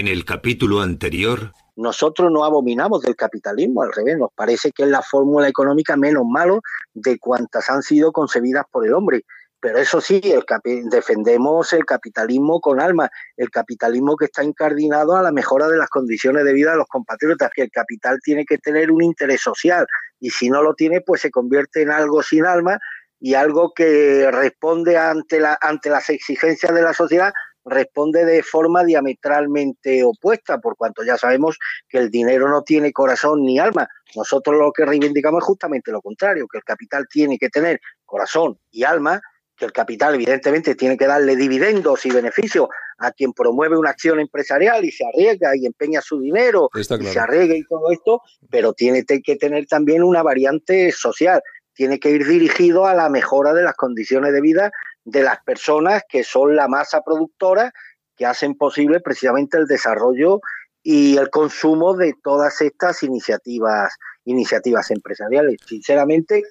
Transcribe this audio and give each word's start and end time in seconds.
En 0.00 0.08
el 0.08 0.24
capítulo 0.24 0.80
anterior... 0.80 1.52
Nosotros 1.76 2.32
no 2.32 2.42
abominamos 2.46 3.02
del 3.02 3.16
capitalismo, 3.16 3.82
al 3.82 3.92
revés, 3.92 4.16
nos 4.16 4.30
parece 4.34 4.72
que 4.72 4.84
es 4.84 4.88
la 4.88 5.02
fórmula 5.02 5.46
económica 5.46 5.94
menos 5.94 6.24
malo 6.26 6.62
de 6.94 7.18
cuantas 7.18 7.68
han 7.68 7.82
sido 7.82 8.10
concebidas 8.10 8.64
por 8.70 8.86
el 8.86 8.94
hombre. 8.94 9.26
Pero 9.60 9.76
eso 9.76 10.00
sí, 10.00 10.18
el 10.24 10.42
defendemos 10.88 11.74
el 11.74 11.84
capitalismo 11.84 12.62
con 12.62 12.80
alma, 12.80 13.10
el 13.36 13.50
capitalismo 13.50 14.16
que 14.16 14.24
está 14.24 14.42
incardinado 14.42 15.16
a 15.16 15.22
la 15.22 15.32
mejora 15.32 15.68
de 15.68 15.76
las 15.76 15.90
condiciones 15.90 16.46
de 16.46 16.54
vida 16.54 16.70
de 16.70 16.78
los 16.78 16.88
compatriotas, 16.88 17.50
que 17.54 17.60
el 17.60 17.70
capital 17.70 18.20
tiene 18.24 18.46
que 18.46 18.56
tener 18.56 18.90
un 18.90 19.02
interés 19.02 19.42
social 19.42 19.86
y 20.18 20.30
si 20.30 20.48
no 20.48 20.62
lo 20.62 20.72
tiene, 20.72 21.02
pues 21.02 21.20
se 21.20 21.30
convierte 21.30 21.82
en 21.82 21.90
algo 21.90 22.22
sin 22.22 22.46
alma 22.46 22.78
y 23.20 23.34
algo 23.34 23.74
que 23.74 24.30
responde 24.30 24.96
ante, 24.96 25.40
la, 25.40 25.58
ante 25.60 25.90
las 25.90 26.08
exigencias 26.08 26.74
de 26.74 26.80
la 26.80 26.94
sociedad, 26.94 27.34
responde 27.70 28.24
de 28.24 28.42
forma 28.42 28.84
diametralmente 28.84 30.04
opuesta, 30.04 30.58
por 30.58 30.76
cuanto 30.76 31.02
ya 31.02 31.16
sabemos 31.16 31.58
que 31.88 31.98
el 31.98 32.10
dinero 32.10 32.48
no 32.48 32.62
tiene 32.62 32.92
corazón 32.92 33.44
ni 33.44 33.58
alma. 33.58 33.88
Nosotros 34.14 34.56
lo 34.58 34.72
que 34.72 34.84
reivindicamos 34.84 35.42
es 35.42 35.46
justamente 35.46 35.92
lo 35.92 36.02
contrario, 36.02 36.46
que 36.46 36.58
el 36.58 36.64
capital 36.64 37.06
tiene 37.08 37.38
que 37.38 37.48
tener 37.48 37.80
corazón 38.04 38.58
y 38.70 38.84
alma 38.84 39.20
que 39.60 39.66
el 39.66 39.72
capital 39.72 40.14
evidentemente 40.14 40.74
tiene 40.74 40.96
que 40.96 41.06
darle 41.06 41.36
dividendos 41.36 42.04
y 42.06 42.10
beneficios 42.10 42.66
a 42.98 43.12
quien 43.12 43.32
promueve 43.32 43.76
una 43.76 43.90
acción 43.90 44.18
empresarial 44.18 44.84
y 44.84 44.90
se 44.90 45.04
arriesga 45.04 45.54
y 45.54 45.66
empeña 45.66 46.00
su 46.00 46.18
dinero 46.18 46.70
y 46.74 46.82
se 46.82 47.18
arriesga 47.18 47.54
y 47.54 47.62
todo 47.64 47.92
esto, 47.92 48.22
pero 48.50 48.72
tiene 48.72 49.04
que 49.04 49.36
tener 49.36 49.66
también 49.66 50.02
una 50.02 50.22
variante 50.22 50.90
social, 50.92 51.42
tiene 51.74 52.00
que 52.00 52.10
ir 52.10 52.26
dirigido 52.26 52.86
a 52.86 52.94
la 52.94 53.10
mejora 53.10 53.52
de 53.52 53.62
las 53.62 53.74
condiciones 53.74 54.32
de 54.32 54.40
vida 54.40 54.72
de 55.04 55.22
las 55.22 55.42
personas 55.44 56.02
que 56.08 56.24
son 56.24 56.56
la 56.56 56.68
masa 56.68 57.02
productora 57.02 57.72
que 58.16 58.26
hacen 58.26 58.54
posible 58.54 59.00
precisamente 59.00 59.56
el 59.56 59.66
desarrollo 59.66 60.40
y 60.82 61.16
el 61.16 61.30
consumo 61.30 61.94
de 61.94 62.14
todas 62.22 62.60
estas 62.60 63.02
iniciativas 63.02 63.92
iniciativas 64.24 64.90
empresariales. 64.90 65.56
Sinceramente, 65.66 66.42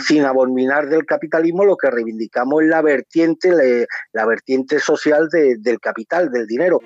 sin 0.00 0.24
abominar 0.24 0.88
del 0.88 1.04
capitalismo, 1.04 1.64
lo 1.64 1.76
que 1.76 1.90
reivindicamos 1.90 2.62
es 2.62 2.68
la 2.68 2.82
vertiente, 2.82 3.86
la, 4.12 4.26
vertiente 4.26 4.78
social 4.80 5.28
del 5.30 5.80
capital, 5.80 6.30
del 6.30 6.46
dinero. 6.46 6.80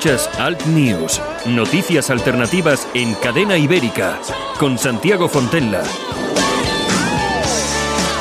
Escuchas 0.00 0.30
Alt 0.40 0.64
News, 0.64 1.20
noticias 1.44 2.08
alternativas 2.08 2.88
en 2.94 3.12
cadena 3.16 3.58
ibérica, 3.58 4.18
con 4.58 4.78
Santiago 4.78 5.28
Fontella. 5.28 5.82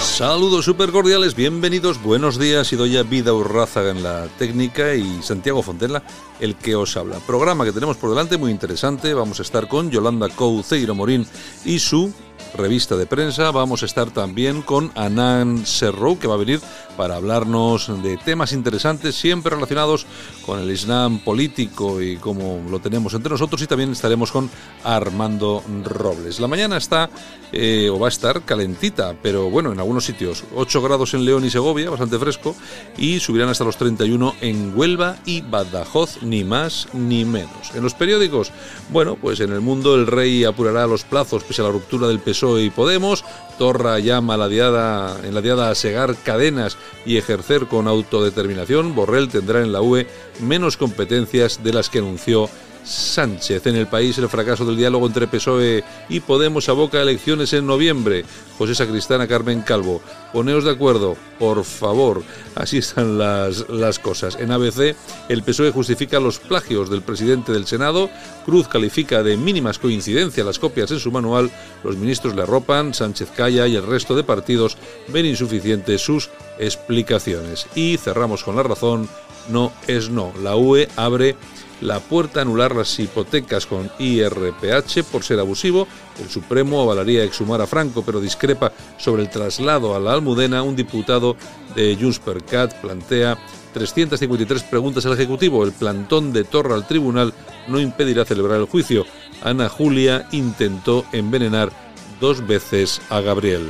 Saludos 0.01 0.65
super 0.65 0.91
cordiales, 0.91 1.35
bienvenidos, 1.35 2.03
buenos 2.03 2.37
días. 2.37 2.73
y 2.73 2.75
doy 2.75 2.97
a 2.97 3.03
Vida 3.03 3.33
Urrázaga 3.33 3.91
en 3.91 4.03
la 4.03 4.27
técnica 4.37 4.93
y 4.93 5.23
Santiago 5.23 5.63
Fontella, 5.63 6.03
el 6.41 6.55
que 6.55 6.75
os 6.75 6.97
habla. 6.97 7.15
Programa 7.19 7.63
que 7.63 7.71
tenemos 7.71 7.95
por 7.95 8.09
delante 8.09 8.37
muy 8.37 8.51
interesante. 8.51 9.13
Vamos 9.13 9.39
a 9.39 9.43
estar 9.43 9.69
con 9.69 9.89
Yolanda 9.89 10.27
Couceiro 10.27 10.93
Morín 10.93 11.25
y 11.63 11.79
su 11.79 12.11
revista 12.57 12.97
de 12.97 13.05
prensa. 13.05 13.51
Vamos 13.51 13.83
a 13.83 13.85
estar 13.85 14.11
también 14.11 14.63
con 14.63 14.91
Anán 14.95 15.65
Serrou, 15.65 16.19
que 16.19 16.27
va 16.27 16.33
a 16.33 16.39
venir 16.39 16.59
para 16.99 17.15
hablarnos 17.15 17.89
de 18.03 18.17
temas 18.17 18.51
interesantes, 18.51 19.15
siempre 19.15 19.55
relacionados 19.55 20.05
con 20.45 20.59
el 20.59 20.69
Islam 20.69 21.19
político 21.19 22.01
y 22.01 22.17
cómo 22.17 22.61
lo 22.69 22.79
tenemos 22.79 23.13
entre 23.13 23.31
nosotros. 23.31 23.61
Y 23.61 23.67
también 23.67 23.93
estaremos 23.93 24.33
con 24.33 24.49
Armando 24.83 25.63
Robles. 25.85 26.41
La 26.41 26.49
mañana 26.49 26.75
está, 26.75 27.09
eh, 27.53 27.89
o 27.89 27.97
va 27.97 28.07
a 28.07 28.09
estar, 28.09 28.41
calentita, 28.41 29.15
pero 29.23 29.49
bueno, 29.49 29.71
en 29.71 29.79
algunos 29.79 30.03
sitios. 30.03 30.43
8 30.53 30.81
grados 30.81 31.13
en 31.13 31.23
León 31.23 31.45
y 31.45 31.49
Segovia, 31.49 31.89
bastante 31.89 32.19
fresco, 32.19 32.53
y 32.97 33.21
subirán 33.21 33.47
hasta 33.47 33.63
los 33.63 33.77
31 33.77 34.35
en 34.41 34.77
Huelva 34.77 35.19
y 35.23 35.39
Badajoz, 35.39 36.21
ni 36.21 36.43
más 36.43 36.89
ni 36.91 37.23
menos. 37.23 37.73
En 37.75 37.81
los 37.81 37.93
periódicos, 37.93 38.51
bueno, 38.89 39.15
pues 39.15 39.39
en 39.39 39.53
el 39.53 39.61
mundo 39.61 39.95
el 39.95 40.05
rey 40.05 40.43
apurará 40.43 40.85
los 40.85 41.05
plazos 41.05 41.45
pese 41.45 41.61
a 41.61 41.65
la 41.65 41.71
ruptura 41.71 42.09
del 42.09 42.19
PSOE 42.19 42.63
y 42.63 42.69
Podemos. 42.69 43.23
Torra 43.57 43.99
llama 43.99 44.37
la 44.37 44.47
diada, 44.47 45.17
en 45.23 45.33
la 45.35 45.41
diada 45.41 45.69
a 45.69 45.75
segar 45.75 46.15
cadenas 46.15 46.77
y 47.05 47.17
ejercer 47.17 47.65
con 47.67 47.87
autodeterminación. 47.87 48.95
Borrell 48.95 49.29
tendrá 49.29 49.61
en 49.61 49.71
la 49.71 49.81
UE 49.81 50.07
menos 50.39 50.77
competencias 50.77 51.63
de 51.63 51.73
las 51.73 51.89
que 51.89 51.99
anunció 51.99 52.49
Sánchez. 52.89 53.67
En 53.67 53.75
el 53.75 53.87
país 53.87 54.17
el 54.17 54.29
fracaso 54.29 54.65
del 54.65 54.75
diálogo 54.75 55.05
entre 55.05 55.27
PSOE 55.27 55.83
y 56.09 56.19
Podemos 56.21 56.69
aboca 56.69 57.01
elecciones 57.01 57.53
en 57.53 57.67
noviembre. 57.67 58.25
José 58.57 58.73
Sacristana, 58.75 59.27
Carmen 59.27 59.61
Calvo, 59.61 60.01
poneos 60.33 60.63
de 60.63 60.71
acuerdo, 60.71 61.15
por 61.37 61.63
favor. 61.63 62.23
Así 62.55 62.79
están 62.79 63.17
las, 63.17 63.69
las 63.69 63.99
cosas. 63.99 64.37
En 64.39 64.51
ABC 64.51 64.95
el 65.29 65.43
PSOE 65.43 65.71
justifica 65.71 66.19
los 66.19 66.39
plagios 66.39 66.89
del 66.89 67.03
presidente 67.03 67.51
del 67.51 67.67
Senado. 67.67 68.09
Cruz 68.45 68.67
califica 68.67 69.21
de 69.21 69.37
mínimas 69.37 69.77
coincidencias 69.77 70.45
las 70.45 70.59
copias 70.59 70.89
en 70.91 70.99
su 70.99 71.11
manual. 71.11 71.51
Los 71.83 71.95
ministros 71.95 72.35
le 72.35 72.41
arropan, 72.41 72.93
Sánchez 72.95 73.29
calla 73.35 73.67
y 73.67 73.75
el 73.75 73.85
resto 73.85 74.15
de 74.15 74.23
partidos 74.23 74.77
ven 75.09 75.27
insuficientes 75.27 76.01
sus 76.01 76.31
explicaciones. 76.57 77.67
Y 77.75 77.97
cerramos 77.97 78.43
con 78.43 78.55
la 78.55 78.63
razón, 78.63 79.07
no 79.49 79.71
es 79.87 80.09
no. 80.09 80.33
La 80.41 80.55
UE 80.55 80.89
abre 80.95 81.35
la 81.81 81.99
puerta 81.99 82.39
a 82.39 82.43
anular 82.43 82.75
las 82.75 82.99
hipotecas 82.99 83.65
con 83.65 83.89
IRPH 83.99 85.03
por 85.11 85.23
ser 85.23 85.39
abusivo. 85.39 85.87
El 86.19 86.29
Supremo 86.29 86.81
avalaría 86.81 87.23
exhumar 87.23 87.61
a 87.61 87.67
Franco, 87.67 88.03
pero 88.05 88.19
discrepa 88.19 88.71
sobre 88.97 89.21
el 89.21 89.29
traslado 89.29 89.95
a 89.95 89.99
la 89.99 90.13
Almudena. 90.13 90.63
Un 90.63 90.75
diputado 90.75 91.35
de 91.75 91.97
Junts 91.99 92.19
per 92.19 92.43
Cat 92.43 92.73
plantea 92.81 93.37
353 93.73 94.63
preguntas 94.63 95.05
al 95.05 95.13
Ejecutivo. 95.13 95.63
El 95.63 95.71
plantón 95.71 96.33
de 96.33 96.43
Torra 96.43 96.75
al 96.75 96.87
tribunal 96.87 97.33
no 97.67 97.79
impedirá 97.79 98.25
celebrar 98.25 98.59
el 98.59 98.65
juicio. 98.65 99.05
Ana 99.41 99.69
Julia 99.69 100.27
intentó 100.31 101.05
envenenar 101.11 101.71
dos 102.19 102.45
veces 102.45 103.01
a 103.09 103.21
Gabriel. 103.21 103.65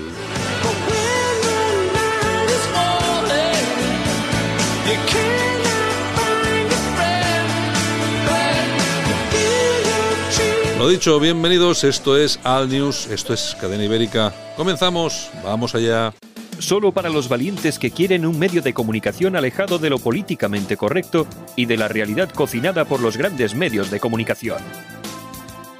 Lo 10.80 10.88
dicho, 10.88 11.20
bienvenidos, 11.20 11.84
esto 11.84 12.16
es 12.16 12.40
Al 12.46 12.70
News, 12.70 13.08
esto 13.08 13.34
es 13.34 13.54
Cadena 13.60 13.84
Ibérica. 13.84 14.34
Comenzamos, 14.56 15.30
vamos 15.44 15.76
allá. 15.76 16.14
Solo 16.58 16.94
para 16.94 17.10
los 17.10 17.28
valientes 17.28 17.78
que 17.78 17.92
quieren 17.92 18.26
un 18.26 18.40
medio 18.40 18.62
de 18.62 18.74
comunicación 18.74 19.36
alejado 19.36 19.78
de 19.78 19.90
lo 19.90 20.00
políticamente 20.00 20.78
correcto 20.78 21.28
y 21.58 21.66
de 21.66 21.76
la 21.76 21.90
realidad 21.90 22.30
cocinada 22.30 22.86
por 22.86 23.02
los 23.02 23.18
grandes 23.18 23.56
medios 23.56 23.92
de 23.92 24.00
comunicación. 24.00 24.60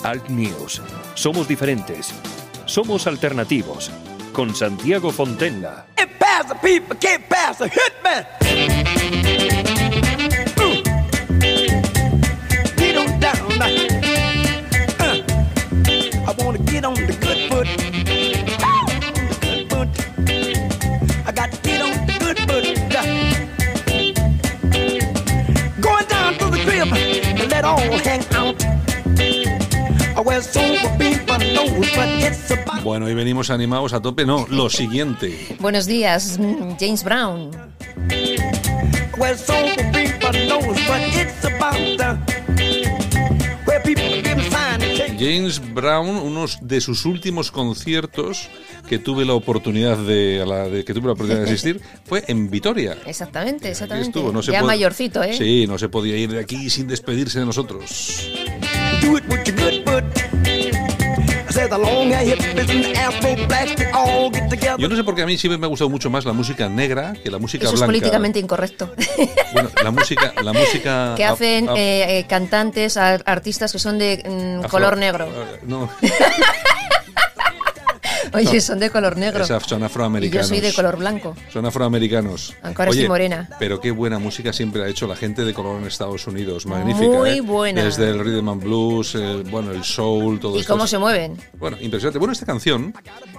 Alt 0.04 0.28
News. 0.28 0.82
Somos 1.14 1.48
diferentes. 1.48 2.14
Somos 2.66 3.08
alternativos. 3.08 3.92
Con 4.34 4.54
Santiago 4.54 5.12
Fontenga. 5.12 5.86
Bueno, 32.84 33.10
y 33.10 33.14
venimos 33.14 33.50
animados 33.50 33.94
a 33.94 34.02
tope, 34.02 34.26
no, 34.26 34.46
lo 34.50 34.70
siguiente. 34.70 35.58
Buenos 35.60 35.86
días, 35.86 36.40
James 36.80 37.04
Brown. 37.04 37.52
James 45.20 45.74
Brown, 45.74 46.08
unos 46.16 46.60
de 46.62 46.80
sus 46.80 47.06
últimos 47.06 47.52
conciertos 47.52 48.48
que 48.88 49.00
tuve 49.00 49.26
la 49.26 49.34
oportunidad 49.34 49.98
de, 49.98 50.42
a 50.42 50.46
la 50.46 50.70
de- 50.70 50.86
que 50.86 50.94
tuve 50.94 51.08
la 51.08 51.14
oportunidad 51.14 51.44
de 51.44 51.50
asistir 51.52 51.82
fue 52.06 52.24
en 52.28 52.50
Vitoria. 52.50 52.98
Exactamente, 53.06 53.70
exactamente. 53.70 54.08
estuvo, 54.10 54.32
no 54.32 54.42
se 54.42 54.52
ya 54.52 54.64
mayorcito, 54.64 55.22
¿eh? 55.24 55.34
Sí, 55.34 55.66
no 55.68 55.78
se 55.78 55.90
podía 55.90 56.16
ir 56.18 56.32
de 56.32 56.40
aquí 56.40 56.70
sin 56.70 56.88
despedirse 56.88 57.40
de 57.40 57.46
nosotros. 57.46 58.30
Do 59.02 59.18
it 59.18 59.24
with 59.28 59.48
your 59.48 59.56
good 59.58 59.84
foot. 59.86 60.04
I 61.48 61.52
said 61.52 61.70
the 61.72 61.78
long 61.80 62.12
hair 62.12 62.36
hippies 62.38 62.70
and 62.70 62.84
the 62.86 62.94
afro 62.96 63.36
blacks, 63.48 63.76
they 63.76 63.90
all 63.92 64.30
get 64.32 64.50
together. 64.50 64.78
Yo 64.80 64.88
no 64.88 64.96
sé 64.96 65.04
por 65.04 65.16
qué 65.16 65.24
a 65.24 65.26
mí 65.26 65.38
siempre 65.38 65.58
me 65.58 65.66
ha 65.66 65.70
gustado 65.70 65.90
mucho 65.90 66.10
más 66.10 66.24
la 66.26 66.34
música 66.34 66.70
negra 66.70 67.14
que 67.24 67.32
la 67.32 67.40
música 67.40 67.64
Eso 67.66 67.74
es 67.74 67.80
blanca. 67.80 67.88
políticamente 67.88 68.40
incorrecto. 68.40 68.94
Bueno, 69.54 69.70
la 69.84 69.90
música, 69.92 70.32
la 70.44 70.54
música 70.54 71.16
que 71.18 71.26
hacen 71.26 71.70
a- 71.70 71.74
eh, 71.76 72.20
eh, 72.20 72.26
cantantes, 72.30 72.98
ar- 72.98 73.24
artistas 73.26 73.72
que 73.72 73.80
son 73.80 73.98
de 73.98 74.24
mm, 74.64 74.68
color 74.70 74.96
negro. 74.98 75.28
No, 75.66 75.90
Oye, 78.34 78.62
son 78.62 78.80
de 78.80 78.90
color 78.90 79.18
negro. 79.18 79.46
son 79.46 79.82
Y 79.82 79.84
afroamericanos. 79.84 80.50
yo 80.50 80.56
soy 80.56 80.62
de 80.62 80.74
color 80.74 80.98
blanco. 80.98 81.36
Son 81.52 81.66
afroamericanos. 81.66 82.56
Aunque 82.62 82.82
ahora 82.82 82.92
Oye, 82.92 83.08
morena. 83.08 83.50
Pero 83.60 83.80
qué 83.80 83.92
buena 83.92 84.20
música 84.20 84.54
siempre 84.54 84.84
ha 84.84 84.88
hecho 84.88 85.08
la 85.08 85.16
gente 85.16 85.44
de 85.44 85.54
color 85.54 85.80
en 85.82 85.88
Estados 85.88 86.26
Unidos. 86.28 86.66
Magnífica. 86.66 87.08
Muy 87.18 87.30
¿eh? 87.30 87.42
buena. 87.42 87.84
Desde 87.84 88.10
el 88.10 88.20
rhythm 88.20 88.50
and 88.50 88.64
blues, 88.64 89.16
el, 89.16 89.44
bueno, 89.44 89.72
el 89.72 89.84
soul, 89.84 90.40
todo 90.40 90.56
¿Y 90.58 90.62
esto. 90.62 90.74
cómo 90.74 90.88
se 90.88 90.98
mueven? 90.98 91.38
Bueno, 91.58 91.78
impresionante. 91.82 92.20
Bueno, 92.20 92.34
esta 92.34 92.46
canción, 92.46 92.94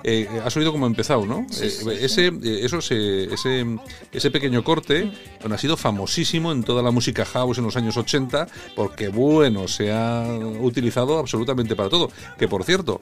eh, 0.05 0.29
has 0.45 0.57
oído 0.57 0.73
cómo 0.73 0.87
ha 0.87 0.89
empezado, 0.89 1.25
¿no? 1.27 1.47
Eh, 1.61 1.99
ese, 2.01 2.27
eh, 2.29 2.61
eso 2.65 2.81
se- 2.81 3.25
ese, 3.33 3.65
ese 4.13 4.31
pequeño 4.31 4.65
corte 4.65 5.13
bueno, 5.41 5.55
ha 5.55 5.59
sido 5.59 5.77
famosísimo 5.77 6.53
en 6.53 6.63
toda 6.63 6.83
la 6.83 6.91
música 6.91 7.25
house 7.25 7.59
en 7.59 7.65
los 7.65 7.77
años 7.77 7.97
80 7.97 8.47
porque, 8.75 9.09
bueno, 9.09 9.69
se 9.69 9.93
ha 9.93 10.25
utilizado 10.61 11.19
absolutamente 11.19 11.77
para 11.77 11.89
todo. 11.89 12.11
Que, 12.39 12.49
por 12.49 12.65
cierto, 12.65 13.01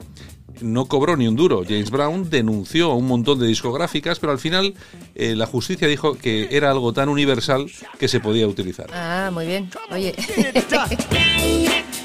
no 0.61 0.85
cobró 0.85 1.15
ni 1.15 1.27
un 1.27 1.35
duro. 1.35 1.63
James 1.63 1.91
Brown 1.91 2.29
denunció 2.29 2.91
a 2.91 2.95
un 2.95 3.07
montón 3.07 3.39
de 3.39 3.47
discográficas, 3.47 4.19
pero 4.19 4.31
al 4.31 4.39
final 4.39 4.73
eh, 5.15 5.35
la 5.35 5.45
justicia 5.45 5.87
dijo 5.87 6.15
que 6.15 6.49
era 6.51 6.71
algo 6.71 6.93
tan 6.93 7.09
universal 7.09 7.69
que 7.97 8.07
se 8.07 8.19
podía 8.19 8.47
utilizar. 8.47 8.89
Ah, 8.93 9.29
muy 9.33 9.45
bien. 9.47 9.69
Oye, 9.91 10.15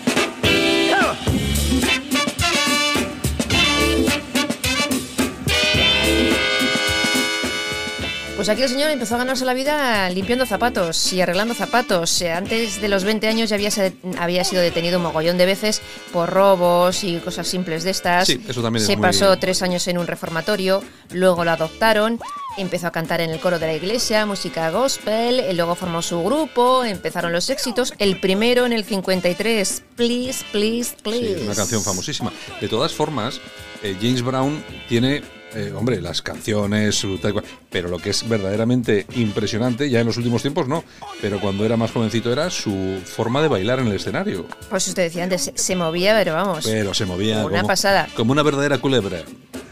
Pues 8.44 8.52
aquí 8.56 8.62
el 8.62 8.68
señor 8.68 8.90
empezó 8.90 9.14
a 9.14 9.18
ganarse 9.18 9.46
la 9.46 9.54
vida 9.54 10.06
limpiando 10.10 10.44
zapatos 10.44 11.10
y 11.14 11.20
arreglando 11.22 11.54
zapatos. 11.54 12.20
Eh, 12.20 12.30
Antes 12.30 12.78
de 12.78 12.88
los 12.90 13.02
20 13.02 13.26
años 13.26 13.48
ya 13.48 13.56
había, 13.56 14.44
sido 14.44 14.60
detenido 14.60 14.98
un 14.98 15.04
mogollón 15.04 15.38
de 15.38 15.46
veces 15.46 15.80
por 16.12 16.28
robos 16.28 17.04
y 17.04 17.16
cosas 17.20 17.48
simples 17.48 17.84
de 17.84 17.90
estas. 17.92 18.26
Sí, 18.26 18.38
eso 18.46 18.60
también 18.60 18.82
es 18.82 18.86
Se 18.86 18.98
muy- 18.98 19.02
pasó 19.06 19.34
tres 19.38 19.62
años 19.62 19.88
en 19.88 19.96
un 19.96 20.06
reformatorio, 20.06 20.84
luego 21.12 21.42
lo 21.46 21.52
adoptaron, 21.52 22.20
empezó 22.58 22.88
a 22.88 22.90
cantar 22.92 23.22
en 23.22 23.30
el 23.30 23.40
coro 23.40 23.58
de 23.58 23.66
la 23.66 23.72
iglesia, 23.72 24.26
música 24.26 24.70
gospel, 24.70 25.42
y 25.50 25.54
luego 25.54 25.74
formó 25.74 26.02
su 26.02 26.22
grupo, 26.22 26.84
empezaron 26.84 27.32
los 27.32 27.48
éxitos. 27.48 27.94
El 27.98 28.20
primero 28.20 28.66
en 28.66 28.74
el 28.74 28.84
53, 28.84 29.84
Please, 29.96 30.44
Please, 30.52 30.94
Please. 31.02 31.38
Sí, 31.38 31.44
una 31.46 31.54
canción 31.54 31.82
famosísima. 31.82 32.30
De 32.60 32.68
todas 32.68 32.92
formas, 32.92 33.40
eh, 33.82 33.96
James 33.98 34.20
Brown 34.20 34.62
tiene, 34.86 35.22
eh, 35.54 35.72
hombre, 35.74 36.00
las 36.00 36.22
canciones, 36.22 36.94
su 36.94 37.18
tal 37.18 37.32
cual, 37.32 37.44
pero 37.70 37.88
lo 37.88 37.98
que 37.98 38.10
es 38.10 38.28
verdaderamente 38.28 39.06
impresionante, 39.14 39.88
ya 39.88 40.00
en 40.00 40.06
los 40.06 40.16
últimos 40.16 40.42
tiempos 40.42 40.68
no, 40.68 40.84
pero 41.20 41.40
cuando 41.40 41.64
era 41.64 41.76
más 41.76 41.90
jovencito 41.92 42.32
era 42.32 42.50
su 42.50 43.00
forma 43.04 43.42
de 43.42 43.48
bailar 43.48 43.78
en 43.80 43.88
el 43.88 43.94
escenario. 43.94 44.46
Pues 44.70 44.88
usted 44.88 45.04
decía 45.04 45.24
antes, 45.24 45.42
se, 45.42 45.52
se 45.56 45.76
movía, 45.76 46.14
pero 46.14 46.34
vamos. 46.34 46.64
Pero 46.64 46.94
se 46.94 47.06
movía 47.06 47.44
Una 47.44 47.58
como, 47.58 47.68
pasada. 47.68 48.08
como 48.14 48.32
una 48.32 48.42
verdadera 48.42 48.78
culebra. 48.78 49.22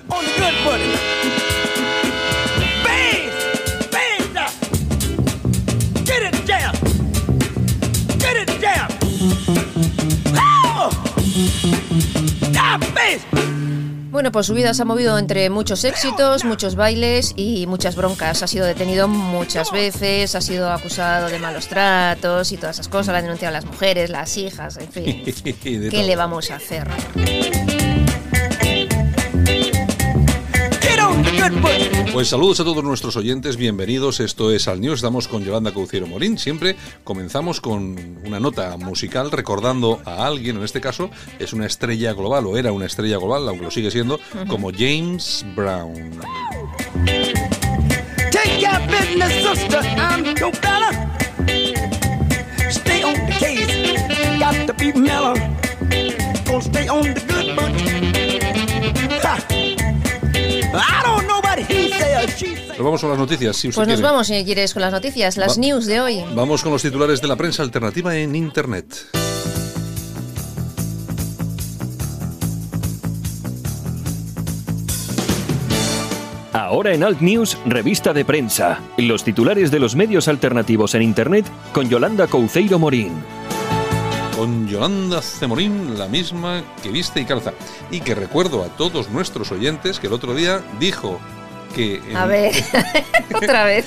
On 0.08 0.24
Bueno, 14.12 14.30
pues 14.30 14.44
su 14.44 14.52
vida 14.52 14.74
se 14.74 14.82
ha 14.82 14.84
movido 14.84 15.16
entre 15.16 15.48
muchos 15.48 15.84
éxitos, 15.84 16.44
muchos 16.44 16.74
bailes 16.74 17.32
y 17.34 17.66
muchas 17.66 17.96
broncas. 17.96 18.42
Ha 18.42 18.46
sido 18.46 18.66
detenido 18.66 19.08
muchas 19.08 19.72
veces, 19.72 20.34
ha 20.34 20.42
sido 20.42 20.70
acusado 20.70 21.30
de 21.30 21.38
malos 21.38 21.66
tratos 21.66 22.52
y 22.52 22.58
todas 22.58 22.76
esas 22.76 22.88
cosas. 22.88 23.12
Le 23.12 23.18
han 23.20 23.24
denunciado 23.24 23.54
las 23.54 23.64
mujeres, 23.64 24.10
las 24.10 24.36
hijas, 24.36 24.76
en 24.76 24.92
fin. 24.92 25.24
¿Qué 25.62 25.90
todo. 25.90 26.02
le 26.02 26.14
vamos 26.14 26.50
a 26.50 26.56
hacer? 26.56 26.86
Pues. 32.12 32.28
Saludos 32.28 32.60
a 32.60 32.64
todos 32.64 32.84
nuestros 32.84 33.16
oyentes, 33.16 33.56
bienvenidos. 33.56 34.20
Esto 34.20 34.52
es 34.52 34.68
Al 34.68 34.80
News, 34.80 34.96
estamos 34.96 35.26
con 35.26 35.42
Yolanda 35.42 35.72
Cauciero 35.72 36.06
Morín. 36.06 36.38
Siempre 36.38 36.76
comenzamos 37.02 37.60
con 37.60 38.20
una 38.24 38.38
nota 38.38 38.76
musical 38.76 39.32
recordando 39.32 40.00
a 40.04 40.24
alguien, 40.24 40.58
en 40.58 40.62
este 40.62 40.80
caso 40.80 41.10
es 41.40 41.52
una 41.52 41.66
estrella 41.66 42.12
global, 42.12 42.46
o 42.46 42.56
era 42.56 42.70
una 42.70 42.86
estrella 42.86 43.16
global, 43.16 43.48
aunque 43.48 43.64
lo 43.64 43.70
sigue 43.72 43.90
siendo, 43.90 44.20
como 44.46 44.70
James 44.70 45.44
Brown. 45.56 46.12
Take 48.30 48.62
Nos 62.82 62.86
vamos 62.86 63.00
con 63.00 63.10
las 63.10 63.18
noticias, 63.20 63.56
si 63.56 63.68
usted 63.68 63.78
Pues 63.78 63.86
nos 63.86 63.94
quiere. 63.98 64.10
vamos, 64.10 64.26
si 64.26 64.44
quieres, 64.44 64.72
con 64.72 64.82
las 64.82 64.90
noticias, 64.90 65.36
las 65.36 65.52
Va- 65.56 65.60
news 65.60 65.86
de 65.86 66.00
hoy. 66.00 66.24
Vamos 66.34 66.64
con 66.64 66.72
los 66.72 66.82
titulares 66.82 67.20
de 67.22 67.28
la 67.28 67.36
prensa 67.36 67.62
alternativa 67.62 68.16
en 68.16 68.34
Internet. 68.34 69.06
Ahora 76.52 76.92
en 76.94 77.02
Alt 77.02 77.20
News, 77.20 77.56
revista 77.64 78.12
de 78.12 78.24
prensa. 78.24 78.78
Los 78.98 79.24
titulares 79.24 79.70
de 79.70 79.78
los 79.78 79.96
medios 79.96 80.28
alternativos 80.28 80.94
en 80.94 81.02
Internet 81.02 81.46
con 81.72 81.88
Yolanda 81.88 82.26
Couceiro 82.26 82.78
Morín. 82.78 83.12
Con 84.36 84.68
Yolanda 84.68 85.22
Cemorín, 85.22 85.98
la 85.98 86.08
misma 86.08 86.62
que 86.82 86.90
viste 86.90 87.20
y 87.20 87.24
calza. 87.24 87.52
Y 87.90 88.00
que 88.00 88.14
recuerdo 88.14 88.62
a 88.64 88.68
todos 88.68 89.08
nuestros 89.10 89.50
oyentes 89.50 89.98
que 89.98 90.08
el 90.08 90.12
otro 90.12 90.34
día 90.34 90.60
dijo 90.78 91.20
que 91.72 91.96
en, 91.96 92.16
A 92.16 92.26
ver, 92.26 92.52
otra 93.34 93.64
vez. 93.64 93.86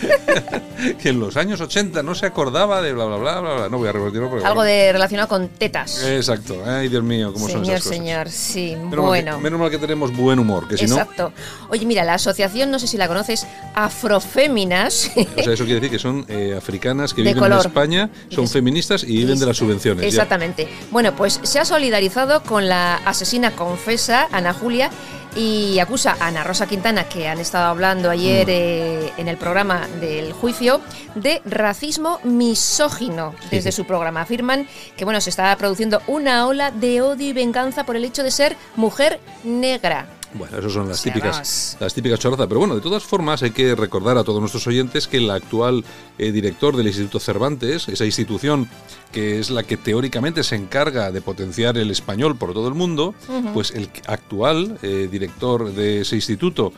que 1.02 1.10
en 1.10 1.20
los 1.20 1.38
años 1.38 1.62
80 1.62 2.04
no 2.04 2.16
se 2.16 2.26
acordaba 2.26 2.82
de 2.82 2.94
bla 2.94 3.06
bla 3.06 3.18
bla 3.18 3.40
bla. 3.42 3.56
bla. 3.56 3.70
No 3.70 3.78
voy 3.78 3.88
a 3.90 3.92
repetirlo 3.92 4.30
porque 4.30 4.46
Algo 4.46 4.64
de 4.64 4.92
relacionado 4.92 5.28
con 5.30 5.48
tetas. 5.50 6.04
Exacto. 6.04 6.62
Ay, 6.66 6.88
Dios 6.90 7.04
mío, 7.04 7.32
cómo 7.34 7.48
son 7.48 7.62
Señor, 7.64 7.78
esas 7.78 7.84
cosas. 7.88 7.98
señor, 7.98 8.30
sí, 8.30 8.76
Menos, 8.76 8.92
mal 8.92 9.00
bueno. 9.06 9.38
que, 9.38 9.44
menos 9.44 9.60
mal 9.60 9.70
que 9.70 9.78
tenemos 9.78 10.16
buen 10.16 10.40
humor, 10.40 10.68
que 10.68 10.78
si 10.78 10.86
no, 10.88 10.96
Exacto. 10.98 11.32
Oye, 11.70 11.86
mira, 11.86 12.04
la 12.04 12.16
asociación, 12.16 12.72
no 12.72 12.80
sé 12.80 12.88
si 12.88 12.98
la 12.98 13.08
conoces, 13.08 13.46
Afroféminas. 13.74 15.12
o 15.38 15.44
sea, 15.44 15.54
eso 15.54 15.66
quiere 15.66 15.80
decir 15.80 15.90
que 15.92 16.00
son 16.00 16.26
eh, 16.28 16.56
africanas 16.58 17.14
que 17.14 17.22
De 17.24 17.30
viven 17.30 17.44
color. 17.44 17.60
en 17.62 17.68
España, 17.68 18.10
son 18.30 18.46
Es- 18.46 18.52
feministas 18.54 19.04
y 19.04 19.18
viven 19.18 19.40
de 19.40 19.46
las 19.46 19.58
subvenciones. 19.58 20.02
ya. 20.04 20.08
Exactamente. 20.08 20.68
Bueno, 20.92 21.16
pues 21.16 21.40
se 21.44 21.60
ha 21.60 21.66
solidarizado 21.66 22.44
con 22.44 22.68
la 22.70 22.96
asesina 22.98 23.52
confesa, 23.52 24.28
Ana 24.32 24.54
Julia, 24.54 24.90
y 25.36 25.80
acusa 25.80 26.16
a 26.20 26.28
Ana 26.28 26.44
Rosa 26.44 26.66
Quintana, 26.66 27.04
que 27.10 27.28
han 27.28 27.40
estado 27.40 27.66
hablando 27.66 28.10
ayer 28.10 28.48
Mm. 28.48 28.50
eh, 28.52 29.14
en 29.18 29.28
el 29.28 29.38
programa 29.38 29.88
del 30.00 30.32
juicio, 30.34 30.82
de 31.16 31.42
racismo 31.46 32.20
misógino 32.24 33.36
desde 33.52 33.72
su 33.72 33.86
programa. 33.86 34.22
Afirman 34.22 34.68
que 34.96 35.04
bueno, 35.06 35.20
se 35.22 35.30
está 35.30 35.56
produciendo 35.58 36.02
una 36.08 36.48
ola 36.48 36.72
de 36.72 37.02
odio 37.02 37.28
y 37.30 37.34
venganza 37.34 37.86
por 37.86 37.96
el 37.96 38.06
hecho 38.06 38.24
de 38.24 38.32
ser 38.32 38.56
mujer 38.76 39.20
negra. 39.44 40.08
Bueno, 40.38 40.58
esas 40.58 40.74
son 40.74 40.90
las 40.90 41.02
típicas, 41.02 41.78
las 41.80 41.94
típicas 41.94 42.20
chorrazas. 42.20 42.48
Pero 42.48 42.60
bueno, 42.60 42.76
de 42.76 42.82
todas 42.82 43.04
formas 43.04 43.42
hay 43.42 43.52
que 43.52 43.74
recordar 43.74 44.18
a 44.18 44.24
todos 44.24 44.42
nuestros 44.42 44.68
oyentes 44.68 45.08
que 45.08 45.18
el 45.18 45.30
actual 45.30 45.86
eh, 46.18 46.32
director 46.32 46.76
del 46.76 46.88
Instituto 46.88 47.20
Cervantes, 47.20 47.88
esa 47.88 48.06
institución 48.06 48.70
que 49.12 49.40
es 49.40 49.50
la 49.50 49.64
que 49.64 49.78
teóricamente 49.78 50.44
se 50.44 50.56
encarga 50.56 51.12
de 51.12 51.22
potenciar 51.22 51.78
el 51.78 51.90
español 51.90 52.38
por 52.38 52.54
todo 52.54 52.68
el 52.68 52.74
mundo, 52.74 53.16
pues 53.54 53.72
el 53.72 53.90
actual 54.08 54.78
eh, 54.82 55.08
director 55.10 55.72
de 55.74 56.02
ese 56.02 56.18
instituto, 56.18 56.74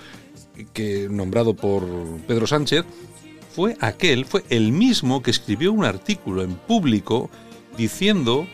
que 0.73 1.07
nombrado 1.09 1.55
por 1.55 1.83
Pedro 2.27 2.45
Sánchez, 2.45 2.85
fue 3.55 3.75
aquel, 3.79 4.25
fue 4.25 4.43
el 4.49 4.71
mismo 4.71 5.23
que 5.23 5.31
escribió 5.31 5.73
un 5.73 5.83
artículo 5.83 6.43
en 6.43 6.53
público 6.53 7.31
diciendo 7.75 8.47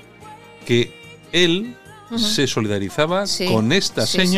que 0.66 0.94
él 1.34 1.76
se 2.16 2.48
solidarizaba 2.48 3.28
Sí, 3.28 3.48
con 3.48 3.72
esta 3.72 4.06
sí, 4.06 4.28
sí. 4.28 4.38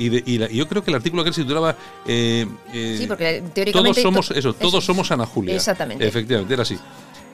Y, 0.00 0.08
de- 0.08 0.22
y 0.26 0.38
la- 0.38 0.50
y 0.50 0.56
yo 0.56 0.66
creo 0.68 0.82
que 0.82 0.90
el 0.90 0.96
artículo 0.96 1.22
que 1.24 1.32
se 1.32 1.42
titulaba 1.42 1.76
eh, 2.06 2.46
eh, 2.72 2.96
Sí, 2.98 3.06
porque 3.06 3.40
todos 3.40 3.54
teóricamente... 3.54 4.02
somos 4.02 4.28
to- 4.28 4.34
eso, 4.34 4.52
todos 4.54 4.84
somos 4.84 5.10
Ana 5.10 5.26
Julia. 5.26 5.54
Exactamente. 5.54 6.06
Efectivamente, 6.06 6.54
era 6.54 6.62
así. 6.62 6.78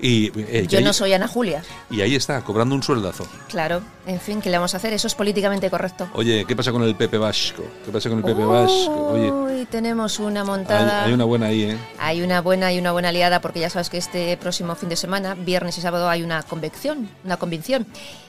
Y, 0.01 0.31
eh, 0.39 0.67
Yo 0.69 0.79
y 0.81 0.85
no 0.85 0.93
soy 0.93 1.15
Ana 1.15 1.27
Julia. 1.27 1.63
y 1.91 2.03
ahí 2.03 2.15
está, 2.15 2.43
cobrando 2.43 2.75
un 2.75 2.83
sueldazo. 2.83 3.27
Claro, 3.49 3.81
en 4.07 4.21
fin, 4.21 4.43
¿qué 4.43 4.51
le 4.51 4.59
vamos 4.59 4.75
a 4.75 4.77
hacer? 4.77 4.93
Eso 4.93 5.07
es 5.07 5.15
políticamente 5.15 5.71
correcto. 5.71 6.09
Oye, 6.13 6.45
¿qué 6.47 6.55
pasa 6.55 6.71
con 6.71 6.83
el 6.83 6.95
Pepe 6.95 7.17
Vasco? 7.17 7.65
¿Qué 7.85 7.91
pasa 7.91 8.11
con 8.11 8.19
el 8.19 8.25
Pepe 8.25 8.45
Vasco? 8.45 9.09
Oye, 9.13 9.67
tenemos 9.71 10.19
una 10.19 10.45
montada. 10.45 11.05
hay 11.05 11.13
una 11.15 11.25
buena 11.25 11.47
ahí, 11.47 11.63
¿eh? 11.63 11.79
Hay 11.99 12.21
una 12.23 12.43
buena 12.43 12.73
y 12.73 12.79
una 12.79 12.93
buena 12.93 13.09
aliada 13.09 13.41
porque 13.41 13.61
ya 13.61 13.71
sabes 13.71 13.89
que 13.89 13.97
este 13.99 14.37
próximo 14.37 14.75
fin 14.75 14.91
de 14.91 14.97
semana, 14.97 15.35
viernes 15.35 15.79
y 15.79 15.81
sábado, 15.81 16.11
hay 16.11 16.23
una 16.23 16.43
convicción, 16.43 17.09
una 17.25 17.39
convención. 17.39 17.87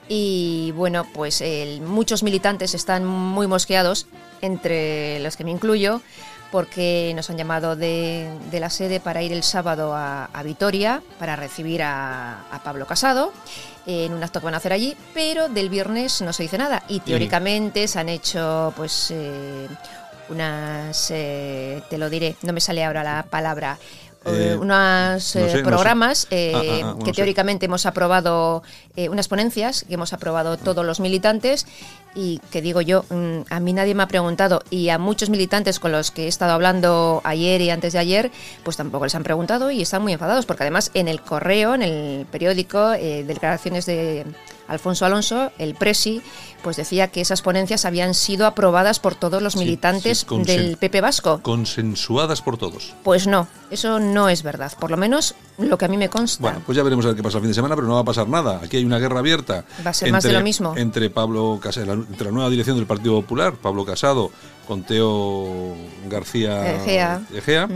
Y 0.07 0.71
bueno, 0.75 1.05
pues 1.13 1.41
el- 1.41 1.81
muchos 1.81 2.24
militantes 2.24 2.74
están 2.75 3.05
muy 3.05 3.45
mosqueados, 3.47 4.07
entre 4.41 5.19
los 5.19 5.36
que 5.36 5.43
me 5.43 5.51
incluyo, 5.51 6.01
porque 6.51 7.11
nos 7.15 7.29
han 7.29 7.37
llamado 7.37 7.75
de, 7.75 8.29
de 8.51 8.59
la 8.59 8.69
sede 8.69 8.99
para 8.99 9.21
ir 9.21 9.33
el 9.33 9.43
sábado 9.43 9.93
a, 9.93 10.25
a 10.25 10.43
Vitoria 10.43 11.01
para 11.19 11.35
recibir 11.35 11.83
a, 11.83 12.41
a 12.51 12.63
Pablo 12.63 12.85
Casado 12.85 13.33
en 13.85 14.13
un 14.13 14.23
acto 14.23 14.39
que 14.39 14.45
van 14.45 14.53
a 14.53 14.57
hacer 14.57 14.73
allí, 14.73 14.95
pero 15.13 15.47
del 15.49 15.69
viernes 15.69 16.21
no 16.21 16.33
se 16.33 16.43
dice 16.43 16.57
nada. 16.57 16.83
Y 16.89 16.99
teóricamente 16.99 17.87
se 17.87 17.99
han 17.99 18.09
hecho 18.09 18.73
pues 18.75 19.11
eh, 19.11 19.67
unas, 20.29 21.09
eh, 21.11 21.81
te 21.89 21.97
lo 21.97 22.09
diré, 22.09 22.35
no 22.41 22.51
me 22.53 22.59
sale 22.59 22.83
ahora 22.83 23.03
la 23.03 23.23
palabra, 23.23 23.77
eh, 24.25 24.57
unos 24.59 24.67
no 24.67 25.19
sé, 25.21 25.41
no 25.41 25.49
sé. 25.49 25.63
programas 25.63 26.27
eh, 26.31 26.51
Ah, 26.53 26.57
ah, 26.59 26.61
ah, 26.65 26.85
bueno, 26.93 27.05
que 27.05 27.13
teóricamente 27.13 27.67
hemos 27.67 27.85
aprobado, 27.85 28.61
eh, 28.97 29.07
unas 29.07 29.29
ponencias 29.29 29.85
que 29.87 29.93
hemos 29.93 30.11
aprobado 30.11 30.57
todos 30.57 30.85
los 30.85 30.99
militantes 30.99 31.65
y 32.17 32.39
que 32.51 32.63
digo 32.63 32.81
yo, 32.81 33.05
mm, 33.09 33.41
a 33.47 33.59
mí 33.59 33.74
nadie 33.74 33.93
me 33.93 34.01
ha 34.01 34.07
preguntado 34.07 34.63
y 34.71 34.89
a 34.89 34.97
muchos 34.97 35.29
militantes 35.29 35.79
con 35.79 35.91
los 35.91 36.09
que 36.09 36.25
he 36.25 36.27
estado 36.27 36.51
hablando 36.53 37.21
ayer 37.24 37.62
y 37.62 37.69
antes 37.69 37.93
de 37.93 38.00
ayer, 38.00 38.31
pues 38.63 38.75
tampoco 38.75 39.05
les 39.05 39.13
han 39.13 39.24
preguntado 39.24 39.69
y 39.69 39.83
están 39.83 40.01
muy 40.01 40.13
enfadados 40.13 40.47
porque 40.47 40.63
además 40.63 40.89
en 40.95 41.07
el 41.07 41.21
correo, 41.21 41.75
en 41.75 41.83
el 41.83 42.25
periódico, 42.25 42.93
eh, 42.93 43.24
declaraciones 43.24 43.86
de 43.86 44.25
Alfonso 44.67 45.05
Alonso, 45.05 45.51
el 45.57 45.75
presi, 45.75 46.21
pues 46.62 46.75
decía 46.75 47.07
que 47.07 47.21
esas 47.21 47.41
ponencias 47.41 47.86
habían 47.86 48.13
sido 48.13 48.45
aprobadas 48.45 49.00
por 49.00 49.15
todos 49.15 49.41
los 49.41 49.55
militantes 49.55 50.25
sí, 50.27 50.43
del 50.43 50.77
PP 50.77 51.01
Vasco. 51.01 51.39
Consensuadas 51.41 52.41
por 52.41 52.57
todos. 52.57 52.95
Pues 53.03 53.27
no, 53.27 53.47
eso 53.71 54.00
no 54.00 54.29
es 54.29 54.43
verdad, 54.43 54.74
por 54.79 54.91
lo 54.91 54.97
menos 54.97 55.36
lo 55.57 55.77
que 55.77 55.86
a 55.86 55.88
mí 55.88 55.97
me 55.97 56.09
consta. 56.09 56.41
Bueno, 56.41 56.62
pues 56.65 56.75
ya 56.75 56.83
veremos 56.83 57.05
a 57.05 57.09
ver 57.09 57.17
qué 57.17 57.24
pasa 57.24 57.38
el 57.38 57.43
fin 57.43 57.51
de 57.51 57.55
semana, 57.55 57.75
pero 57.75 57.88
no 57.88 57.95
va 57.95 58.01
a 58.01 58.05
pasar 58.05 58.27
nada. 58.27 58.59
Aquí 58.63 58.77
hay 58.77 58.86
una 58.86 59.00
guerra 59.00 59.19
abierta. 59.19 59.63
Va 59.86 59.91
a 59.91 59.93
ser 59.93 60.12
más 60.12 60.24
de 60.24 60.33
lo 60.33 60.41
mismo. 60.41 60.75
Entre 60.75 61.09
Pablo 61.09 61.59
Casado, 61.62 61.93
entre 61.93 62.25
la 62.25 62.31
nueva 62.31 62.50
dirección 62.50 62.77
del 62.77 62.86
Partido 62.86 63.21
Popular, 63.21 63.53
Pablo 63.53 63.86
Casado, 63.86 64.31
con 64.67 64.83
Teo 64.83 65.75
García 66.09 66.75
Egea. 66.83 67.69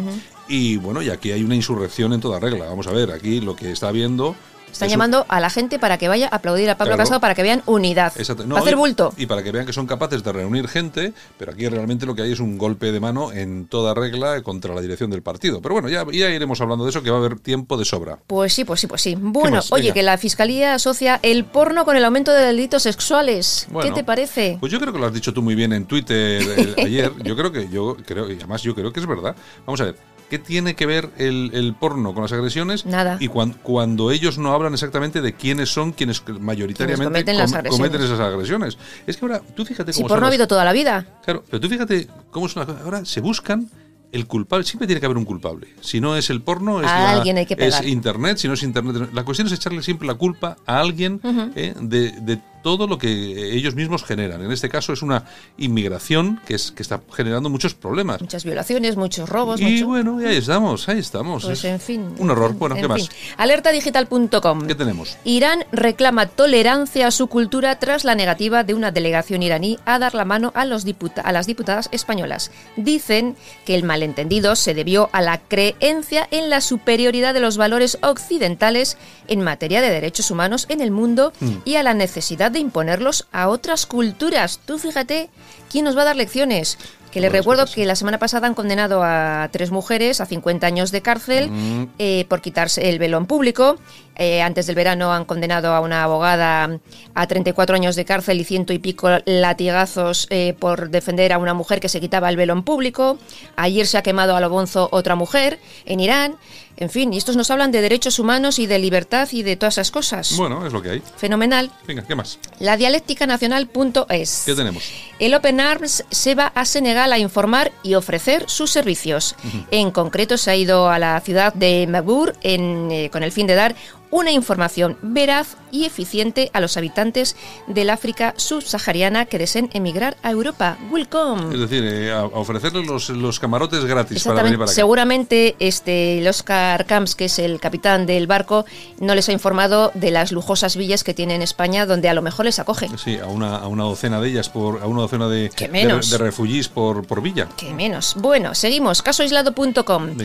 Y 0.47 0.75
bueno, 0.77 1.01
y 1.01 1.09
aquí 1.09 1.31
hay 1.31 1.43
una 1.43 1.55
insurrección 1.55 2.11
en 2.11 2.19
toda 2.19 2.39
regla. 2.39 2.65
Vamos 2.65 2.85
a 2.87 2.91
ver, 2.91 3.11
aquí 3.11 3.39
lo 3.39 3.55
que 3.55 3.71
está 3.71 3.91
viendo. 3.91 4.35
Están 4.71 4.89
llamando 4.89 5.25
a 5.27 5.39
la 5.39 5.49
gente 5.49 5.79
para 5.79 5.97
que 5.97 6.07
vaya 6.07 6.27
a 6.31 6.35
aplaudir 6.35 6.69
a 6.69 6.77
Pablo 6.77 6.91
Claro. 6.91 7.03
Casado 7.03 7.21
para 7.21 7.35
que 7.35 7.43
vean 7.43 7.63
unidad. 7.65 8.13
Exacto. 8.17 8.43
A 8.55 8.59
hacer 8.59 8.75
bulto. 8.75 9.13
Y, 9.17 9.25
para 9.25 9.43
que 9.43 9.51
vean 9.51 9.65
que 9.65 9.73
son 9.73 9.87
capaces 9.87 10.23
de 10.23 10.31
reunir 10.31 10.67
gente, 10.67 11.13
pero 11.37 11.51
aquí 11.53 11.67
realmente 11.67 12.05
lo 12.05 12.15
que 12.15 12.21
hay 12.23 12.31
es 12.31 12.39
un 12.39 12.57
golpe 12.57 12.91
de 12.91 12.99
mano 12.99 13.31
en 13.31 13.67
toda 13.67 13.93
regla 13.93 14.41
contra 14.41 14.75
la 14.75 14.81
dirección 14.81 15.09
del 15.09 15.21
partido. 15.21 15.61
Pero 15.61 15.73
bueno, 15.73 15.89
ya, 15.89 16.05
ya 16.11 16.29
iremos 16.29 16.59
hablando 16.61 16.83
de 16.83 16.89
eso, 16.89 17.01
que 17.01 17.09
va 17.09 17.17
a 17.17 17.19
haber 17.19 17.39
tiempo 17.39 17.77
de 17.77 17.85
sobra. 17.85 18.19
Pues 18.27 18.53
sí, 18.53 18.65
pues 18.65 18.81
sí, 18.81 18.87
pues 18.87 19.01
sí. 19.01 19.15
Bueno, 19.17 19.61
oye, 19.71 19.83
Venga. 19.83 19.93
que 19.93 20.03
la 20.03 20.17
Fiscalía 20.17 20.75
asocia 20.75 21.19
el 21.23 21.45
porno 21.45 21.85
con 21.85 21.95
el 21.95 22.03
aumento 22.05 22.31
de 22.31 22.45
delitos 22.45 22.83
sexuales. 22.83 23.67
Bueno, 23.69 23.89
¿Qué 23.89 23.95
te 23.95 24.03
parece? 24.03 24.57
Pues 24.59 24.71
yo 24.71 24.79
creo 24.79 24.93
que 24.93 24.99
lo 24.99 25.07
has 25.07 25.13
dicho 25.13 25.33
tú 25.33 25.41
muy 25.41 25.55
bien 25.55 25.73
en 25.73 25.85
Twitter 25.85 26.41
eh, 26.41 26.75
ayer. 26.85 27.11
Yo 27.23 27.35
creo 27.35 27.51
que 27.51 27.69
yo 27.69 27.97
creo 28.05 28.29
y 28.29 28.35
además 28.35 28.61
yo 28.61 28.75
creo 28.75 28.91
que 28.91 28.99
es 28.99 29.07
verdad. 29.07 29.35
Vamos 29.65 29.81
a 29.81 29.85
ver. 29.85 29.95
¿Qué 30.31 30.39
tiene 30.39 30.75
que 30.75 30.85
ver 30.85 31.09
el, 31.17 31.51
el 31.53 31.75
porno 31.75 32.13
con 32.13 32.23
las 32.23 32.31
agresiones? 32.31 32.85
Nada. 32.85 33.17
Y 33.19 33.27
cuan- 33.27 33.53
cuando 33.61 34.11
ellos 34.11 34.37
no 34.37 34.53
hablan 34.53 34.73
exactamente 34.73 35.21
de 35.21 35.33
quiénes 35.33 35.67
son 35.71 35.91
quienes 35.91 36.23
mayoritariamente 36.39 37.03
cometen 37.03 37.37
las 37.37 37.51
com- 37.51 37.59
agresiones. 37.59 37.89
cometen 37.89 38.05
esas 38.07 38.19
agresiones. 38.21 38.77
Es 39.05 39.17
que 39.17 39.25
ahora, 39.25 39.41
tú 39.55 39.65
fíjate 39.65 39.91
Si 39.91 39.97
cómo 39.99 40.07
porno 40.07 40.15
son 40.19 40.23
ha 40.23 40.27
las- 40.27 40.33
habido 40.33 40.47
toda 40.47 40.63
la 40.63 40.71
vida. 40.71 41.05
Claro, 41.25 41.43
pero 41.49 41.59
tú 41.59 41.67
fíjate 41.67 42.07
cómo 42.31 42.45
es 42.45 42.55
una 42.55 42.65
cosa. 42.65 42.79
Ahora 42.83 43.03
se 43.03 43.19
buscan 43.19 43.69
el 44.13 44.25
culpable. 44.25 44.65
Siempre 44.65 44.87
tiene 44.87 44.99
que 45.01 45.05
haber 45.05 45.17
un 45.17 45.25
culpable. 45.25 45.67
Si 45.81 45.99
no 45.99 46.15
es 46.15 46.29
el 46.29 46.41
porno, 46.41 46.79
es, 46.79 46.85
la- 46.85 47.11
alguien 47.11 47.37
hay 47.37 47.45
que 47.45 47.55
es 47.59 47.85
internet. 47.85 48.37
Si 48.37 48.47
no 48.47 48.53
es 48.53 48.63
internet, 48.63 49.09
la 49.13 49.23
cuestión 49.25 49.47
es 49.47 49.53
echarle 49.53 49.83
siempre 49.83 50.07
la 50.07 50.15
culpa 50.15 50.55
a 50.65 50.79
alguien 50.79 51.19
eh, 51.55 51.73
de, 51.79 52.11
de 52.21 52.39
todo 52.63 52.87
lo 52.87 52.97
que 52.97 53.09
ellos 53.55 53.75
mismos 53.75 54.03
generan. 54.03 54.43
En 54.43 54.51
este 54.51 54.69
caso 54.69 54.93
es 54.93 55.01
una 55.01 55.25
inmigración 55.57 56.39
que 56.45 56.55
es 56.55 56.71
que 56.71 56.83
está 56.83 57.01
generando 57.13 57.49
muchos 57.49 57.73
problemas. 57.73 58.21
Muchas 58.21 58.43
violaciones, 58.43 58.95
muchos 58.97 59.29
robos, 59.29 59.59
Y 59.59 59.65
mucho- 59.65 59.87
bueno, 59.87 60.17
ahí 60.19 60.37
estamos, 60.37 60.87
ahí 60.89 60.99
estamos. 60.99 61.43
Pues 61.45 61.59
Es 61.59 61.65
en 61.65 61.79
fin. 61.79 62.15
Un 62.17 62.29
horror. 62.29 62.51
en- 62.51 62.59
Bueno, 62.59 62.75
en 62.75 62.81
¿qué 62.81 62.87
más? 62.87 63.01
fin. 63.09 63.09
Alertadigital.com. 63.37 64.67
¿Qué 64.67 64.75
tenemos? 64.75 65.17
Irán 65.23 65.65
reclama 65.71 66.27
tolerancia 66.27 67.07
a 67.07 67.11
su 67.11 67.27
cultura 67.27 67.79
tras 67.79 68.03
la 68.03 68.15
negativa 68.15 68.63
de 68.63 68.73
una 68.73 68.91
delegación 68.91 69.43
iraní 69.43 69.77
a 69.85 69.97
dar 69.99 70.13
la 70.13 70.25
mano 70.25 70.51
a, 70.55 70.65
los 70.65 70.85
diputa- 70.85 71.21
a 71.21 71.31
las 71.31 71.47
diputadas 71.47 71.89
españolas. 71.91 72.51
Dicen 72.75 73.35
que 73.65 73.75
el 73.75 73.83
malentendido 73.83 74.55
se 74.55 74.73
debió 74.73 75.09
a 75.13 75.21
la 75.21 75.39
creencia 75.39 76.27
en 76.31 76.49
la 76.49 76.61
superioridad 76.61 77.33
de 77.33 77.39
los 77.39 77.57
valores 77.57 77.97
occidentales 78.01 78.97
en 79.27 79.41
materia 79.41 79.81
de 79.81 79.89
derechos 79.89 80.29
humanos 80.31 80.65
en 80.69 80.81
el 80.81 80.91
mundo 80.91 81.33
Mm. 81.39 81.49
y 81.65 81.75
a 81.75 81.83
la 81.83 81.93
necesidad 81.93 82.50
de 82.51 82.59
imponerlos 82.59 83.27
a 83.31 83.47
otras 83.49 83.85
culturas. 83.85 84.59
Tú 84.65 84.77
fíjate, 84.77 85.29
¿quién 85.69 85.85
nos 85.85 85.97
va 85.97 86.01
a 86.03 86.05
dar 86.05 86.15
lecciones? 86.15 86.77
Que 87.11 87.19
les 87.19 87.31
recuerdo 87.31 87.65
que 87.65 87.73
que 87.73 87.85
la 87.85 87.95
semana 87.95 88.19
pasada 88.19 88.47
han 88.47 88.53
condenado 88.53 89.01
a 89.03 89.49
tres 89.51 89.69
mujeres 89.69 90.21
a 90.21 90.25
50 90.25 90.65
años 90.65 90.91
de 90.91 91.01
cárcel 91.01 91.49
Mm. 91.51 91.83
eh, 91.99 92.25
por 92.29 92.39
quitarse 92.41 92.89
el 92.89 92.99
velo 92.99 93.17
en 93.17 93.25
público. 93.25 93.75
Eh, 94.21 94.39
antes 94.43 94.67
del 94.67 94.75
verano 94.75 95.11
han 95.11 95.25
condenado 95.25 95.73
a 95.73 95.79
una 95.79 96.03
abogada 96.03 96.77
a 97.15 97.25
34 97.25 97.75
años 97.75 97.95
de 97.95 98.05
cárcel 98.05 98.39
y 98.39 98.43
ciento 98.43 98.71
y 98.71 98.77
pico 98.77 99.09
latigazos 99.25 100.27
eh, 100.29 100.55
por 100.59 100.91
defender 100.91 101.33
a 101.33 101.39
una 101.39 101.55
mujer 101.55 101.79
que 101.79 101.89
se 101.89 101.99
quitaba 101.99 102.29
el 102.29 102.35
velo 102.35 102.53
en 102.53 102.61
público. 102.61 103.17
Ayer 103.55 103.87
se 103.87 103.97
ha 103.97 104.03
quemado 104.03 104.35
a 104.35 104.39
lo 104.39 104.47
bonzo 104.51 104.89
otra 104.91 105.15
mujer 105.15 105.59
en 105.87 106.01
Irán. 106.01 106.35
En 106.77 106.89
fin, 106.89 107.13
y 107.13 107.17
estos 107.17 107.35
nos 107.35 107.51
hablan 107.51 107.71
de 107.71 107.81
derechos 107.81 108.17
humanos 108.17 108.57
y 108.57 108.65
de 108.65 108.79
libertad 108.79 109.27
y 109.31 109.43
de 109.43 109.55
todas 109.55 109.75
esas 109.75 109.91
cosas. 109.91 110.35
Bueno, 110.37 110.65
es 110.65 110.73
lo 110.73 110.81
que 110.81 110.89
hay. 110.89 111.03
Fenomenal. 111.17 111.71
Venga, 111.85 112.03
¿qué 112.03 112.15
más? 112.15 112.39
La 112.59 112.77
dialéctica 112.77 113.27
nacional.es. 113.27 114.43
¿Qué 114.45 114.55
tenemos? 114.55 114.83
El 115.19 115.33
Open 115.33 115.59
Arms 115.59 116.05
se 116.09 116.33
va 116.33 116.47
a 116.47 116.65
Senegal 116.65 117.13
a 117.13 117.19
informar 117.19 117.71
y 117.83 117.95
ofrecer 117.95 118.45
sus 118.47 118.71
servicios. 118.71 119.35
En 119.69 119.91
concreto, 119.91 120.37
se 120.37 120.49
ha 120.49 120.55
ido 120.55 120.89
a 120.89 120.97
la 120.97 121.19
ciudad 121.21 121.53
de 121.53 121.85
Mabour 121.87 122.35
en, 122.41 122.89
eh, 122.91 123.09
con 123.11 123.21
el 123.21 123.31
fin 123.31 123.47
de 123.47 123.55
dar 123.55 123.75
una 124.11 124.31
información 124.31 124.97
veraz 125.01 125.55
y 125.71 125.85
eficiente 125.85 126.51
a 126.53 126.59
los 126.59 126.77
habitantes 126.77 127.35
del 127.67 127.89
África 127.89 128.33
subsahariana 128.37 129.25
que 129.25 129.39
deseen 129.39 129.69
emigrar 129.73 130.17
a 130.21 130.31
Europa. 130.31 130.77
Es 130.85 130.91
Welcome. 130.91 131.57
decir, 131.57 131.83
eh, 131.85 132.11
a, 132.11 132.25
ofrecerles 132.25 132.85
los, 132.85 133.09
los 133.09 133.39
camarotes 133.39 133.85
gratis 133.85 134.23
para 134.23 134.43
venir 134.43 134.57
para 134.59 134.65
acá. 134.65 134.75
Seguramente 134.75 135.55
este, 135.59 136.19
el 136.19 136.27
Oscar 136.27 136.85
Camps, 136.85 137.15
que 137.15 137.25
es 137.25 137.39
el 137.39 137.59
capitán 137.59 138.05
del 138.05 138.27
barco, 138.27 138.65
no 138.99 139.15
les 139.15 139.29
ha 139.29 139.31
informado 139.31 139.91
de 139.93 140.11
las 140.11 140.31
lujosas 140.31 140.75
villas 140.75 141.03
que 141.03 141.13
tiene 141.13 141.35
en 141.35 141.41
España, 141.41 141.85
donde 141.85 142.09
a 142.09 142.13
lo 142.13 142.21
mejor 142.21 142.45
les 142.45 142.59
acoge. 142.59 142.89
Sí, 142.97 143.17
a 143.17 143.27
una, 143.27 143.57
a 143.57 143.67
una 143.67 143.83
docena 143.83 144.19
de 144.19 144.29
ellas, 144.29 144.49
por, 144.49 144.81
a 144.81 144.87
una 144.87 145.03
docena 145.03 145.29
de, 145.29 145.49
¿Qué 145.55 145.65
de, 145.65 145.71
menos? 145.71 146.09
de 146.09 146.17
refugiés 146.17 146.67
por, 146.67 147.05
por 147.07 147.21
villa. 147.21 147.47
Que 147.55 147.73
menos. 147.73 148.15
Bueno, 148.17 148.53
seguimos. 148.55 149.01
Casoaislado.com. 149.01 150.17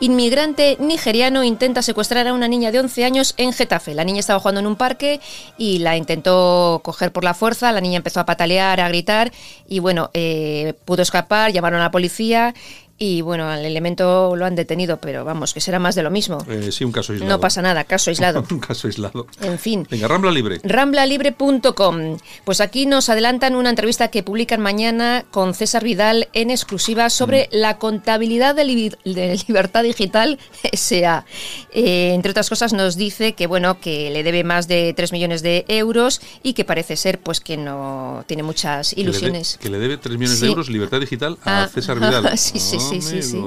Inmigrante 0.00 0.78
nigeriano 0.80 1.44
intenta 1.44 1.82
secuestrar 1.82 2.26
a 2.26 2.32
una 2.32 2.48
niña 2.48 2.72
de 2.72 2.80
11 2.80 3.04
años 3.04 3.33
en 3.36 3.52
Getafe. 3.52 3.94
La 3.94 4.04
niña 4.04 4.20
estaba 4.20 4.40
jugando 4.40 4.60
en 4.60 4.66
un 4.66 4.76
parque 4.76 5.20
y 5.58 5.78
la 5.78 5.96
intentó 5.96 6.80
coger 6.84 7.12
por 7.12 7.24
la 7.24 7.34
fuerza. 7.34 7.72
La 7.72 7.80
niña 7.80 7.96
empezó 7.96 8.20
a 8.20 8.26
patalear, 8.26 8.80
a 8.80 8.88
gritar 8.88 9.32
y 9.68 9.78
bueno, 9.78 10.10
eh, 10.14 10.74
pudo 10.84 11.02
escapar, 11.02 11.52
llamaron 11.52 11.80
a 11.80 11.84
la 11.84 11.90
policía 11.90 12.54
y 12.98 13.20
bueno, 13.22 13.48
al 13.48 13.64
elemento 13.64 14.36
lo 14.36 14.46
han 14.46 14.54
detenido, 14.54 14.98
pero 15.00 15.24
vamos, 15.24 15.52
que 15.52 15.60
será 15.60 15.78
más 15.78 15.94
de 15.94 16.02
lo 16.02 16.10
mismo. 16.10 16.38
Eh, 16.48 16.70
sí, 16.72 16.84
un 16.84 16.92
caso 16.92 17.12
aislado. 17.12 17.30
No 17.32 17.40
pasa 17.40 17.60
nada, 17.62 17.84
caso 17.84 18.10
aislado. 18.10 18.44
un 18.50 18.60
caso 18.60 18.86
aislado. 18.86 19.26
En 19.40 19.58
fin. 19.58 19.86
Venga, 19.90 20.06
Rambla 20.08 20.30
Libre. 20.30 20.60
Ramblalibre.com. 20.62 22.18
Pues 22.44 22.60
aquí 22.60 22.86
nos 22.86 23.08
adelantan 23.08 23.56
una 23.56 23.70
entrevista 23.70 24.08
que 24.08 24.22
publican 24.22 24.60
mañana 24.60 25.24
con 25.30 25.54
César 25.54 25.82
Vidal 25.84 26.28
en 26.32 26.50
exclusiva 26.50 27.10
sobre 27.10 27.48
la 27.52 27.78
contabilidad 27.78 28.54
de, 28.54 28.64
Liber- 28.64 28.98
de 29.04 29.40
Libertad 29.48 29.82
Digital 29.82 30.38
SA. 30.72 31.24
Eh, 31.72 32.12
entre 32.14 32.30
otras 32.30 32.48
cosas 32.48 32.72
nos 32.72 32.96
dice 32.96 33.32
que 33.34 33.46
bueno 33.46 33.80
que 33.80 34.10
le 34.10 34.22
debe 34.22 34.44
más 34.44 34.68
de 34.68 34.92
3 34.96 35.12
millones 35.12 35.42
de 35.42 35.64
euros 35.68 36.20
y 36.42 36.52
que 36.54 36.64
parece 36.64 36.96
ser 36.96 37.18
pues 37.20 37.40
que 37.40 37.56
no 37.56 38.24
tiene 38.26 38.42
muchas 38.42 38.90
Que 38.90 38.96
le, 38.96 39.02
de- 39.04 39.10
ilusiones. 39.10 39.58
que 39.60 39.68
le 39.70 39.78
debe 39.78 39.96
3 39.96 40.16
millones 40.16 40.38
Sí. 40.38 40.44
de 40.44 40.50
euros 40.50 40.68
libertad 40.68 41.00
digital 41.00 41.38
a 41.44 41.64
Ah, 41.64 41.68
César 41.68 41.96
Vidal. 41.98 42.36
sí, 42.38 42.58
sí, 42.58 42.78
sí, 42.90 43.00
sí, 43.02 43.22
sí. 43.22 43.42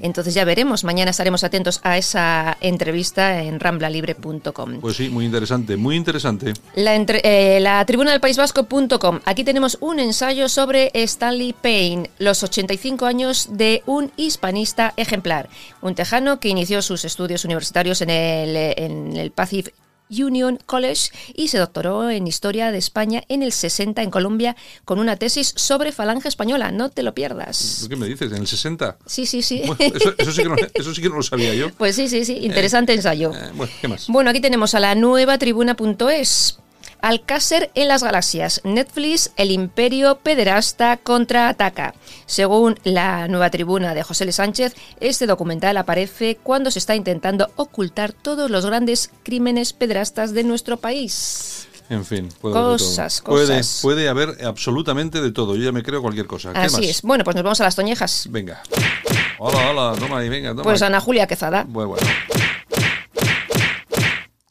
Entonces 0.00 0.34
ya 0.34 0.44
veremos. 0.44 0.84
Mañana 0.84 1.10
estaremos 1.10 1.44
atentos 1.44 1.80
a 1.84 1.98
esa 1.98 2.56
entrevista 2.60 3.42
en 3.42 3.60
ramblalibre.com. 3.60 4.80
Pues 4.80 4.96
sí, 4.96 5.08
muy 5.08 5.24
interesante, 5.24 5.76
muy 5.76 5.96
interesante. 5.96 6.52
La, 6.74 6.94
entre- 6.94 7.20
eh, 7.24 7.60
la 7.60 7.84
tribuna 7.84 8.12
del 8.12 8.20
País 8.20 8.36
Vasco.com. 8.36 9.20
Aquí 9.24 9.44
tenemos 9.44 9.78
un 9.80 9.98
ensayo 10.00 10.48
sobre 10.48 10.90
Stanley 10.94 11.52
Payne, 11.52 12.10
los 12.18 12.42
85 12.42 13.06
años 13.06 13.48
de 13.52 13.82
un 13.86 14.10
hispanista 14.16 14.94
ejemplar. 14.96 15.48
Un 15.82 15.94
tejano 15.94 16.40
que 16.40 16.48
inició 16.48 16.82
sus 16.82 17.04
estudios 17.04 17.44
universitarios 17.44 18.00
en 18.02 18.10
el, 18.10 18.56
en 18.56 19.16
el 19.16 19.30
Pacific 19.30 19.74
Union 20.10 20.58
College 20.66 21.10
y 21.34 21.48
se 21.48 21.58
doctoró 21.58 22.10
en 22.10 22.26
Historia 22.26 22.70
de 22.72 22.78
España 22.78 23.22
en 23.28 23.42
el 23.42 23.52
60 23.52 24.02
en 24.02 24.10
Colombia 24.10 24.56
con 24.84 24.98
una 24.98 25.16
tesis 25.16 25.52
sobre 25.56 25.92
falange 25.92 26.28
española. 26.28 26.70
No 26.70 26.90
te 26.90 27.02
lo 27.02 27.14
pierdas. 27.14 27.86
¿Qué 27.88 27.96
me 27.96 28.06
dices? 28.06 28.30
¿En 28.32 28.38
el 28.38 28.46
60? 28.46 28.96
Sí, 29.06 29.26
sí, 29.26 29.42
sí. 29.42 29.62
Bueno, 29.66 29.94
eso, 29.94 30.14
eso 30.16 30.32
sí 30.32 30.42
que 30.42 30.48
no, 30.48 30.56
eso 30.74 30.94
sí 30.94 31.02
que 31.02 31.08
no 31.08 31.16
lo 31.16 31.22
sabía 31.22 31.54
yo. 31.54 31.70
Pues 31.72 31.96
sí, 31.96 32.08
sí, 32.08 32.24
sí. 32.24 32.38
Interesante 32.42 32.94
ensayo. 32.94 33.32
Eh, 33.34 33.50
bueno, 33.54 33.72
¿qué 33.80 33.88
más? 33.88 34.06
Bueno, 34.08 34.30
aquí 34.30 34.40
tenemos 34.40 34.74
a 34.74 34.80
la 34.80 34.94
nueva 34.94 35.38
tribuna.es. 35.38 36.58
Alcácer 37.00 37.70
en 37.74 37.88
las 37.88 38.02
galaxias. 38.02 38.60
Netflix, 38.64 39.30
el 39.36 39.50
imperio 39.50 40.18
pederasta 40.18 40.96
contraataca. 40.96 41.94
Según 42.26 42.78
la 42.84 43.28
nueva 43.28 43.50
tribuna 43.50 43.94
de 43.94 44.02
José 44.02 44.24
L. 44.24 44.32
Sánchez, 44.32 44.74
este 45.00 45.26
documental 45.26 45.76
aparece 45.76 46.36
cuando 46.42 46.70
se 46.70 46.78
está 46.80 46.94
intentando 46.96 47.50
ocultar 47.56 48.12
todos 48.12 48.50
los 48.50 48.66
grandes 48.66 49.10
crímenes 49.22 49.72
pederastas 49.72 50.32
de 50.34 50.44
nuestro 50.44 50.76
país. 50.76 51.68
En 51.90 52.04
fin, 52.04 52.28
puede 52.40 52.54
haber 52.58 52.72
de 52.72 52.84
Cosas. 52.84 53.22
Puede, 53.24 53.46
cosas. 53.46 53.78
puede 53.80 54.08
haber 54.08 54.44
absolutamente 54.44 55.22
de 55.22 55.32
todo. 55.32 55.56
Yo 55.56 55.64
ya 55.64 55.72
me 55.72 55.82
creo 55.82 56.02
cualquier 56.02 56.26
cosa. 56.26 56.52
¿Qué 56.52 56.58
Así 56.58 56.76
más? 56.76 56.84
es. 56.84 57.02
Bueno, 57.02 57.24
pues 57.24 57.34
nos 57.34 57.42
vamos 57.44 57.60
a 57.60 57.64
las 57.64 57.76
toñejas. 57.76 58.26
Venga. 58.30 58.62
Hola, 59.38 59.70
hola, 59.70 59.98
toma 59.98 60.18
ahí, 60.18 60.28
venga, 60.28 60.50
toma. 60.50 60.64
Pues 60.64 60.82
ahí. 60.82 60.86
Ana 60.88 61.00
Julia 61.00 61.26
Quezada, 61.26 61.64
Bueno, 61.66 61.90
bueno. 61.90 62.06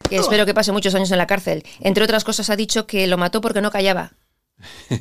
Que 0.09 0.17
espero 0.17 0.45
que 0.45 0.53
pase 0.53 0.71
muchos 0.71 0.93
años 0.95 1.11
en 1.11 1.17
la 1.17 1.27
cárcel. 1.27 1.63
Entre 1.81 2.03
otras 2.03 2.23
cosas 2.23 2.49
ha 2.49 2.55
dicho 2.55 2.85
que 2.87 3.07
lo 3.07 3.17
mató 3.17 3.41
porque 3.41 3.61
no 3.61 3.71
callaba. 3.71 4.13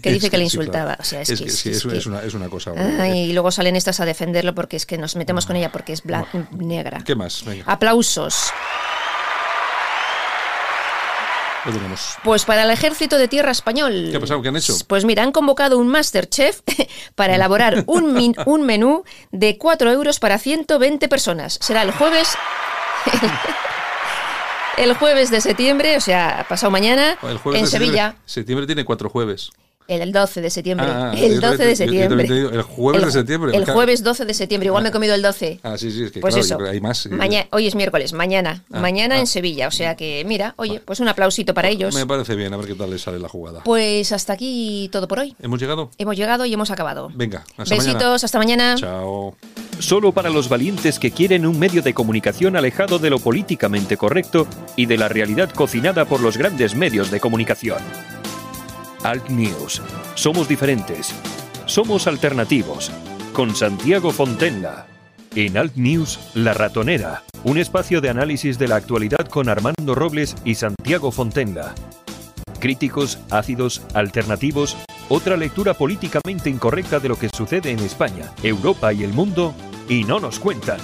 Que 0.02 0.12
dice 0.12 0.28
que 0.30 0.36
le 0.38 0.44
insultaba. 0.44 0.96
O 1.00 1.04
sea, 1.04 1.22
es, 1.22 1.28
que, 1.62 1.70
es 1.70 2.06
una, 2.06 2.22
es 2.22 2.34
una 2.34 2.48
cosa. 2.48 2.72
Ah, 2.76 3.08
y 3.08 3.32
luego 3.32 3.50
salen 3.50 3.75
estas 3.76 4.00
a 4.00 4.04
defenderlo 4.04 4.54
porque 4.54 4.76
es 4.76 4.84
que 4.86 4.98
nos 4.98 5.16
metemos 5.16 5.46
con 5.46 5.56
ella 5.56 5.72
porque 5.72 5.92
es 5.94 6.04
blan- 6.04 6.26
negra. 6.50 7.02
¿Qué 7.04 7.14
más? 7.14 7.44
Venga, 7.44 7.64
Aplausos. 7.66 8.52
Pues 12.22 12.44
para 12.44 12.62
el 12.62 12.70
ejército 12.70 13.18
de 13.18 13.26
tierra 13.26 13.50
español. 13.50 14.08
¿Qué 14.12 14.18
ha 14.18 14.20
pasado? 14.20 14.40
¿Qué 14.40 14.48
han 14.50 14.56
hecho? 14.56 14.76
Pues 14.86 15.04
mira, 15.04 15.25
han 15.25 15.32
convocado 15.32 15.78
un 15.78 15.88
Masterchef 15.88 16.60
para 17.16 17.34
elaborar 17.34 17.82
un, 17.88 18.12
min- 18.14 18.36
un 18.46 18.62
menú 18.62 19.02
de 19.32 19.58
4 19.58 19.90
euros 19.90 20.20
para 20.20 20.38
120 20.38 21.08
personas. 21.08 21.58
Será 21.60 21.82
el 21.82 21.90
jueves. 21.90 22.36
El 24.76 24.92
jueves 24.95 25.30
de 25.30 25.40
septiembre, 25.40 25.97
o 25.97 26.00
sea, 26.00 26.45
pasado 26.49 26.71
mañana, 26.71 27.16
El 27.23 27.38
jueves 27.38 27.61
en 27.61 27.64
de 27.64 27.71
septiembre- 27.71 27.87
Sevilla. 27.99 28.16
Septiembre 28.26 28.66
tiene 28.66 28.85
cuatro 28.85 29.09
jueves. 29.09 29.50
El 29.88 30.12
12 30.12 30.40
de 30.40 30.50
septiembre. 30.50 30.87
Ah, 30.88 31.12
el 31.16 31.35
yo 31.35 31.40
12 31.40 31.40
también- 31.40 31.59
de 31.59 31.64
yo- 31.64 31.69
yo 31.69 31.69
también 31.69 31.76
septiembre. 31.78 32.26
te 32.28 32.35
digo, 32.35 32.50
el 32.50 32.62
jueves 32.62 33.05
de 33.07 33.12
septiembre, 33.12 33.57
El 33.57 33.64
jueves 33.64 34.02
12 34.02 34.25
de 34.25 34.35
septiembre. 34.35 34.66
Igual 34.66 34.83
me 34.83 34.88
he 34.88 34.93
comido 34.93 35.14
el 35.14 35.23
12. 35.23 35.61
Ah, 35.62 35.76
sí, 35.78 35.90
sí, 35.93 36.05
es 36.05 36.11
que 36.12 36.21
Pues 36.21 36.35
claro, 36.35 36.64
eso. 36.64 36.71
hay 36.73 36.81
más. 36.81 37.07
Maña- 37.11 37.47
hoy 37.52 37.66
es 37.66 37.75
miércoles, 37.75 38.12
mañana. 38.12 38.64
Ah, 38.73 38.81
mañana 38.81 39.14
ah. 39.16 39.21
en 39.21 39.26
Sevilla. 39.26 39.69
O 39.69 39.71
sea 39.71 39.95
que, 39.97 40.25
mira, 40.26 40.55
oye, 40.57 40.81
pues 40.85 41.00
un 41.00 41.09
aplausito 41.09 41.55
para 41.55 41.69
ellos. 41.69 41.95
Me 41.95 42.07
parece 42.07 42.35
bien, 42.35 42.52
a 42.52 42.57
ver 42.57 42.66
qué 42.66 42.75
tal 42.75 42.90
les 42.90 43.02
sale 43.02 43.19
la 43.19 43.28
jugada. 43.28 43.62
Pues 43.64 44.12
hasta 44.12 44.33
aquí 44.33 44.88
todo 44.93 45.07
por 45.09 45.21
hoy. 45.21 45.35
¿Hemos 45.40 45.61
llegado? 45.61 45.90
Hemos 45.99 46.16
llegado 46.16 46.45
y 46.47 46.52
hemos 46.52 46.71
acabado. 46.71 47.11
Venga, 47.14 47.45
hasta 47.57 47.75
Besitos, 47.75 47.95
mañana. 47.95 48.14
hasta 48.16 48.38
mañana. 48.38 48.75
Chao. 48.76 49.37
Solo 49.78 50.12
para 50.12 50.31
los 50.31 50.49
valientes 50.49 50.99
que 50.99 51.11
quieren 51.11 51.47
un 51.47 51.59
medio 51.59 51.83
de 51.83 51.93
comunicación 51.95 52.57
alejado 52.57 52.99
de 52.99 53.11
lo 53.11 53.19
políticamente 53.19 53.97
correcto 53.97 54.47
y 54.75 54.87
de 54.87 54.97
la 54.97 55.09
realidad 55.09 55.50
cocinada 55.50 56.07
por 56.07 56.21
los 56.21 56.37
grandes 56.38 56.75
medios 56.75 57.11
de 57.11 57.21
comunicación. 57.21 57.78
Alt 59.03 59.29
News. 59.29 59.83
Somos 60.15 60.49
diferentes. 60.49 61.15
Somos 61.67 62.07
alternativos. 62.07 62.91
Con 63.33 63.55
Santiago 63.55 64.11
Fontenla. 64.11 64.87
En 65.35 65.57
Alt 65.57 65.76
News, 65.76 66.19
La 66.35 66.55
Ratonera. 66.55 67.23
Un 67.45 67.59
espacio 67.59 68.00
de 68.00 68.09
análisis 68.09 68.59
de 68.59 68.69
la 68.69 68.76
actualidad 68.76 69.26
con 69.29 69.49
Armando 69.49 69.95
Robles 69.95 70.35
y 70.45 70.55
Santiago 70.55 71.12
Fontenla. 71.12 71.75
Críticos, 72.59 73.19
ácidos, 73.31 73.83
alternativos, 73.95 74.76
otra 75.09 75.37
lectura 75.37 75.75
políticamente 75.75 76.50
incorrecta 76.50 76.99
de 76.99 77.09
lo 77.09 77.19
que 77.19 77.29
sucede 77.29 77.71
en 77.71 77.81
España, 77.81 78.33
Europa 78.43 78.93
y 78.93 79.05
el 79.05 79.12
mundo, 79.12 79.54
y 79.89 80.04
no 80.04 80.19
nos 80.19 80.41
cuentan. 80.41 80.80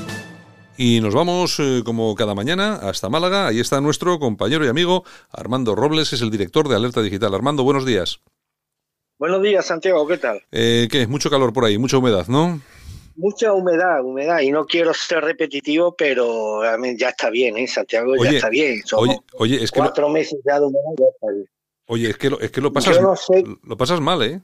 Y 0.77 1.01
nos 1.01 1.15
vamos, 1.15 1.59
eh, 1.61 1.83
como 1.85 2.15
cada 2.15 2.35
mañana, 2.35 2.77
hasta 2.77 3.11
Málaga. 3.11 3.49
Ahí 3.49 3.61
está 3.61 3.81
nuestro 3.81 4.19
compañero 4.19 4.65
y 4.65 4.69
amigo 4.69 5.05
Armando 5.31 5.75
Robles, 5.75 6.13
es 6.13 6.23
el 6.23 6.31
director 6.31 6.69
de 6.69 6.77
Alerta 6.77 7.03
Digital. 7.03 7.35
Armando, 7.35 7.63
buenos 7.63 7.85
días. 7.85 8.21
Buenos 9.19 9.43
días, 9.43 9.67
Santiago, 9.67 10.07
¿qué 10.07 10.17
tal? 10.17 10.43
Eh, 10.51 10.89
¿Qué? 10.91 11.07
Mucho 11.07 11.31
calor 11.31 11.53
por 11.53 11.65
ahí, 11.65 11.77
mucha 11.79 11.99
humedad, 11.99 12.27
¿no? 12.27 12.61
Mucha 13.15 13.53
humedad, 13.53 14.03
humedad, 14.03 14.41
y 14.41 14.51
no 14.51 14.65
quiero 14.65 14.95
ser 14.95 15.23
repetitivo, 15.23 15.95
pero 15.95 16.63
a 16.63 16.79
mí 16.79 16.97
ya 16.97 17.11
está 17.11 17.29
bien, 17.29 17.59
¿eh? 17.59 17.67
Santiago 17.67 18.13
Oye, 18.13 18.31
ya 18.31 18.37
está 18.39 18.49
bien. 18.49 18.83
Somos 18.85 19.09
Oye, 19.09 19.21
oye, 19.35 19.63
es 19.63 19.71
que 19.71 19.79
lo, 19.79 19.85
cuatro 19.85 20.09
meses 20.09 20.41
ya 20.45 20.59
de 20.59 20.67
humedad, 20.67 20.91
ya 20.99 21.05
está 21.15 21.33
bien. 21.33 21.47
oye, 21.87 22.11
es 22.11 22.17
que 22.17 22.31
lo, 22.31 22.41
es 22.41 22.51
que 22.51 22.61
lo 22.63 22.73
pasas, 22.73 23.01
no 23.01 23.15
sé, 23.15 23.45
lo 23.63 23.77
pasas 23.77 24.01
mal, 24.01 24.23
¿eh? 24.23 24.41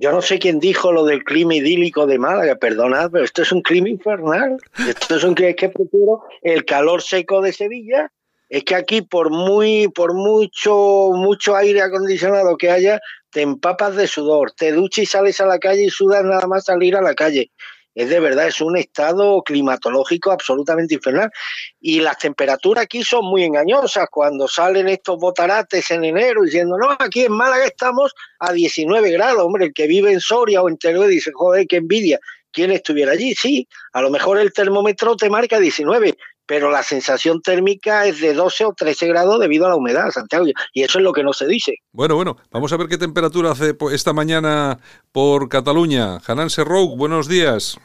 Yo 0.00 0.12
no 0.12 0.22
sé 0.22 0.38
quién 0.38 0.60
dijo 0.60 0.92
lo 0.92 1.04
del 1.04 1.24
clima 1.24 1.56
idílico 1.56 2.06
de 2.06 2.18
Málaga, 2.18 2.54
perdonad, 2.54 3.10
pero 3.10 3.24
esto 3.24 3.42
es 3.42 3.50
un 3.50 3.62
clima 3.62 3.88
infernal. 3.88 4.56
Esto 4.88 5.16
es 5.16 5.24
un 5.24 5.34
es 5.38 5.56
que 5.56 5.68
prefiero 5.68 6.22
el 6.42 6.64
calor 6.64 7.02
seco 7.02 7.42
de 7.42 7.52
Sevilla. 7.52 8.12
Es 8.48 8.64
que 8.64 8.76
aquí 8.76 9.02
por 9.02 9.30
muy, 9.30 9.88
por 9.88 10.14
mucho, 10.14 11.10
mucho 11.12 11.56
aire 11.56 11.82
acondicionado 11.82 12.56
que 12.56 12.70
haya, 12.70 13.00
te 13.30 13.42
empapas 13.42 13.96
de 13.96 14.06
sudor, 14.06 14.52
te 14.52 14.72
duchas 14.72 15.02
y 15.02 15.06
sales 15.06 15.40
a 15.40 15.46
la 15.46 15.58
calle 15.58 15.84
y 15.84 15.90
sudas 15.90 16.24
nada 16.24 16.46
más 16.46 16.64
salir 16.64 16.96
a 16.96 17.02
la 17.02 17.14
calle. 17.14 17.50
Es 17.98 18.10
de 18.10 18.20
verdad, 18.20 18.46
es 18.46 18.60
un 18.60 18.76
estado 18.76 19.42
climatológico 19.42 20.30
absolutamente 20.30 20.94
infernal. 20.94 21.32
Y 21.80 21.98
las 21.98 22.16
temperaturas 22.16 22.84
aquí 22.84 23.02
son 23.02 23.24
muy 23.24 23.42
engañosas. 23.42 24.06
Cuando 24.08 24.46
salen 24.46 24.88
estos 24.88 25.18
botarates 25.18 25.90
en 25.90 26.04
enero 26.04 26.42
diciendo, 26.42 26.78
no, 26.78 26.96
aquí 26.96 27.24
en 27.24 27.32
Málaga 27.32 27.66
estamos 27.66 28.14
a 28.38 28.52
19 28.52 29.10
grados. 29.10 29.42
Hombre, 29.42 29.64
el 29.64 29.74
que 29.74 29.88
vive 29.88 30.12
en 30.12 30.20
Soria 30.20 30.62
o 30.62 30.68
en 30.68 30.78
Teruel 30.78 31.10
dice, 31.10 31.32
joder, 31.34 31.66
qué 31.66 31.78
envidia. 31.78 32.20
¿Quién 32.52 32.70
estuviera 32.70 33.10
allí? 33.10 33.34
Sí, 33.34 33.66
a 33.92 34.00
lo 34.00 34.10
mejor 34.10 34.38
el 34.38 34.52
termómetro 34.52 35.16
te 35.16 35.28
marca 35.28 35.58
19, 35.58 36.16
pero 36.46 36.70
la 36.70 36.84
sensación 36.84 37.42
térmica 37.42 38.06
es 38.06 38.20
de 38.20 38.32
12 38.32 38.64
o 38.66 38.74
13 38.74 39.08
grados 39.08 39.40
debido 39.40 39.66
a 39.66 39.70
la 39.70 39.74
humedad, 39.74 40.12
Santiago. 40.12 40.46
Y 40.72 40.84
eso 40.84 40.98
es 40.98 41.04
lo 41.04 41.12
que 41.12 41.24
no 41.24 41.32
se 41.32 41.48
dice. 41.48 41.78
Bueno, 41.90 42.14
bueno, 42.14 42.36
vamos 42.52 42.72
a 42.72 42.76
ver 42.76 42.86
qué 42.86 42.96
temperatura 42.96 43.50
hace 43.50 43.76
esta 43.90 44.12
mañana 44.12 44.78
por 45.10 45.48
Cataluña. 45.48 46.18
Hanan 46.24 46.48
Serrouk, 46.48 46.96
buenos 46.96 47.26
días. 47.26 47.76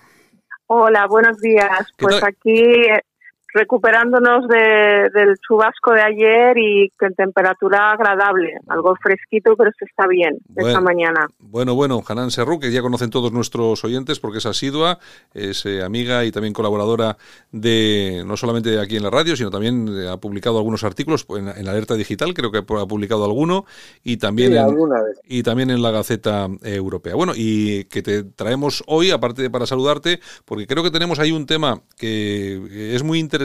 Hola, 0.76 1.06
buenos 1.06 1.40
días. 1.40 1.86
¿Qué 1.96 2.04
Pues 2.04 2.24
aquí 2.24 2.88
recuperándonos 3.54 4.48
de- 4.48 5.10
del 5.13 5.36
chubasco 5.48 5.92
de 5.94 6.02
ayer 6.02 6.58
y 6.58 6.89
con 7.00 7.13
temperatura 7.13 7.92
agradable, 7.92 8.58
algo 8.68 8.96
fresquito, 9.02 9.56
pero 9.56 9.72
se 9.78 9.86
está 9.86 10.08
bien 10.08 10.38
Bueno. 10.50 10.70
esta 10.70 10.82
mañana. 10.82 11.28
Bueno, 11.39 11.76
bueno, 11.76 12.02
Hanan 12.08 12.32
Serrouk, 12.32 12.62
que 12.62 12.72
ya 12.72 12.82
conocen 12.82 13.10
todos 13.10 13.32
nuestros 13.32 13.84
oyentes 13.84 14.20
porque 14.20 14.39
es 14.39 14.46
asidua, 14.46 15.00
es 15.34 15.66
eh, 15.66 15.84
amiga 15.84 16.26
y 16.26 16.32
también 16.32 16.54
colaboradora 16.54 17.18
de, 17.52 18.24
no 18.26 18.36
solamente 18.38 18.80
aquí 18.80 18.98
en 18.98 19.04
la 19.04 19.10
radio, 19.10 19.36
sino 19.36 19.50
también 19.52 19.88
eh, 19.89 20.10
ha 20.10 20.18
publicado 20.18 20.58
algunos 20.58 20.84
artículos 20.84 21.26
en, 21.30 21.48
en 21.50 21.68
Alerta 21.68 21.96
Digital, 21.96 22.34
creo 22.34 22.52
que 22.52 22.60
ha 22.60 22.86
publicado 22.88 23.26
alguno, 23.26 23.66
y 24.04 24.18
también 24.18 24.52
Sí, 24.52 24.58
en, 24.58 24.63
alguna 24.63 25.02
vez. 25.04 25.20
y 25.28 25.44
también 25.44 25.70
en 25.70 25.82
la 25.82 25.92
Gaceta 25.92 26.48
eh, 26.63 26.76
Europea. 26.76 27.16
Bueno, 27.16 27.34
y 27.36 27.86
que 27.86 28.02
te 28.02 28.24
traemos 28.24 28.84
hoy, 28.88 29.12
aparte 29.12 29.42
de 29.42 29.50
para 29.50 29.66
saludarte, 29.66 30.20
porque 30.46 30.66
creo 30.68 30.84
que 30.84 30.92
tenemos 30.92 31.20
ahí 31.20 31.32
un 31.32 31.46
tema 31.46 31.80
que 31.98 32.94
es 32.96 33.04
muy 33.04 33.20
interesante, 33.20 33.43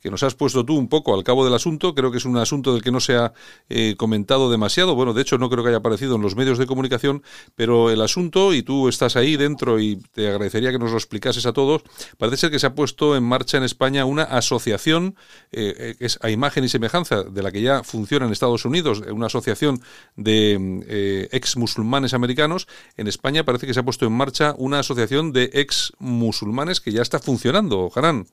que 0.00 0.10
nos 0.10 0.22
has 0.22 0.34
puesto 0.34 0.64
tú 0.64 0.76
un 0.76 0.88
poco 0.88 1.14
al 1.14 1.24
cabo 1.24 1.44
del 1.44 1.54
asunto. 1.54 1.94
Creo 1.94 2.10
que 2.10 2.18
es 2.18 2.24
un 2.24 2.36
asunto 2.36 2.72
del 2.72 2.82
que 2.82 2.90
no 2.90 3.00
se 3.00 3.16
ha 3.16 3.32
eh, 3.68 3.94
comentado 3.96 4.50
demasiado. 4.50 4.94
Bueno, 4.94 5.14
de 5.14 5.22
hecho, 5.22 5.38
no 5.38 5.50
creo 5.50 5.62
que 5.62 5.70
haya 5.70 5.78
aparecido 5.78 6.16
en 6.16 6.22
los 6.22 6.36
medios 6.36 6.58
de 6.58 6.66
comunicación, 6.66 7.22
pero 7.54 7.90
el 7.90 8.00
asunto, 8.00 8.54
y 8.54 8.62
tú 8.62 8.88
estás 8.88 9.16
ahí 9.16 9.36
dentro 9.36 9.80
y 9.80 9.96
te 10.12 10.28
agradecería 10.28 10.70
que 10.70 10.78
nos 10.78 10.90
lo 10.90 10.96
explicases 10.96 11.46
a 11.46 11.52
todos, 11.52 11.82
parece 12.16 12.36
ser 12.36 12.50
que 12.50 12.58
se 12.58 12.66
ha 12.66 12.74
puesto 12.74 13.16
en 13.16 13.24
marcha 13.24 13.58
en 13.58 13.64
España 13.64 14.04
una 14.04 14.24
asociación, 14.24 15.16
eh, 15.52 15.74
eh, 15.78 15.96
es 16.00 16.18
a 16.22 16.30
imagen 16.30 16.64
y 16.64 16.68
semejanza 16.68 17.22
de 17.22 17.42
la 17.42 17.52
que 17.52 17.62
ya 17.62 17.82
funciona 17.82 18.26
en 18.26 18.32
Estados 18.32 18.64
Unidos, 18.64 19.02
una 19.10 19.26
asociación 19.26 19.80
de 20.16 20.82
eh, 20.88 21.28
ex 21.32 21.56
musulmanes 21.56 22.14
americanos. 22.14 22.66
En 22.96 23.08
España 23.08 23.44
parece 23.44 23.66
que 23.66 23.74
se 23.74 23.80
ha 23.80 23.84
puesto 23.84 24.06
en 24.06 24.12
marcha 24.12 24.54
una 24.58 24.80
asociación 24.80 25.32
de 25.32 25.50
ex 25.52 25.92
musulmanes 25.98 26.80
que 26.80 26.92
ya 26.92 27.02
está 27.02 27.18
funcionando, 27.18 27.90
Hanan. 27.94 28.26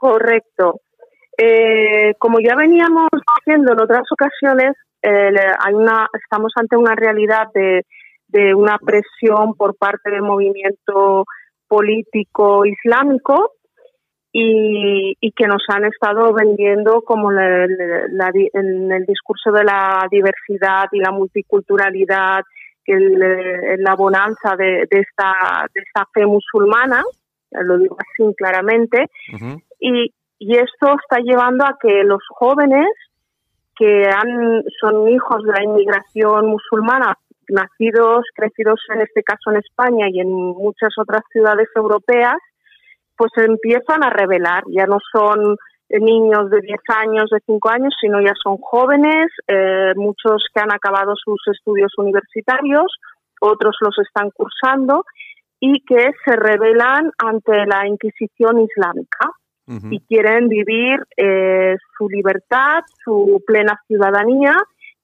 Correcto. 0.00 0.80
Eh, 1.36 2.14
como 2.18 2.38
ya 2.40 2.56
veníamos 2.56 3.08
diciendo 3.36 3.74
en 3.74 3.82
otras 3.82 4.04
ocasiones, 4.10 4.72
eh, 5.02 5.30
hay 5.58 5.74
una, 5.74 6.08
estamos 6.14 6.52
ante 6.56 6.74
una 6.74 6.94
realidad 6.94 7.48
de, 7.52 7.84
de 8.28 8.54
una 8.54 8.78
presión 8.78 9.54
por 9.58 9.76
parte 9.76 10.10
del 10.10 10.22
movimiento 10.22 11.26
político 11.68 12.64
islámico 12.64 13.52
y, 14.32 15.16
que 15.36 15.46
nos 15.46 15.62
han 15.68 15.84
estado 15.84 16.32
vendiendo 16.32 17.02
como 17.02 17.30
en 17.30 18.92
el 18.92 19.04
discurso 19.06 19.52
de 19.52 19.64
la 19.64 20.06
diversidad 20.10 20.86
y 20.92 20.98
la 21.00 21.10
multiculturalidad, 21.10 22.42
que 22.82 22.94
la 23.78 23.94
bonanza 23.96 24.56
de, 24.56 24.86
esta, 24.88 25.66
de 25.74 25.82
esta 25.82 26.06
fe 26.14 26.24
musulmana, 26.24 27.02
lo 27.50 27.76
digo 27.76 27.98
así 27.98 28.34
claramente, 28.34 29.10
y, 29.80 30.12
esto 30.38 30.96
está 31.02 31.20
llevando 31.22 31.66
a 31.66 31.76
que 31.78 32.02
los 32.02 32.22
jóvenes 32.30 32.88
que 33.76 34.04
han, 34.08 34.62
son 34.80 35.08
hijos 35.08 35.42
de 35.44 35.52
la 35.52 35.62
inmigración 35.62 36.46
musulmana, 36.46 37.14
nacidos, 37.48 38.24
crecidos 38.34 38.80
en 38.94 39.02
este 39.02 39.22
caso 39.22 39.50
en 39.50 39.56
España 39.58 40.06
y 40.08 40.20
en 40.20 40.30
muchas 40.30 40.94
otras 40.96 41.20
ciudades 41.30 41.68
europeas, 41.76 42.36
pues 43.16 43.30
empiezan 43.36 44.02
a 44.02 44.08
revelar, 44.08 44.62
ya 44.68 44.86
no 44.86 44.98
son 45.12 45.56
niños 45.90 46.50
de 46.50 46.60
10 46.60 46.80
años, 46.88 47.30
de 47.30 47.40
5 47.44 47.68
años, 47.68 47.94
sino 48.00 48.20
ya 48.20 48.32
son 48.42 48.56
jóvenes, 48.58 49.26
eh, 49.48 49.92
muchos 49.96 50.44
que 50.54 50.60
han 50.60 50.72
acabado 50.72 51.14
sus 51.16 51.40
estudios 51.52 51.92
universitarios, 51.98 52.96
otros 53.40 53.76
los 53.80 53.98
están 53.98 54.30
cursando 54.30 55.04
y 55.58 55.84
que 55.84 56.12
se 56.24 56.36
rebelan 56.36 57.10
ante 57.18 57.66
la 57.66 57.86
Inquisición 57.86 58.60
islámica 58.60 59.30
y 59.90 60.00
quieren 60.00 60.48
vivir 60.48 61.00
eh, 61.16 61.76
su 61.96 62.08
libertad, 62.08 62.82
su 63.04 63.42
plena 63.46 63.80
ciudadanía 63.86 64.56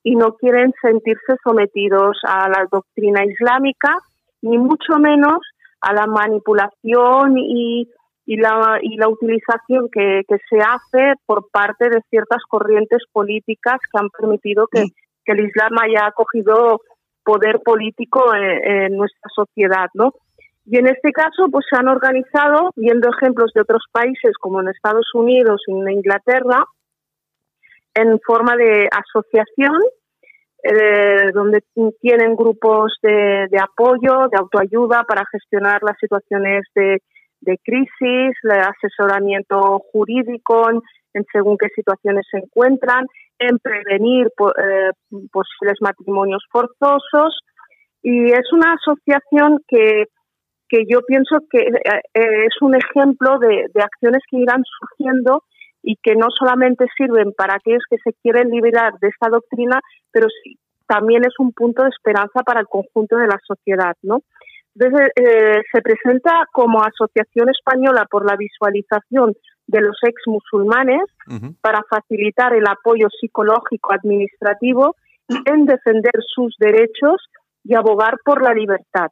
y 0.02 0.16
no 0.16 0.34
quieren 0.34 0.72
sentirse 0.82 1.36
sometidos 1.42 2.18
a 2.24 2.48
la 2.48 2.66
doctrina 2.70 3.24
islámica, 3.24 3.98
ni 4.42 4.58
mucho 4.58 4.98
menos 4.98 5.38
a 5.80 5.92
la 5.92 6.06
manipulación 6.06 7.38
y 7.38 7.88
y 8.26 8.36
la, 8.36 8.80
y 8.82 8.96
la 8.96 9.08
utilización 9.08 9.88
que, 9.90 10.22
se 10.50 10.58
hace 10.58 11.14
por 11.24 11.48
parte 11.50 11.88
de 11.88 12.02
ciertas 12.10 12.42
corrientes 12.48 13.02
políticas 13.12 13.78
que 13.90 13.98
han 13.98 14.10
permitido 14.10 14.66
que, 14.66 14.86
el 15.26 15.40
Islam 15.44 15.72
haya 15.80 16.12
cogido 16.12 16.80
poder 17.24 17.60
político 17.64 18.32
en, 18.32 18.96
nuestra 18.96 19.28
sociedad, 19.34 19.88
¿no? 19.94 20.12
Y 20.66 20.78
en 20.78 20.88
este 20.88 21.12
caso, 21.12 21.48
pues 21.50 21.64
se 21.70 21.78
han 21.78 21.86
organizado, 21.86 22.70
viendo 22.74 23.08
ejemplos 23.08 23.52
de 23.54 23.60
otros 23.60 23.84
países 23.92 24.32
como 24.40 24.60
en 24.60 24.68
Estados 24.68 25.06
Unidos 25.14 25.62
y 25.68 25.72
en 25.72 25.90
Inglaterra, 25.90 26.64
en 27.94 28.18
forma 28.20 28.56
de 28.56 28.88
asociación, 28.90 29.80
eh, 30.62 31.30
donde 31.32 31.62
tienen 32.00 32.34
grupos 32.34 32.94
de, 33.00 33.48
apoyo, 33.60 34.28
de 34.28 34.38
autoayuda 34.38 35.04
para 35.04 35.24
gestionar 35.30 35.80
las 35.82 35.96
situaciones 36.00 36.64
de, 36.74 37.00
de 37.40 37.58
crisis, 37.64 38.36
el 38.42 38.50
asesoramiento 38.50 39.80
jurídico 39.92 40.68
en, 40.68 41.24
según 41.32 41.56
qué 41.58 41.68
situaciones 41.74 42.26
se 42.30 42.38
encuentran, 42.38 43.06
en 43.38 43.58
prevenir 43.58 44.26
eh, 44.26 44.90
posibles 45.32 45.76
matrimonios 45.80 46.44
forzosos. 46.50 47.38
Y 48.02 48.32
es 48.32 48.52
una 48.52 48.74
asociación 48.74 49.60
que, 49.68 50.06
que 50.68 50.84
yo 50.88 51.00
pienso 51.02 51.38
que 51.50 51.58
eh, 51.60 52.00
es 52.14 52.60
un 52.60 52.74
ejemplo 52.74 53.38
de, 53.38 53.66
de 53.72 53.82
acciones 53.82 54.22
que 54.30 54.38
irán 54.38 54.62
surgiendo 54.64 55.44
y 55.82 55.96
que 56.02 56.16
no 56.16 56.28
solamente 56.36 56.86
sirven 56.96 57.32
para 57.32 57.54
aquellos 57.54 57.84
que 57.88 57.98
se 57.98 58.12
quieren 58.22 58.50
liberar 58.50 58.94
de 59.00 59.08
esta 59.08 59.28
doctrina, 59.28 59.80
pero 60.10 60.26
sí, 60.42 60.58
también 60.86 61.24
es 61.24 61.34
un 61.38 61.52
punto 61.52 61.82
de 61.82 61.90
esperanza 61.90 62.42
para 62.44 62.60
el 62.60 62.66
conjunto 62.66 63.16
de 63.16 63.26
la 63.26 63.38
sociedad, 63.46 63.94
¿no? 64.02 64.20
Entonces, 64.74 65.10
eh, 65.16 65.62
se 65.72 65.80
presenta 65.80 66.44
como 66.52 66.82
Asociación 66.82 67.48
Española 67.48 68.06
por 68.10 68.26
la 68.26 68.36
Visualización 68.36 69.34
de 69.66 69.80
los 69.80 69.96
Ex 70.02 70.22
Musulmanes 70.26 71.02
para 71.60 71.82
facilitar 71.88 72.54
el 72.54 72.66
apoyo 72.68 73.08
psicológico 73.20 73.94
administrativo 73.94 74.94
en 75.28 75.64
defender 75.64 76.12
sus 76.26 76.54
derechos 76.58 77.16
y 77.64 77.74
abogar 77.74 78.18
por 78.24 78.42
la 78.42 78.52
libertad. 78.52 79.10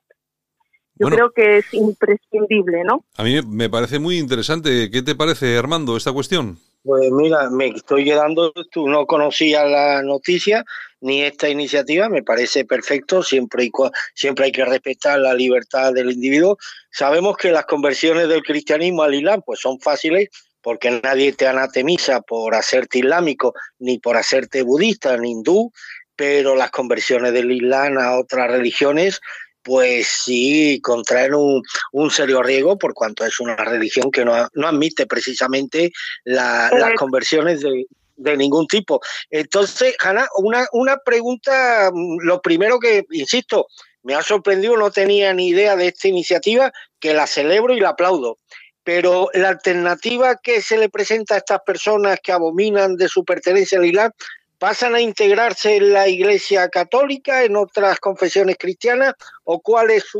Yo 0.96 1.08
creo 1.08 1.30
que 1.30 1.58
es 1.58 1.74
imprescindible, 1.74 2.84
¿no? 2.84 3.04
A 3.16 3.24
mí 3.24 3.40
me 3.42 3.68
parece 3.68 3.98
muy 3.98 4.18
interesante. 4.18 4.90
¿Qué 4.90 5.02
te 5.02 5.14
parece, 5.14 5.56
Armando, 5.58 5.96
esta 5.96 6.12
cuestión? 6.12 6.58
Pues 6.84 7.10
mira, 7.10 7.48
me 7.50 7.68
estoy 7.68 8.04
quedando, 8.04 8.52
tú 8.70 8.88
no 8.88 9.06
conocías 9.06 9.68
la 9.68 10.02
noticia 10.02 10.64
ni 11.00 11.22
esta 11.22 11.48
iniciativa, 11.48 12.08
me 12.08 12.22
parece 12.22 12.64
perfecto, 12.64 13.22
siempre, 13.22 13.64
y, 13.64 13.70
siempre 14.14 14.46
hay 14.46 14.52
que 14.52 14.64
respetar 14.64 15.18
la 15.18 15.34
libertad 15.34 15.92
del 15.92 16.12
individuo. 16.12 16.58
Sabemos 16.90 17.36
que 17.36 17.50
las 17.50 17.64
conversiones 17.66 18.28
del 18.28 18.42
cristianismo 18.42 19.02
al 19.02 19.14
islam 19.14 19.42
pues 19.44 19.60
son 19.60 19.80
fáciles 19.80 20.28
porque 20.62 20.90
nadie 21.02 21.32
te 21.32 21.46
anatemiza 21.46 22.22
por 22.22 22.54
hacerte 22.54 23.00
islámico, 23.00 23.54
ni 23.78 23.98
por 23.98 24.16
hacerte 24.16 24.62
budista, 24.62 25.16
ni 25.16 25.32
hindú, 25.32 25.72
pero 26.16 26.54
las 26.54 26.70
conversiones 26.70 27.32
del 27.32 27.50
islam 27.50 27.98
a 27.98 28.18
otras 28.18 28.50
religiones 28.50 29.20
pues 29.64 30.06
sí 30.06 30.78
contraen 30.82 31.34
un, 31.34 31.62
un, 31.92 32.10
serio 32.10 32.42
riesgo 32.42 32.78
por 32.78 32.92
cuanto 32.92 33.24
es 33.24 33.40
una 33.40 33.56
religión 33.56 34.10
que 34.10 34.24
no, 34.24 34.48
no 34.52 34.68
admite 34.68 35.06
precisamente 35.06 35.90
las 36.24 36.70
conversiones 36.96 37.62
de, 37.62 37.86
de, 38.16 38.36
ningún 38.36 38.66
tipo. 38.66 39.00
Entonces, 39.30 39.96
Hanna, 39.98 40.28
una, 40.36 40.66
una 40.72 40.98
pregunta, 40.98 41.90
mm, 41.92 42.18
lo 42.20 42.42
primero 42.42 42.78
que, 42.78 43.06
insisto, 43.10 43.66
me 44.02 44.14
ha 44.14 44.22
sorprendido, 44.22 44.76
no 44.76 44.90
tenía 44.90 45.32
ni 45.32 45.48
idea 45.48 45.76
de 45.76 45.88
esta 45.88 46.08
iniciativa, 46.08 46.70
que 47.00 47.14
la 47.14 47.26
celebro 47.26 47.74
y 47.74 47.80
la 47.80 47.90
aplaudo. 47.90 48.38
Pero 48.84 49.30
la 49.32 49.48
alternativa 49.48 50.36
que 50.36 50.60
se 50.60 50.76
le 50.76 50.90
presenta 50.90 51.36
a 51.36 51.38
estas 51.38 51.60
personas 51.64 52.18
que 52.22 52.32
abominan 52.32 52.96
de 52.96 53.08
su 53.08 53.24
pertenencia 53.24 53.78
al 53.78 53.86
Islam 53.86 54.12
¿Pasan 54.58 54.94
a 54.94 55.00
integrarse 55.00 55.76
en 55.76 55.92
la 55.92 56.08
Iglesia 56.08 56.68
Católica, 56.68 57.44
en 57.44 57.56
otras 57.56 57.98
confesiones 58.00 58.56
cristianas, 58.58 59.14
o 59.44 59.60
cuál 59.60 59.90
es 59.90 60.10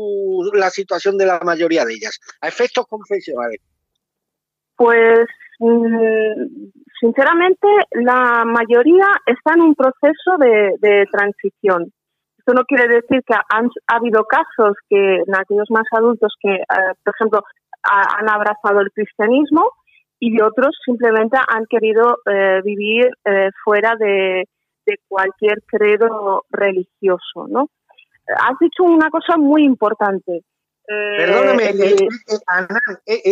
la 0.53 0.69
situación 0.69 1.17
de 1.17 1.25
la 1.25 1.39
mayoría 1.39 1.85
de 1.85 1.93
ellas? 1.93 2.19
A 2.41 2.47
efectos 2.47 2.85
confesionales. 2.87 3.61
Pues, 4.75 5.25
mm, 5.59 6.69
sinceramente, 6.99 7.67
la 7.91 8.43
mayoría 8.45 9.07
está 9.25 9.53
en 9.53 9.61
un 9.61 9.75
proceso 9.75 10.37
de, 10.39 11.05
transición. 11.11 11.91
Esto 12.37 12.53
no 12.53 12.63
quiere 12.65 12.87
decir 12.87 13.21
que 13.25 13.33
han 13.49 13.69
ha 13.87 13.95
habido 13.95 14.23
casos 14.25 14.77
que 14.89 15.15
en 15.15 15.35
aquellos 15.35 15.69
más 15.71 15.85
adultos 15.91 16.31
que, 16.39 16.53
eh, 16.53 16.93
por 17.03 17.13
ejemplo, 17.15 17.43
han 17.83 18.29
abrazado 18.29 18.81
el 18.81 18.91
cristianismo, 18.91 19.71
y 20.19 20.41
otros 20.41 20.75
simplemente 20.83 21.37
han 21.47 21.65
querido 21.65 22.19
eh, 22.25 22.61
vivir 22.63 23.09
eh, 23.25 23.49
fuera 23.63 23.95
de, 23.95 24.45
cualquier 25.07 25.63
credo 25.65 26.45
religioso, 26.51 27.47
¿no? 27.47 27.69
Has 28.27 28.59
dicho 28.59 28.83
una 28.83 29.09
cosa 29.09 29.35
muy 29.35 29.63
importante. 29.63 30.43
Eh, 30.87 31.17
Perdóname, 31.17 31.73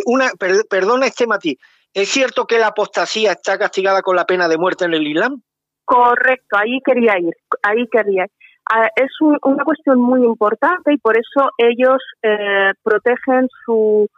una, 0.05 0.31
perdona 0.67 1.05
este 1.05 1.27
matiz. 1.27 1.59
¿Es 1.93 2.09
cierto 2.09 2.47
que 2.47 2.57
la 2.57 2.67
apostasía 2.67 3.33
está 3.33 3.59
castigada 3.59 4.01
con 4.01 4.15
la 4.15 4.25
pena 4.25 4.47
de 4.47 4.57
muerte 4.57 4.85
en 4.85 4.95
el 4.95 5.05
Islam? 5.05 5.43
Correcto, 5.85 6.57
ahí 6.57 6.79
quería 6.83 7.19
ir, 7.19 7.35
ahí 7.61 7.87
quería 7.91 8.23
ir. 8.23 8.31
Ah, 8.67 8.89
es 8.95 9.11
una 9.19 9.63
cuestión 9.63 9.99
muy 9.99 10.23
importante 10.25 10.91
y 10.91 10.97
por 10.97 11.15
eso 11.15 11.51
ellos 11.59 12.01
protegen 12.81 13.47
su, 13.63 14.09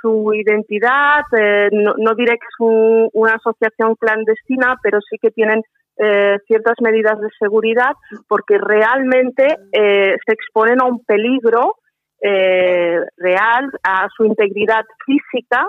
su 0.00 0.32
identidad, 0.34 1.22
eh, 1.36 1.68
no, 1.72 2.14
diré 2.14 2.32
que 2.32 2.46
es 2.46 3.10
una 3.12 3.34
asociación 3.34 3.94
clandestina, 3.96 4.76
pero 4.82 4.98
sí 5.00 5.16
que 5.20 5.30
tienen 5.30 5.62
eh, 5.96 6.38
ciertas 6.46 6.74
medidas 6.80 7.20
de 7.20 7.28
seguridad 7.38 7.92
porque 8.28 8.58
realmente 8.58 9.46
eh, 9.72 10.16
se 10.24 10.32
exponen 10.32 10.80
a 10.80 10.86
un 10.86 11.04
peligro 11.04 11.76
real, 12.20 13.70
a 13.84 14.08
su 14.16 14.24
integridad 14.24 14.84
física 15.06 15.68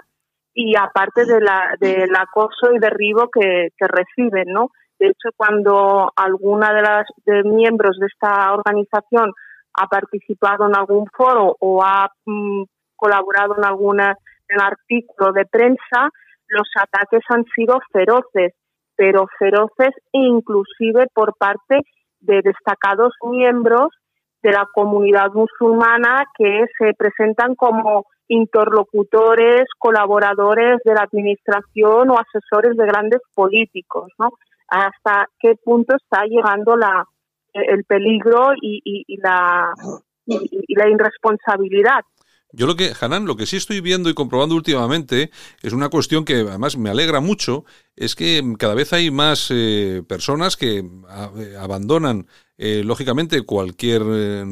y 0.53 0.75
aparte 0.75 1.25
de 1.25 1.39
la, 1.39 1.75
del 1.79 2.13
acoso 2.15 2.73
y 2.73 2.79
derribo 2.79 3.29
que, 3.29 3.69
reciben, 3.79 4.45
¿no? 4.47 4.71
De 4.97 5.07
hecho, 5.07 5.29
cuando 5.37 6.11
alguna 6.15 6.73
de 6.73 6.81
las 6.81 7.05
de 7.25 7.43
miembros 7.43 7.97
de 7.99 8.07
esta 8.07 8.51
organización 8.51 9.31
ha 9.75 9.87
participado 9.87 10.67
en 10.67 10.75
algún 10.75 11.05
foro 11.15 11.55
o 11.59 11.83
ha 11.83 12.09
mm, 12.25 12.63
colaborado 12.99 13.55
en 13.57 13.65
alguna 13.65 14.15
en 14.49 14.62
artículo 14.62 15.31
de 15.31 15.45
prensa, 15.45 16.09
los 16.47 16.67
ataques 16.75 17.21
han 17.29 17.45
sido 17.55 17.79
feroces, 17.91 18.53
pero 18.95 19.27
feroces 19.38 19.93
inclusive 20.12 21.07
por 21.13 21.35
parte 21.38 21.81
de 22.19 22.41
destacados 22.41 23.13
miembros 23.23 23.89
de 24.41 24.51
la 24.51 24.67
comunidad 24.73 25.31
musulmana 25.33 26.23
que 26.38 26.65
se 26.77 26.93
presentan 26.93 27.55
como 27.55 28.05
interlocutores, 28.27 29.63
colaboradores 29.77 30.79
de 30.83 30.93
la 30.93 31.01
administración 31.01 32.09
o 32.09 32.17
asesores 32.17 32.75
de 32.77 32.85
grandes 32.85 33.21
políticos, 33.33 34.12
¿no? 34.17 34.29
Hasta 34.67 35.27
qué 35.39 35.55
punto 35.63 35.95
está 35.95 36.25
llegando 36.25 36.75
el 37.53 37.83
peligro 37.85 38.51
y, 38.62 39.17
la, 39.17 39.73
y 40.27 40.75
la 40.75 40.89
irresponsabilidad 40.89 42.01
Yo 42.51 42.65
lo 42.65 42.75
que, 42.75 42.93
Hanan, 42.99 43.25
lo 43.25 43.35
que 43.35 43.45
sí 43.45 43.57
estoy 43.57 43.79
viendo 43.79 44.09
y 44.09 44.15
comprobando 44.15 44.55
últimamente 44.55 45.29
es 45.62 45.71
una 45.71 45.89
cuestión 45.89 46.25
que 46.25 46.35
además 46.35 46.77
me 46.77 46.89
alegra 46.89 47.19
mucho, 47.19 47.63
es 47.95 48.15
que 48.15 48.43
cada 48.57 48.73
vez 48.73 48.91
hay 48.91 49.12
más 49.12 49.47
eh, 49.51 50.03
personas 50.07 50.57
que 50.57 50.79
eh, 50.79 51.57
abandonan 51.59 52.27
eh, 52.59 52.83
lógicamente 52.85 53.41
cualquier 53.41 54.03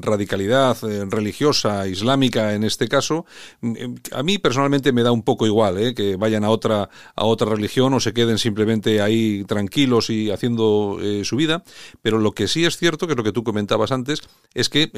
radicalidad 0.01 0.77
religiosa, 1.11 1.87
islámica 1.87 2.55
en 2.55 2.63
este 2.63 2.87
caso. 2.87 3.25
Mm, 3.61 3.95
a 4.13 4.23
mí 4.23 4.37
personalmente 4.39 4.93
me 4.93 5.03
da 5.03 5.11
un 5.11 5.21
poco 5.21 5.45
igual 5.45 5.93
que 5.93 6.15
vayan 6.15 6.43
a 6.43 6.49
otra, 6.49 6.89
a 7.15 7.25
otra 7.25 7.51
religión 7.51 7.93
o 7.93 7.99
se 7.99 8.13
queden 8.13 8.37
simplemente 8.37 9.01
ahí 9.01 9.43
tranquilos 9.43 10.09
y 10.09 10.31
haciendo 10.31 10.97
su 11.23 11.35
vida, 11.35 11.63
pero 12.01 12.17
lo 12.17 12.31
que 12.31 12.47
sí 12.47 12.65
es 12.65 12.77
cierto, 12.77 13.05
que 13.05 13.13
es 13.13 13.17
lo 13.17 13.23
que 13.23 13.33
tú 13.33 13.43
comentabas 13.43 13.91
antes, 13.91 14.21
es 14.53 14.69
que 14.69 14.89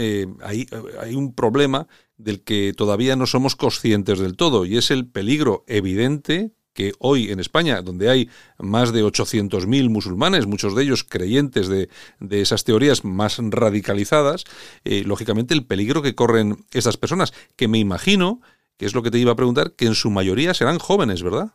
hay 0.43 1.15
un 1.15 1.33
problema 1.33 1.87
del 2.17 2.43
que 2.43 2.73
todavía 2.75 3.15
no 3.15 3.25
somos 3.25 3.55
conscientes 3.55 4.19
del 4.19 4.35
todo, 4.35 4.65
y 4.65 4.77
es 4.77 4.91
el 4.91 5.07
peligro 5.07 5.63
evidente 5.67 6.51
que 6.79 6.93
hoy 6.99 7.29
en 7.29 7.41
España, 7.41 7.81
donde 7.81 8.09
hay 8.09 8.29
más 8.57 8.93
de 8.93 9.03
800.000 9.03 9.89
musulmanes, 9.89 10.47
muchos 10.47 10.77
de 10.77 10.83
ellos 10.83 11.03
creyentes 11.03 11.67
de, 11.67 11.89
de 12.21 12.39
esas 12.39 12.63
teorías 12.63 13.03
más 13.03 13.37
radicalizadas, 13.41 14.45
eh, 14.85 15.03
lógicamente 15.05 15.53
el 15.53 15.65
peligro 15.65 16.01
que 16.01 16.15
corren 16.15 16.55
estas 16.71 16.95
personas, 16.95 17.33
que 17.57 17.67
me 17.67 17.79
imagino, 17.79 18.39
que 18.77 18.85
es 18.85 18.95
lo 18.95 19.03
que 19.03 19.11
te 19.11 19.17
iba 19.17 19.33
a 19.33 19.35
preguntar, 19.35 19.73
que 19.77 19.87
en 19.87 19.93
su 19.93 20.09
mayoría 20.09 20.53
serán 20.53 20.79
jóvenes, 20.79 21.21
¿verdad? 21.21 21.49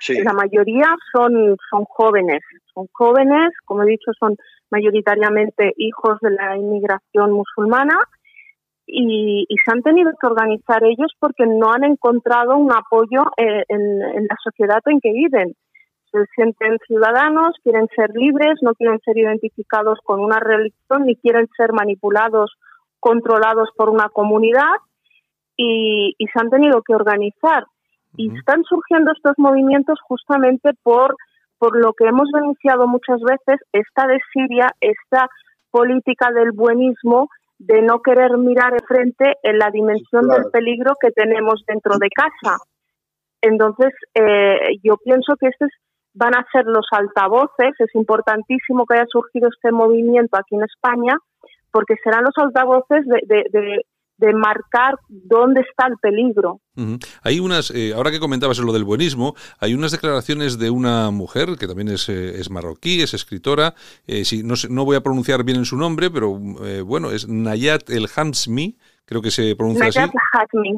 Sí. 0.00 0.20
La 0.22 0.34
mayoría 0.34 0.94
son, 1.10 1.56
son 1.70 1.84
jóvenes, 1.86 2.42
son 2.74 2.86
jóvenes, 2.92 3.52
como 3.64 3.84
he 3.84 3.86
dicho, 3.86 4.10
son 4.20 4.36
mayoritariamente 4.70 5.72
hijos 5.78 6.18
de 6.20 6.32
la 6.32 6.54
inmigración 6.54 7.32
musulmana 7.32 7.96
y, 8.90 9.46
se 9.64 9.70
han 9.70 9.82
tenido 9.82 10.10
que 10.18 10.26
organizar 10.26 10.82
ellos 10.82 11.12
porque 11.20 11.46
no 11.46 11.72
han 11.72 11.84
encontrado 11.84 12.56
un 12.56 12.72
apoyo 12.72 13.24
eh, 13.36 13.64
en, 13.68 13.98
la 13.98 14.36
sociedad 14.42 14.80
en 14.86 15.00
que 15.00 15.12
viven. 15.12 15.54
Se 16.10 16.24
sienten 16.34 16.78
ciudadanos, 16.86 17.54
quieren 17.62 17.86
ser 17.94 18.10
libres, 18.14 18.58
no 18.62 18.72
quieren 18.74 18.98
ser 19.04 19.18
identificados 19.18 19.98
con 20.02 20.20
una 20.20 20.40
religión 20.40 21.04
ni 21.04 21.16
quieren 21.16 21.46
ser 21.54 21.74
manipulados, 21.74 22.56
controlados 22.98 23.68
por 23.76 23.90
una 23.90 24.08
comunidad 24.08 24.74
y, 25.56 26.14
se 26.18 26.40
han 26.40 26.48
tenido 26.48 26.80
que 26.82 26.94
organizar. 26.94 27.64
Y 28.16 28.34
están 28.34 28.64
surgiendo 28.64 29.12
estos 29.12 29.34
movimientos 29.36 29.98
justamente 30.02 30.70
por, 30.82 31.14
por 31.58 31.76
lo 31.76 31.92
que 31.92 32.06
hemos 32.06 32.30
denunciado 32.32 32.88
muchas 32.88 33.20
veces, 33.20 33.60
esta 33.72 34.06
de 34.06 34.18
Siria, 34.32 34.68
esta 34.80 35.28
política 35.70 36.32
del 36.32 36.52
buenismo 36.52 37.28
de 37.58 37.82
no 37.82 38.00
querer 38.00 38.36
mirar 38.38 38.72
de 38.72 38.86
frente 38.86 39.34
en 39.42 39.58
la 39.58 39.70
dimensión 39.70 40.28
del 40.28 40.44
peligro 40.52 40.94
que 41.00 41.10
tenemos 41.10 41.64
dentro 41.66 41.98
de 41.98 42.08
casa. 42.08 42.58
Entonces, 43.40 43.92
eh, 44.14 44.78
yo 44.82 44.96
pienso 44.98 45.34
que 45.36 45.48
estos 45.48 45.68
van 46.14 46.34
a 46.34 46.46
ser 46.52 46.66
los 46.66 46.86
altavoces. 46.90 47.74
Es 47.78 47.94
importantísimo 47.94 48.86
que 48.86 48.94
haya 48.94 49.06
surgido 49.08 49.48
este 49.48 49.72
movimiento 49.72 50.36
aquí 50.36 50.56
en 50.56 50.64
España, 50.64 51.16
porque 51.70 51.94
serán 52.02 52.24
los 52.24 52.36
altavoces 52.36 53.04
de, 53.06 53.44
de 53.50 53.84
marcar 54.34 54.98
dónde 55.08 55.60
está 55.60 55.86
el 55.86 55.96
peligro. 55.98 56.60
Hay 57.22 57.40
unas, 57.40 57.70
eh, 57.72 57.92
ahora 57.94 58.10
que 58.10 58.20
comentabas 58.20 58.58
lo 58.58 58.72
del 58.72 58.84
buenismo, 58.84 59.34
hay 59.58 59.74
unas 59.74 59.90
declaraciones 59.90 60.58
de 60.58 60.70
una 60.70 61.10
mujer 61.10 61.56
que 61.58 61.66
también 61.66 61.88
es, 61.88 62.08
eh, 62.08 62.38
es 62.38 62.50
marroquí, 62.50 63.02
es 63.02 63.14
escritora, 63.14 63.74
eh, 64.06 64.24
si, 64.24 64.42
no, 64.44 64.54
no 64.70 64.84
voy 64.84 64.96
a 64.96 65.02
pronunciar 65.02 65.42
bien 65.44 65.58
en 65.58 65.64
su 65.64 65.76
nombre, 65.76 66.10
pero 66.10 66.38
bueno, 66.84 67.10
es 67.10 67.26
Nayat 67.28 67.90
El 67.90 68.08
Hamsmi, 68.14 68.76
creo 69.08 69.22
que 69.22 69.30
se 69.30 69.56
pronuncia 69.56 69.86
así. 69.86 69.98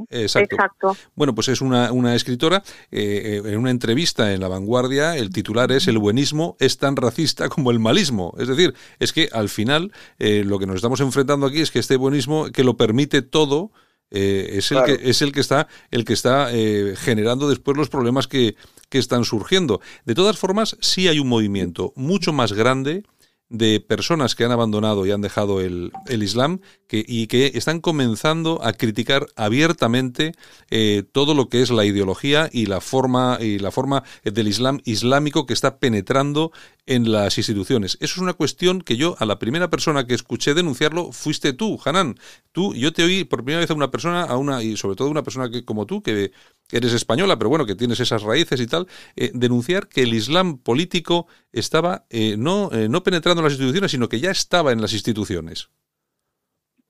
Exacto. 0.09 0.97
Bueno, 1.17 1.35
pues 1.35 1.49
es 1.49 1.61
una, 1.61 1.91
una 1.91 2.15
escritora. 2.15 2.63
Eh, 2.93 3.43
en 3.45 3.59
una 3.59 3.71
entrevista 3.71 4.33
en 4.33 4.41
La 4.41 4.47
Vanguardia, 4.47 5.17
el 5.17 5.31
titular 5.31 5.73
es 5.73 5.89
El 5.89 5.99
buenismo 5.99 6.57
es 6.61 6.79
tan 6.79 6.95
racista 6.95 7.49
como 7.49 7.73
el 7.73 7.81
malismo. 7.81 8.33
Es 8.39 8.47
decir, 8.47 8.75
es 9.01 9.13
que 9.13 9.29
al 9.33 9.49
final 9.49 9.93
eh, 10.21 10.45
lo 10.47 10.61
que 10.61 10.67
nos 10.67 10.77
estamos 10.77 11.01
enfrentando 11.01 11.47
aquí 11.47 11.61
es 11.61 11.73
que 11.73 11.81
este 11.81 11.97
buenismo 11.97 12.53
que 12.53 12.63
lo 12.63 12.77
permite 12.77 13.23
todo. 13.23 13.73
Eh, 14.13 14.59
es, 14.59 14.73
el 14.73 14.83
que, 14.85 14.99
es 15.03 15.23
el 15.23 15.33
que 15.33 15.41
está, 15.41 15.69
el 15.91 16.05
que 16.05 16.13
está 16.13 16.51
generando 16.97 17.49
después 17.49 17.77
los 17.77 17.89
problemas 17.89 18.29
que, 18.29 18.57
que 18.89 18.99
están 18.99 19.25
surgiendo. 19.25 19.81
De 20.05 20.15
todas 20.15 20.39
formas, 20.39 20.77
sí 20.81 21.09
hay 21.09 21.19
un 21.19 21.29
movimiento 21.29 21.93
mucho 21.97 22.33
más 22.33 22.53
grande 22.53 23.05
de 23.49 23.81
personas 23.81 24.35
que 24.35 24.45
han 24.45 24.53
abandonado 24.53 25.05
y 25.05 25.11
han 25.11 25.21
dejado 25.21 25.61
el, 25.61 25.93
el 26.07 26.23
Islam 26.23 26.61
y 26.93 27.27
que 27.29 27.53
están 27.55 27.81
comenzando 27.81 28.61
a 28.63 28.73
criticar 28.73 29.27
abiertamente 29.37 30.33
eh, 30.71 31.05
todo 31.13 31.35
lo 31.35 31.49
que 31.49 31.63
es 31.63 31.71
la 31.71 31.85
ideología 31.85 32.49
y 32.53 32.67
la 32.67 32.81
forma 32.81 33.39
y 33.41 33.59
la 33.59 33.71
forma 33.71 34.03
del 34.25 34.49
Islam 34.49 34.81
islámico 34.85 35.47
que 35.47 35.55
está 35.55 35.79
penetrando 35.79 36.53
en 36.87 37.13
las 37.13 37.39
instituciones. 37.39 37.97
Eso 38.01 38.15
es 38.15 38.19
una 38.19 38.33
cuestión 38.33 38.81
que 38.81 38.97
yo 38.97 39.15
a 39.19 39.27
la 39.27 39.39
primera 39.39 39.71
persona 39.71 40.07
que 40.07 40.15
escuché 40.15 40.55
denunciarlo 40.55 41.13
fuiste 41.13 41.53
tú, 41.53 41.79
Hanan. 41.85 42.17
Tú, 42.53 42.75
yo 42.75 42.93
te 42.93 43.05
oí 43.05 43.25
por 43.25 43.45
primera 43.45 43.61
vez 43.61 43.71
a 43.71 43.75
una 43.75 43.91
persona, 43.91 44.23
a 44.23 44.37
una 44.37 44.63
y 44.63 44.77
sobre 44.77 44.97
todo 44.97 45.09
una 45.09 45.23
persona 45.23 45.51
que 45.51 45.65
como 45.65 45.87
tú 45.87 46.03
que 46.03 46.33
eres 46.73 46.93
española, 46.93 47.39
pero 47.39 47.51
bueno, 47.51 47.67
que 47.67 47.77
tienes 47.77 48.01
esas 48.01 48.23
raíces 48.23 48.61
y 48.61 48.67
tal, 48.67 48.89
eh, 49.17 49.31
denunciar 49.35 49.89
que 49.89 50.03
el 50.03 50.15
Islam 50.15 50.59
político 50.59 51.27
estaba 51.53 52.07
eh, 52.11 52.37
no, 52.37 52.71
no 52.71 53.03
penetrando 53.03 53.41
en 53.41 53.45
las 53.45 53.53
instituciones, 53.53 53.91
sino 53.93 54.09
que 54.09 54.21
ya 54.21 54.31
estaba 54.31 54.73
en 54.73 54.81
las 54.81 54.93
instituciones. 54.93 55.69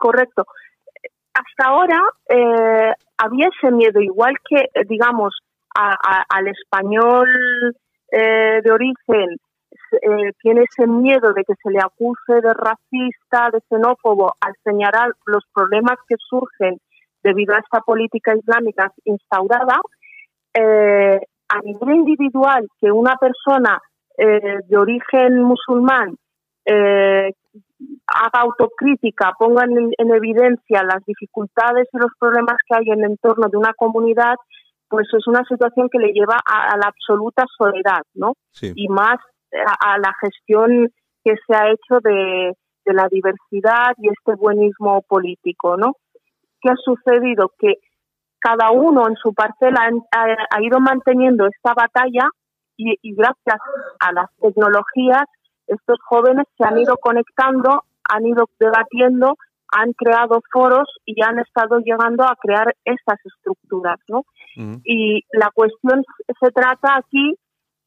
Correcto. 0.01 0.47
Hasta 1.35 1.71
ahora 1.71 2.01
había 3.19 3.49
ese 3.49 3.71
miedo, 3.71 4.01
igual 4.01 4.35
que, 4.49 4.65
digamos, 4.89 5.39
al 5.75 6.49
español 6.49 7.29
de 8.11 8.71
origen 8.73 9.37
tiene 10.43 10.63
ese 10.63 10.87
miedo 10.87 11.33
de 11.33 11.45
que 11.45 11.55
se 11.63 11.71
le 11.71 11.81
acuse 11.81 12.41
de 12.41 12.55
racista, 12.55 13.51
de 13.53 13.61
xenófobo, 13.69 14.35
al 14.41 14.55
señalar 14.65 15.13
los 15.27 15.45
problemas 15.53 15.97
que 16.09 16.15
surgen 16.19 16.79
debido 17.23 17.55
a 17.55 17.59
esta 17.59 17.81
política 17.81 18.35
islámica 18.35 18.91
instaurada, 19.05 19.81
eh, 20.55 21.21
a 21.49 21.61
nivel 21.63 21.97
individual, 21.97 22.67
que 22.81 22.91
una 22.91 23.17
persona 23.17 23.81
eh, 24.17 24.61
de 24.67 24.77
origen 24.77 25.43
musulmán 25.43 26.17
eh, 26.64 27.33
haga 28.07 28.40
autocrítica, 28.40 29.33
ponga 29.38 29.64
en, 29.64 29.92
evidencia 30.14 30.83
las 30.83 31.05
dificultades 31.07 31.88
y 31.92 31.99
los 31.99 32.12
problemas 32.18 32.57
que 32.68 32.77
hay 32.77 32.90
en 32.90 33.05
el 33.05 33.12
entorno 33.12 33.49
de 33.49 33.57
una 33.57 33.73
comunidad, 33.75 34.35
pues 34.88 35.07
es 35.16 35.27
una 35.27 35.44
situación 35.44 35.88
que 35.90 35.99
le 35.99 36.12
lleva 36.12 36.38
a, 36.44 36.77
la 36.77 36.88
absoluta 36.88 37.44
soledad, 37.57 38.03
¿no? 38.14 38.35
Y 38.61 38.88
más 38.88 39.16
a, 39.81 39.99
la 39.99 40.12
gestión 40.20 40.88
que 41.25 41.35
se 41.46 41.55
ha 41.55 41.70
hecho 41.70 42.01
de, 42.03 42.53
de 42.85 42.94
la 42.94 43.09
diversidad 43.09 43.94
y 43.99 44.09
este 44.09 44.35
buenismo 44.35 45.03
político, 45.03 45.77
¿no? 45.77 45.94
¿qué 46.61 46.70
ha 46.70 46.77
sucedido? 46.77 47.53
Que 47.59 47.75
cada 48.38 48.70
uno 48.70 49.09
en 49.09 49.16
su 49.16 49.35
parcela 49.35 49.90
ha, 50.12 50.62
ido 50.62 50.81
manteniendo 50.81 51.46
esta 51.46 51.75
batalla 51.75 52.29
y, 52.77 52.96
gracias 53.14 53.61
a 54.01 54.12
las 54.12 54.27
tecnologías 54.40 55.25
estos 55.71 55.99
jóvenes 56.07 56.47
se 56.57 56.65
han 56.65 56.79
ido 56.79 56.97
conectando, 56.97 57.85
han 58.09 58.27
ido 58.27 58.49
debatiendo, 58.59 59.37
han 59.73 59.93
creado 59.93 60.41
foros 60.53 60.89
y 61.07 61.23
han 61.23 61.39
estado 61.39 61.79
llegando 61.79 62.25
a 62.25 62.37
crear 62.37 62.75
estas 62.85 63.19
estructuras, 63.25 63.99
¿no? 64.09 64.25
Y 64.85 65.23
la 65.33 65.51
cuestión 65.55 66.05
se 66.41 66.51
trata 66.51 66.97
aquí 66.97 67.35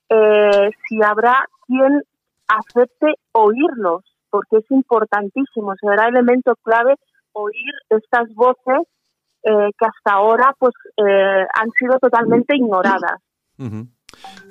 eh, 0.10 0.70
si 0.88 1.04
habrá 1.04 1.46
quien 1.68 2.02
acepte 2.48 3.16
oírlos, 3.34 4.04
porque 4.30 4.58
es 4.58 4.72
importantísimo, 4.72 5.74
será 5.80 6.08
elemento 6.08 6.56
clave 6.64 6.96
oír 7.34 7.74
estas 7.90 8.34
voces 8.34 8.88
eh, 9.44 9.70
que 9.78 9.86
hasta 9.86 10.14
ahora 10.14 10.56
pues 10.58 10.74
eh, 10.98 11.46
han 11.54 11.70
sido 11.78 12.00
totalmente 12.00 12.56
ignoradas. 12.56 13.22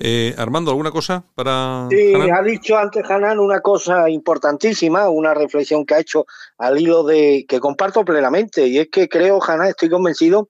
Eh, 0.00 0.34
Armando, 0.36 0.70
¿alguna 0.70 0.90
cosa 0.90 1.24
para.? 1.34 1.86
Sí, 1.90 2.14
ha 2.14 2.42
dicho 2.42 2.76
antes 2.76 3.08
Hanan 3.08 3.38
una 3.38 3.60
cosa 3.60 4.08
importantísima, 4.10 5.08
una 5.08 5.34
reflexión 5.34 5.84
que 5.84 5.94
ha 5.94 6.00
hecho 6.00 6.26
al 6.58 6.80
hilo 6.80 7.04
de 7.04 7.44
que 7.48 7.60
comparto 7.60 8.04
plenamente, 8.04 8.66
y 8.66 8.78
es 8.78 8.88
que 8.90 9.08
creo, 9.08 9.38
Hanan, 9.42 9.68
estoy 9.68 9.90
convencido 9.90 10.48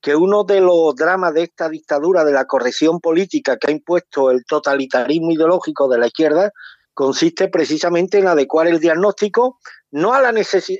que 0.00 0.14
uno 0.14 0.44
de 0.44 0.60
los 0.60 0.94
dramas 0.94 1.32
de 1.32 1.44
esta 1.44 1.68
dictadura 1.68 2.24
de 2.24 2.32
la 2.32 2.44
corrección 2.44 3.00
política 3.00 3.56
que 3.56 3.68
ha 3.68 3.74
impuesto 3.74 4.30
el 4.30 4.44
totalitarismo 4.44 5.32
ideológico 5.32 5.88
de 5.88 5.98
la 5.98 6.08
izquierda 6.08 6.52
consiste 6.92 7.48
precisamente 7.48 8.18
en 8.18 8.28
adecuar 8.28 8.68
el 8.68 8.80
diagnóstico 8.80 9.58
no 9.90 10.12
a, 10.12 10.20
la 10.20 10.32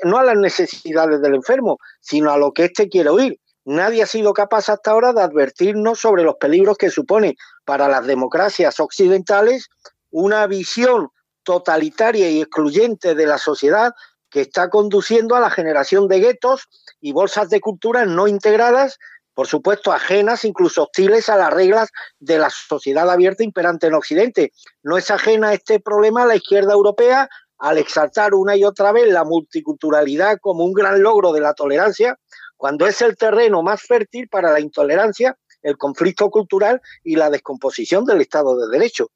no 0.05 0.19
a 0.19 0.25
las 0.25 0.37
necesidades 0.37 1.23
del 1.23 1.37
enfermo, 1.37 1.79
sino 2.01 2.33
a 2.33 2.39
lo 2.39 2.53
que 2.53 2.65
éste 2.65 2.89
quiere 2.89 3.11
oír. 3.11 3.41
Nadie 3.65 4.03
ha 4.03 4.07
sido 4.07 4.35
capaz 4.35 4.69
hasta 4.69 4.91
ahora 4.91 5.13
de 5.13 5.23
advertirnos 5.23 5.99
sobre 5.99 6.23
los 6.23 6.37
peligros 6.37 6.77
que 6.77 6.91
supone 6.91 7.37
para 7.65 7.89
las 7.89 8.07
democracias 8.07 8.79
occidentales 8.79 9.69
una 10.11 10.47
visión 10.47 11.09
totalitaria 11.45 12.31
y 12.31 12.41
excluyente 12.41 13.15
de 13.15 13.27
la 13.27 13.39
sociedad 13.39 13.93
que 14.31 14.43
está 14.43 14.69
conduciendo 14.69 15.37
a 15.37 15.41
la 15.41 15.51
generación 15.51 16.09
de 16.09 16.21
guetos 16.21 16.69
y 17.01 17.13
bolsas 17.13 17.51
de 17.51 17.61
cultura 17.61 18.05
no 18.05 18.27
integradas, 18.27 18.99
por 19.33 19.47
supuesto 19.47 19.93
ajenas, 19.93 20.45
incluso 20.45 20.85
hostiles 20.85 21.29
a 21.29 21.37
las 21.37 21.53
reglas 21.53 21.91
de 22.19 22.39
la 22.39 22.51
sociedad 22.51 23.09
abierta 23.09 23.45
imperante 23.45 23.87
en 23.87 23.95
Occidente. 23.95 24.53
No 24.83 24.99
es 24.99 25.11
ajena 25.11 25.51
a 25.51 25.55
este 25.55 25.81
problema 25.81 26.27
la 26.27 26.37
izquierda 26.37 26.73
europea 26.73 27.29
al 27.59 27.79
exaltar 27.79 28.35
una 28.35 28.57
y 28.57 28.65
otra 28.65 28.93
vez 28.93 29.09
la 29.09 29.25
multiculturalidad 29.25 30.39
como 30.41 30.65
un 30.65 30.73
gran 30.73 31.03
logro 31.03 31.33
de 31.33 31.41
la 31.41 31.55
tolerancia, 31.55 32.19
cuando 32.57 32.87
es 32.87 33.03
el 33.03 33.17
terreno 33.17 33.63
más 33.63 33.83
fértil 33.83 34.29
para 34.29 34.53
la 34.53 34.61
intolerancia, 34.61 35.37
el 35.63 35.77
conflicto 35.77 36.31
cultural 36.31 36.81
y 37.03 37.17
la 37.17 37.31
descomposición 37.31 38.05
del 38.05 38.21
Estado 38.21 38.57
de 38.57 38.71
Derecho. 38.71 39.09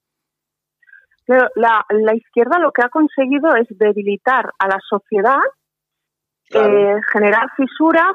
La, 1.27 1.85
la 1.91 2.15
izquierda 2.15 2.59
lo 2.59 2.73
que 2.73 2.83
ha 2.83 2.89
conseguido 2.89 3.55
es 3.55 3.67
debilitar 3.71 4.51
a 4.59 4.67
la 4.67 4.79
sociedad, 4.89 5.41
eh, 6.51 6.95
generar 7.13 7.51
fisuras 7.55 8.13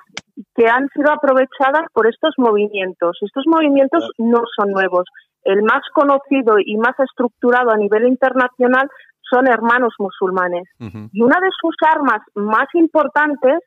que 0.56 0.68
han 0.68 0.90
sido 0.90 1.12
aprovechadas 1.12 1.86
por 1.94 2.08
estos 2.08 2.34
movimientos. 2.38 3.18
Estos 3.22 3.44
movimientos 3.46 4.10
no 4.18 4.42
son 4.58 4.72
nuevos. 4.72 5.06
El 5.44 5.62
más 5.62 5.82
conocido 5.94 6.56
y 6.58 6.78
más 6.78 7.00
estructurado 7.00 7.70
a 7.70 7.78
nivel 7.78 8.08
internacional 8.08 8.90
son 9.22 9.48
hermanos 9.48 9.94
musulmanes. 10.00 10.64
Y 11.12 11.22
una 11.22 11.40
de 11.40 11.50
sus 11.62 11.76
armas 11.86 12.22
más 12.34 12.68
importantes 12.74 13.60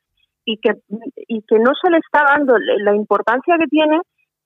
y 0.47 0.57
que, 0.57 0.71
y 1.27 1.41
que 1.41 1.59
no 1.59 1.73
se 1.79 1.91
le 1.91 1.97
está 1.97 2.23
dando 2.23 2.55
la 2.57 2.95
importancia 2.95 3.57
que 3.59 3.67
tiene 3.67 3.99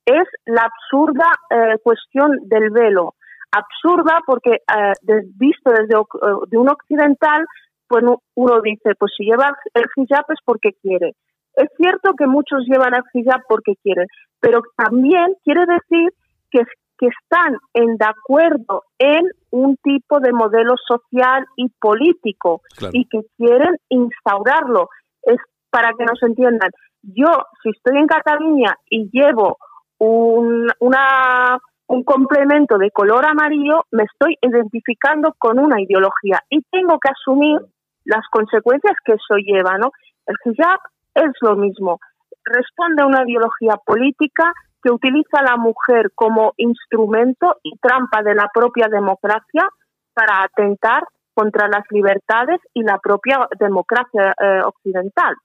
es 0.03 0.27
la 0.45 0.63
absurda 0.63 1.29
eh, 1.51 1.77
cuestión 1.83 2.39
del 2.49 2.71
velo. 2.71 3.13
Absurda 3.51 4.19
porque 4.25 4.53
eh, 4.53 5.21
visto 5.35 5.69
desde 5.69 5.95
eh, 5.95 6.35
de 6.47 6.57
un 6.57 6.69
occidental, 6.69 7.45
pues 7.87 8.03
uno 8.33 8.61
dice, 8.61 8.95
pues 8.97 9.11
si 9.15 9.25
lleva 9.25 9.53
el 9.75 9.83
hijab 9.95 10.25
es 10.29 10.39
porque 10.43 10.71
quiere. 10.81 11.13
Es 11.53 11.69
cierto 11.77 12.13
que 12.17 12.25
muchos 12.25 12.63
llevan 12.65 12.95
el 12.95 13.03
hijab 13.13 13.41
porque 13.47 13.75
quieren, 13.83 14.07
pero 14.39 14.61
también 14.75 15.35
quiere 15.43 15.65
decir 15.67 16.09
que, 16.49 16.63
que 16.97 17.09
están 17.09 17.57
en 17.75 17.97
de 17.97 18.05
acuerdo 18.05 18.85
en 18.97 19.21
un 19.51 19.77
tipo 19.83 20.19
de 20.19 20.33
modelo 20.33 20.73
social 20.87 21.45
y 21.57 21.69
político 21.79 22.61
y 22.91 23.05
que 23.05 23.19
quieren 23.37 23.77
instaurarlo. 23.89 24.89
Es 25.23 25.37
para 25.71 25.93
que 25.97 26.05
nos 26.05 26.21
entiendan. 26.21 26.69
Yo, 27.01 27.31
si 27.63 27.69
estoy 27.69 27.97
en 27.97 28.07
Cataluña 28.07 28.75
y 28.89 29.09
llevo 29.11 29.57
un, 29.97 30.69
una, 30.79 31.57
un 31.87 32.03
complemento 32.03 32.77
de 32.77 32.91
color 32.91 33.25
amarillo, 33.25 33.85
me 33.91 34.03
estoy 34.03 34.37
identificando 34.41 35.33
con 35.37 35.57
una 35.57 35.81
ideología 35.81 36.41
y 36.49 36.61
tengo 36.71 36.99
que 36.99 37.09
asumir 37.09 37.59
las 38.05 38.23
consecuencias 38.31 38.95
que 39.05 39.13
eso 39.13 39.35
lleva, 39.37 39.77
¿no? 39.77 39.91
El 40.25 40.35
hijab 40.45 40.79
es 41.15 41.31
lo 41.41 41.55
mismo. 41.55 41.99
Responde 42.43 43.03
a 43.03 43.07
una 43.07 43.23
ideología 43.23 43.75
política 43.85 44.53
que 44.81 44.91
utiliza 44.91 45.39
a 45.39 45.43
la 45.43 45.57
mujer 45.57 46.11
como 46.15 46.53
instrumento 46.57 47.57
y 47.63 47.77
trampa 47.77 48.23
de 48.23 48.35
la 48.35 48.47
propia 48.53 48.87
democracia 48.89 49.67
para 50.13 50.43
atentar 50.43 51.03
contra 51.33 51.67
las 51.67 51.83
libertades 51.91 52.59
y 52.73 52.83
la 52.83 52.97
propia 52.97 53.47
democracia 53.59 54.33
eh, 54.39 54.61
occidental. 54.65 55.35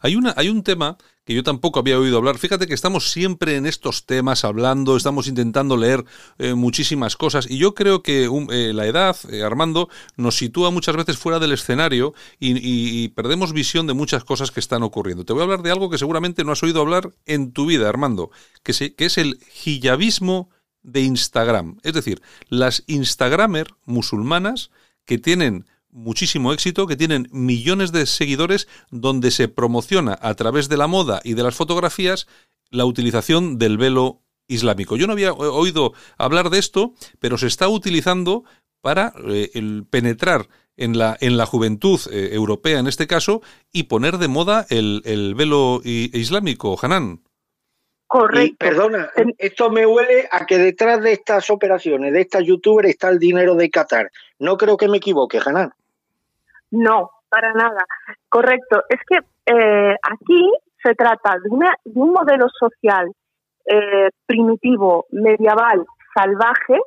Hay, 0.00 0.16
una, 0.16 0.32
hay 0.36 0.48
un 0.48 0.62
tema 0.62 0.96
que 1.24 1.34
yo 1.34 1.42
tampoco 1.42 1.78
había 1.78 1.98
oído 1.98 2.16
hablar. 2.16 2.38
Fíjate 2.38 2.66
que 2.66 2.74
estamos 2.74 3.10
siempre 3.10 3.56
en 3.56 3.66
estos 3.66 4.06
temas 4.06 4.44
hablando, 4.44 4.96
estamos 4.96 5.26
intentando 5.26 5.76
leer 5.76 6.04
eh, 6.38 6.54
muchísimas 6.54 7.16
cosas 7.16 7.50
y 7.50 7.58
yo 7.58 7.74
creo 7.74 8.02
que 8.02 8.24
eh, 8.24 8.72
la 8.72 8.86
edad, 8.86 9.16
Armando, 9.44 9.88
nos 10.16 10.36
sitúa 10.36 10.70
muchas 10.70 10.96
veces 10.96 11.18
fuera 11.18 11.38
del 11.38 11.52
escenario 11.52 12.14
y, 12.38 13.08
perdemos 13.08 13.52
visión 13.52 13.86
de 13.86 13.94
muchas 13.94 14.24
cosas 14.24 14.50
que 14.50 14.60
están 14.60 14.82
ocurriendo. 14.82 15.24
Te 15.24 15.32
voy 15.32 15.40
a 15.40 15.44
hablar 15.44 15.62
de 15.62 15.70
algo 15.70 15.90
que 15.90 15.98
seguramente 15.98 16.44
no 16.44 16.52
has 16.52 16.62
oído 16.62 16.80
hablar 16.80 17.12
en 17.26 17.52
tu 17.52 17.66
vida, 17.66 17.88
Armando, 17.88 18.30
que, 18.62 18.94
que 18.94 19.04
es 19.04 19.18
el 19.18 19.38
hijabismo 19.64 20.50
de 20.82 21.00
Instagram. 21.02 21.78
Es 21.82 21.94
decir, 21.94 22.22
las 22.48 22.84
Instagramer 22.86 23.68
musulmanas 23.84 24.70
que 25.04 25.18
tienen 25.18 25.66
muchísimo 25.94 26.52
éxito, 26.52 26.86
que 26.86 26.96
tienen 26.96 27.28
millones 27.32 27.92
de 27.92 28.04
seguidores, 28.04 28.68
donde 28.90 29.30
se 29.30 29.48
promociona 29.48 30.18
a 30.20 30.34
través 30.34 30.68
de 30.68 30.76
la 30.76 30.88
moda 30.88 31.20
y 31.24 31.34
de 31.34 31.42
las 31.42 31.54
fotografías 31.54 32.26
la 32.70 32.84
utilización 32.84 33.58
del 33.58 33.78
velo 33.78 34.20
islámico. 34.48 34.96
Yo 34.96 35.06
no 35.06 35.12
había 35.14 35.32
oído 35.32 35.94
hablar 36.18 36.50
de 36.50 36.58
esto, 36.58 36.92
pero 37.20 37.38
se 37.38 37.46
está 37.46 37.68
utilizando 37.68 38.44
para 38.82 39.14
eh, 39.28 39.50
penetrar 39.88 40.48
en 40.76 40.98
la, 40.98 41.16
en 41.20 41.36
la 41.36 41.46
juventud 41.46 42.00
eh, 42.10 42.30
europea 42.32 42.80
en 42.80 42.88
este 42.88 43.06
caso 43.06 43.40
y 43.72 43.84
poner 43.84 44.18
de 44.18 44.28
moda 44.28 44.66
el, 44.68 45.00
el 45.04 45.34
velo 45.34 45.80
islámico, 45.84 46.76
Hanan. 46.82 47.22
Correcto. 48.06 48.56
perdona, 48.58 49.10
esto 49.38 49.70
me 49.70 49.86
huele 49.86 50.28
a 50.30 50.46
que 50.46 50.58
detrás 50.58 51.02
de 51.02 51.12
estas 51.12 51.50
operaciones, 51.50 52.12
de 52.12 52.20
estas 52.20 52.44
youtubers, 52.44 52.90
está 52.90 53.08
el 53.08 53.18
dinero 53.18 53.54
de 53.54 53.70
Qatar. 53.70 54.10
No 54.38 54.56
creo 54.56 54.76
que 54.76 54.88
me 54.88 54.98
equivoque, 54.98 55.40
Hanan. 55.44 55.72
No, 56.74 57.10
para 57.28 57.52
nada. 57.52 57.84
Correcto. 58.28 58.82
Es 58.88 59.00
que 59.06 59.18
eh, 59.46 59.96
aquí 60.02 60.52
se 60.82 60.94
trata 60.94 61.36
de, 61.42 61.48
una, 61.50 61.72
de 61.84 62.00
un 62.00 62.12
modelo 62.12 62.46
social 62.48 63.10
eh, 63.66 64.10
primitivo, 64.26 65.06
medieval, 65.10 65.84
salvaje, 66.14 66.78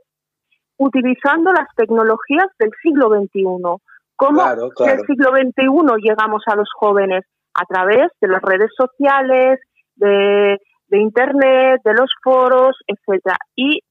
utilizando 0.77 1.51
las 1.51 1.67
tecnologías 1.75 2.47
del 2.59 2.71
siglo 2.81 3.09
XXI. 3.09 3.81
¿Cómo 4.15 4.41
en 4.41 4.89
el 4.89 5.05
siglo 5.05 5.31
XXI 5.31 6.01
llegamos 6.01 6.43
a 6.47 6.55
los 6.55 6.69
jóvenes? 6.75 7.23
A 7.53 7.65
través 7.65 8.11
de 8.21 8.27
las 8.27 8.41
redes 8.41 8.69
sociales, 8.75 9.59
de, 9.95 10.57
de 10.87 10.97
Internet, 10.99 11.81
de 11.83 11.93
los 11.93 12.11
foros, 12.23 12.77
etcétera, 12.85 13.37
y 13.55 13.81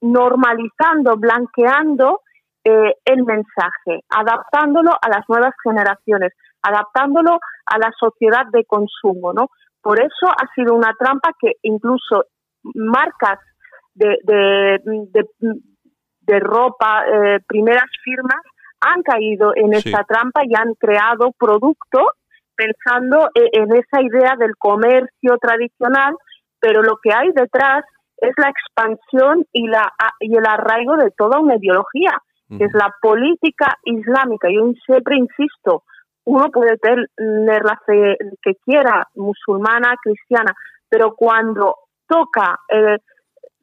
normalizando, 0.00 1.16
blanqueando 1.16 2.20
eh, 2.68 2.96
el 3.04 3.22
mensaje, 3.22 4.02
adaptándolo 4.08 4.90
a 4.90 5.08
las 5.08 5.22
nuevas 5.28 5.54
generaciones, 5.62 6.32
adaptándolo 6.62 7.38
a 7.64 7.78
la 7.78 7.92
sociedad 7.96 8.44
de 8.52 8.64
consumo, 8.64 9.32
¿no? 9.32 9.50
Por 9.80 10.00
eso 10.00 10.26
ha 10.26 10.52
sido 10.52 10.74
una 10.74 10.92
trampa 10.98 11.30
que 11.38 11.52
incluso 11.62 12.24
marcas 12.74 13.38
de, 13.94 14.18
de, 14.24 14.80
ropa, 16.40 17.04
eh, 17.06 17.38
primeras 17.46 17.88
firmas, 18.02 18.40
han 18.80 19.00
caído 19.02 19.54
en 19.54 19.72
esta 19.72 20.02
trampa 20.02 20.40
y 20.44 20.56
han 20.56 20.74
creado 20.74 21.30
productos 21.38 22.08
pensando 22.56 23.28
e, 23.32 23.48
en 23.52 23.76
esa 23.76 24.02
idea 24.02 24.34
del 24.36 24.56
comercio 24.58 25.38
tradicional, 25.40 26.16
pero 26.58 26.82
lo 26.82 26.96
que 27.00 27.14
hay 27.14 27.30
detrás 27.30 27.84
es 28.16 28.32
la 28.38 28.50
expansión 28.50 29.46
y, 29.52 29.68
la, 29.68 29.88
y 30.18 30.36
el 30.36 30.46
arraigo 30.46 30.96
de 30.96 31.12
toda 31.12 31.38
una 31.38 31.54
ideología 31.54 32.20
que 32.48 32.64
es 32.64 32.72
la 32.74 32.94
política 33.00 33.76
islámica. 33.84 34.48
Yo 34.50 34.70
siempre 34.84 35.16
insisto, 35.16 35.82
uno 36.24 36.48
puede 36.50 36.76
tener 36.78 37.08
la 37.64 37.80
fe 37.86 38.16
que 38.42 38.54
quiera, 38.64 39.06
musulmana, 39.14 39.94
cristiana, 40.02 40.52
pero 40.88 41.14
cuando 41.14 41.76
toca, 42.08 42.58
eh, 42.68 42.98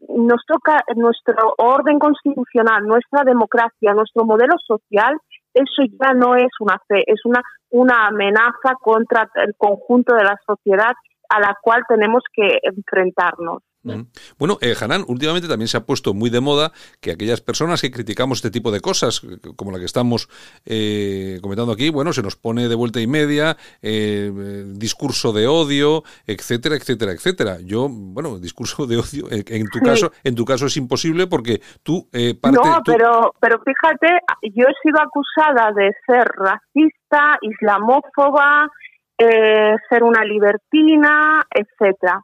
nos 0.10 0.46
toca 0.46 0.84
nuestro 0.96 1.54
orden 1.58 2.00
constitucional, 2.00 2.86
nuestra 2.86 3.24
democracia, 3.24 3.94
nuestro 3.94 4.26
modelo 4.26 4.56
social, 4.66 5.18
eso 5.54 5.84
ya 6.02 6.14
no 6.14 6.36
es 6.36 6.52
una 6.60 6.78
fe, 6.88 7.04
es 7.06 7.24
una, 7.26 7.42
una 7.70 8.08
amenaza 8.08 8.76
contra 8.82 9.30
el 9.36 9.54
conjunto 9.58 10.16
de 10.16 10.24
la 10.24 10.38
sociedad 10.46 10.94
a 11.30 11.40
la 11.40 11.56
cual 11.62 11.84
tenemos 11.88 12.24
que 12.34 12.60
enfrentarnos. 12.62 13.62
Bueno, 13.84 14.58
eh, 14.62 14.76
Hanan, 14.80 15.04
últimamente 15.08 15.48
también 15.48 15.68
se 15.68 15.78
ha 15.78 15.86
puesto 15.86 16.14
muy 16.14 16.30
de 16.30 16.40
moda 16.40 16.72
que 17.02 17.12
aquellas 17.12 17.42
personas 17.42 17.82
que 17.82 17.92
criticamos 17.92 18.38
este 18.38 18.52
tipo 18.52 18.72
de 18.72 18.80
cosas, 18.80 19.22
como 19.56 19.72
la 19.72 19.80
que 19.80 19.86
estamos 19.86 20.30
eh, 20.66 21.40
comentando 21.42 21.74
aquí, 21.74 21.90
bueno, 21.90 22.14
se 22.14 22.22
nos 22.22 22.36
pone 22.36 22.70
de 22.70 22.76
vuelta 22.76 23.02
y 23.02 23.08
media, 23.08 23.58
eh, 23.82 24.32
discurso 24.68 25.34
de 25.34 25.48
odio, 25.48 26.04
etcétera, 26.26 26.76
etcétera, 26.76 27.12
etcétera. 27.12 27.58
Yo, 27.62 27.90
bueno, 27.90 28.40
discurso 28.40 28.88
de 28.88 28.98
odio, 28.98 29.28
en 29.30 29.68
tu 29.68 29.80
caso, 29.80 30.12
en 30.24 30.36
tu 30.36 30.46
caso 30.46 30.68
es 30.68 30.78
imposible 30.78 31.28
porque 31.28 31.62
tú 31.84 32.10
parte, 32.42 32.58
No, 32.58 32.82
pero, 32.86 33.34
pero 33.40 33.60
fíjate, 33.60 34.20
yo 34.56 34.66
he 34.66 34.82
sido 34.82 35.02
acusada 35.02 35.72
de 35.74 35.92
ser 36.06 36.26
racista, 36.38 37.38
islamófoba, 37.42 38.70
ser 39.18 40.04
una 40.04 40.24
libertina, 40.24 41.42
etcétera 41.54 42.24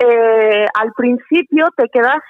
eh, 0.00 0.66
al 0.74 0.92
principio 0.96 1.66
te 1.76 1.88
quedas 1.88 2.20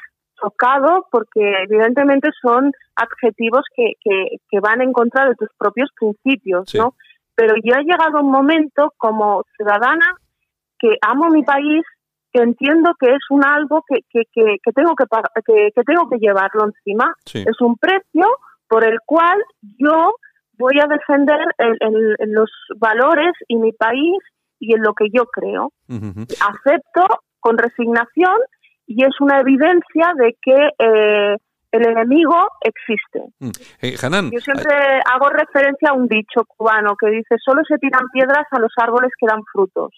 tocado 0.41 1.07
porque 1.11 1.63
evidentemente 1.63 2.31
son 2.41 2.73
adjetivos 2.97 3.63
que, 3.77 3.93
que, 4.03 4.61
van 4.61 4.81
en 4.81 4.93
contra 4.93 5.29
de 5.29 5.35
tus 5.37 5.49
propios 5.57 5.91
principios, 5.99 6.75
¿no? 6.75 6.95
Pero 7.35 7.55
yo 7.63 7.75
he 7.75 7.85
llegado 7.85 8.21
un 8.21 8.31
momento 8.31 8.93
como 8.97 9.45
ciudadana 9.57 10.15
que 10.79 10.97
amo 11.03 11.29
mi 11.31 11.43
país, 11.43 11.85
que 12.33 12.43
entiendo 12.43 12.93
que 12.99 13.07
es 13.07 13.23
un 13.31 13.45
algo 13.45 13.85
que, 13.87 14.01
que, 14.11 14.25
que, 14.33 14.73
tengo 14.73 14.95
que, 14.97 15.05
que, 15.75 15.83
tengo 15.85 16.09
que 16.09 16.19
llevarlo 16.19 16.67
encima. 16.67 17.15
Es 17.33 17.61
un 17.61 17.77
precio 17.77 18.27
por 18.69 18.85
el 18.85 18.99
cual 19.05 19.39
yo 19.79 20.15
voy 20.59 20.79
a 20.81 20.87
defender 20.87 21.39
los 22.27 22.51
valores 22.77 23.33
y 23.49 23.57
mi 23.57 23.73
país 23.73 24.19
y 24.59 24.75
en 24.75 24.83
lo 24.83 24.95
que 24.95 25.09
yo 25.13 25.27
creo. 25.27 25.73
Acepto 25.89 27.07
con 27.41 27.59
resignación 27.59 28.37
y 28.87 29.05
es 29.05 29.21
una 29.21 29.41
evidencia 29.41 30.13
de 30.17 30.37
que 30.43 30.69
eh, 30.79 31.37
el 31.73 31.87
enemigo 31.87 32.49
existe. 32.61 33.21
Mm. 33.39 33.51
Eh, 33.83 33.97
yo 34.33 34.41
siempre 34.41 34.75
hago 35.07 35.29
referencia 35.29 35.91
a 35.91 35.93
un 35.95 36.09
dicho 36.09 36.45
cubano 36.45 36.95
que 37.01 37.11
dice, 37.11 37.37
solo 37.45 37.63
se 37.67 37.79
tiran 37.79 38.03
piedras 38.13 38.47
a 38.51 38.59
los 38.59 38.73
árboles 38.77 39.11
que 39.19 39.27
dan 39.27 39.43
frutos. 39.53 39.91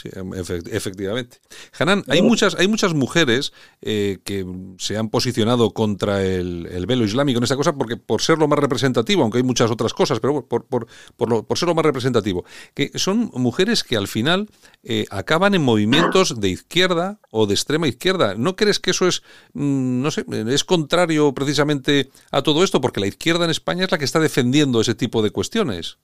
Sí, 0.00 0.08
em, 0.14 0.32
efectivamente. 0.32 1.40
Hanan, 1.78 2.04
hay 2.08 2.22
muchas, 2.22 2.54
hay 2.54 2.68
muchas 2.68 2.94
mujeres 2.94 3.52
eh, 3.82 4.18
que 4.24 4.46
se 4.78 4.96
han 4.96 5.10
posicionado 5.10 5.72
contra 5.72 6.24
el, 6.24 6.86
velo 6.86 7.04
islámico 7.04 7.36
en 7.36 7.44
esta 7.44 7.56
cosa 7.56 7.74
porque 7.74 7.98
por 7.98 8.22
ser 8.22 8.38
lo 8.38 8.48
más 8.48 8.58
representativo, 8.58 9.22
aunque 9.22 9.36
hay 9.36 9.44
muchas 9.44 9.70
otras 9.70 9.92
cosas, 9.92 10.18
pero 10.18 10.48
por, 10.48 10.64
por, 10.64 10.86
por, 11.18 11.46
por 11.46 11.58
ser 11.58 11.68
lo 11.68 11.74
más 11.74 11.84
representativo, 11.84 12.46
que 12.72 12.90
son 12.94 13.30
mujeres 13.34 13.84
que 13.84 13.98
al 13.98 14.08
final 14.08 14.48
eh, 14.82 15.04
acaban 15.10 15.54
en 15.54 15.62
movimientos 15.62 16.40
de 16.40 16.48
izquierda 16.48 17.20
o 17.30 17.46
de 17.46 17.52
extrema 17.52 17.86
izquierda. 17.86 18.34
¿No 18.36 18.56
crees 18.56 18.80
que 18.80 18.92
eso 18.92 19.06
es, 19.06 19.22
mm, 19.52 20.00
no 20.00 20.10
sé, 20.10 20.24
es 20.48 20.64
contrario 20.64 21.34
precisamente 21.34 22.08
a 22.30 22.40
todo 22.40 22.64
esto? 22.64 22.80
Porque 22.80 23.00
la 23.00 23.06
izquierda 23.06 23.44
en 23.44 23.50
España 23.50 23.84
es 23.84 23.92
la 23.92 23.98
que 23.98 24.06
está 24.06 24.18
defendiendo 24.18 24.80
ese 24.80 24.94
tipo 24.94 25.20
de 25.20 25.30
cuestiones. 25.30 25.98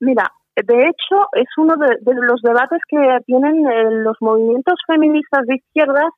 Mira, 0.00 0.32
de 0.56 0.84
hecho, 0.84 1.26
es 1.32 1.48
uno 1.56 1.74
de, 1.76 1.98
los 2.14 2.40
debates 2.42 2.80
que 2.88 3.18
tienen 3.26 3.66
eh, 3.66 3.90
los 3.90 4.16
movimientos 4.20 4.74
feministas 4.86 5.46
de 5.46 5.56
izquierdas, 5.56 6.10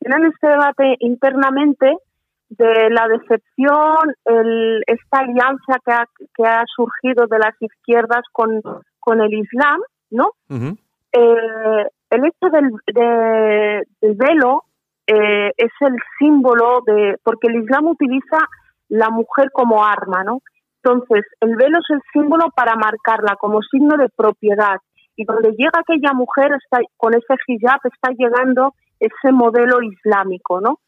tienen 0.00 0.30
este 0.32 0.48
debate 0.48 0.96
internamente 1.00 1.96
de 2.50 2.90
la 2.90 3.08
decepción, 3.08 4.14
el, 4.24 4.82
esta 4.86 5.18
alianza 5.18 5.78
que 5.84 5.92
ha, 5.92 6.06
que 6.36 6.44
ha 6.44 6.62
surgido 6.74 7.26
de 7.26 7.38
las 7.38 7.54
izquierdas 7.60 8.22
con, 8.32 8.60
con 9.00 9.20
el 9.20 9.32
Islam, 9.32 9.80
¿no? 10.10 10.32
Eh, 11.12 11.86
el 12.10 12.24
hecho 12.24 12.50
del, 12.50 12.70
del 12.86 14.14
velo 14.14 14.64
eh, 15.06 15.52
es 15.56 15.72
el 15.80 15.96
símbolo 16.18 16.80
de, 16.86 17.18
porque 17.22 17.48
el 17.48 17.62
Islam 17.62 17.88
utiliza 17.88 18.38
la 18.88 19.10
mujer 19.10 19.50
como 19.52 19.84
arma, 19.84 20.24
¿no? 20.24 20.40
Entonces, 20.84 21.24
el 21.40 21.56
velo 21.56 21.78
es 21.78 21.96
el 21.96 22.00
símbolo 22.12 22.50
para 22.54 22.74
marcarla 22.76 23.36
como 23.36 23.62
signo 23.62 23.96
de 23.96 24.08
propiedad. 24.14 24.76
Y 25.16 25.24
donde 25.24 25.52
llega 25.52 25.80
aquella 25.80 26.12
mujer 26.12 26.50
con 26.96 27.14
ese 27.14 27.34
hijab, 27.46 27.80
está 27.84 28.10
llegando 28.10 28.74
ese 29.00 29.32
modelo 29.32 29.80
islámico, 29.82 30.60
¿no? 30.60 30.78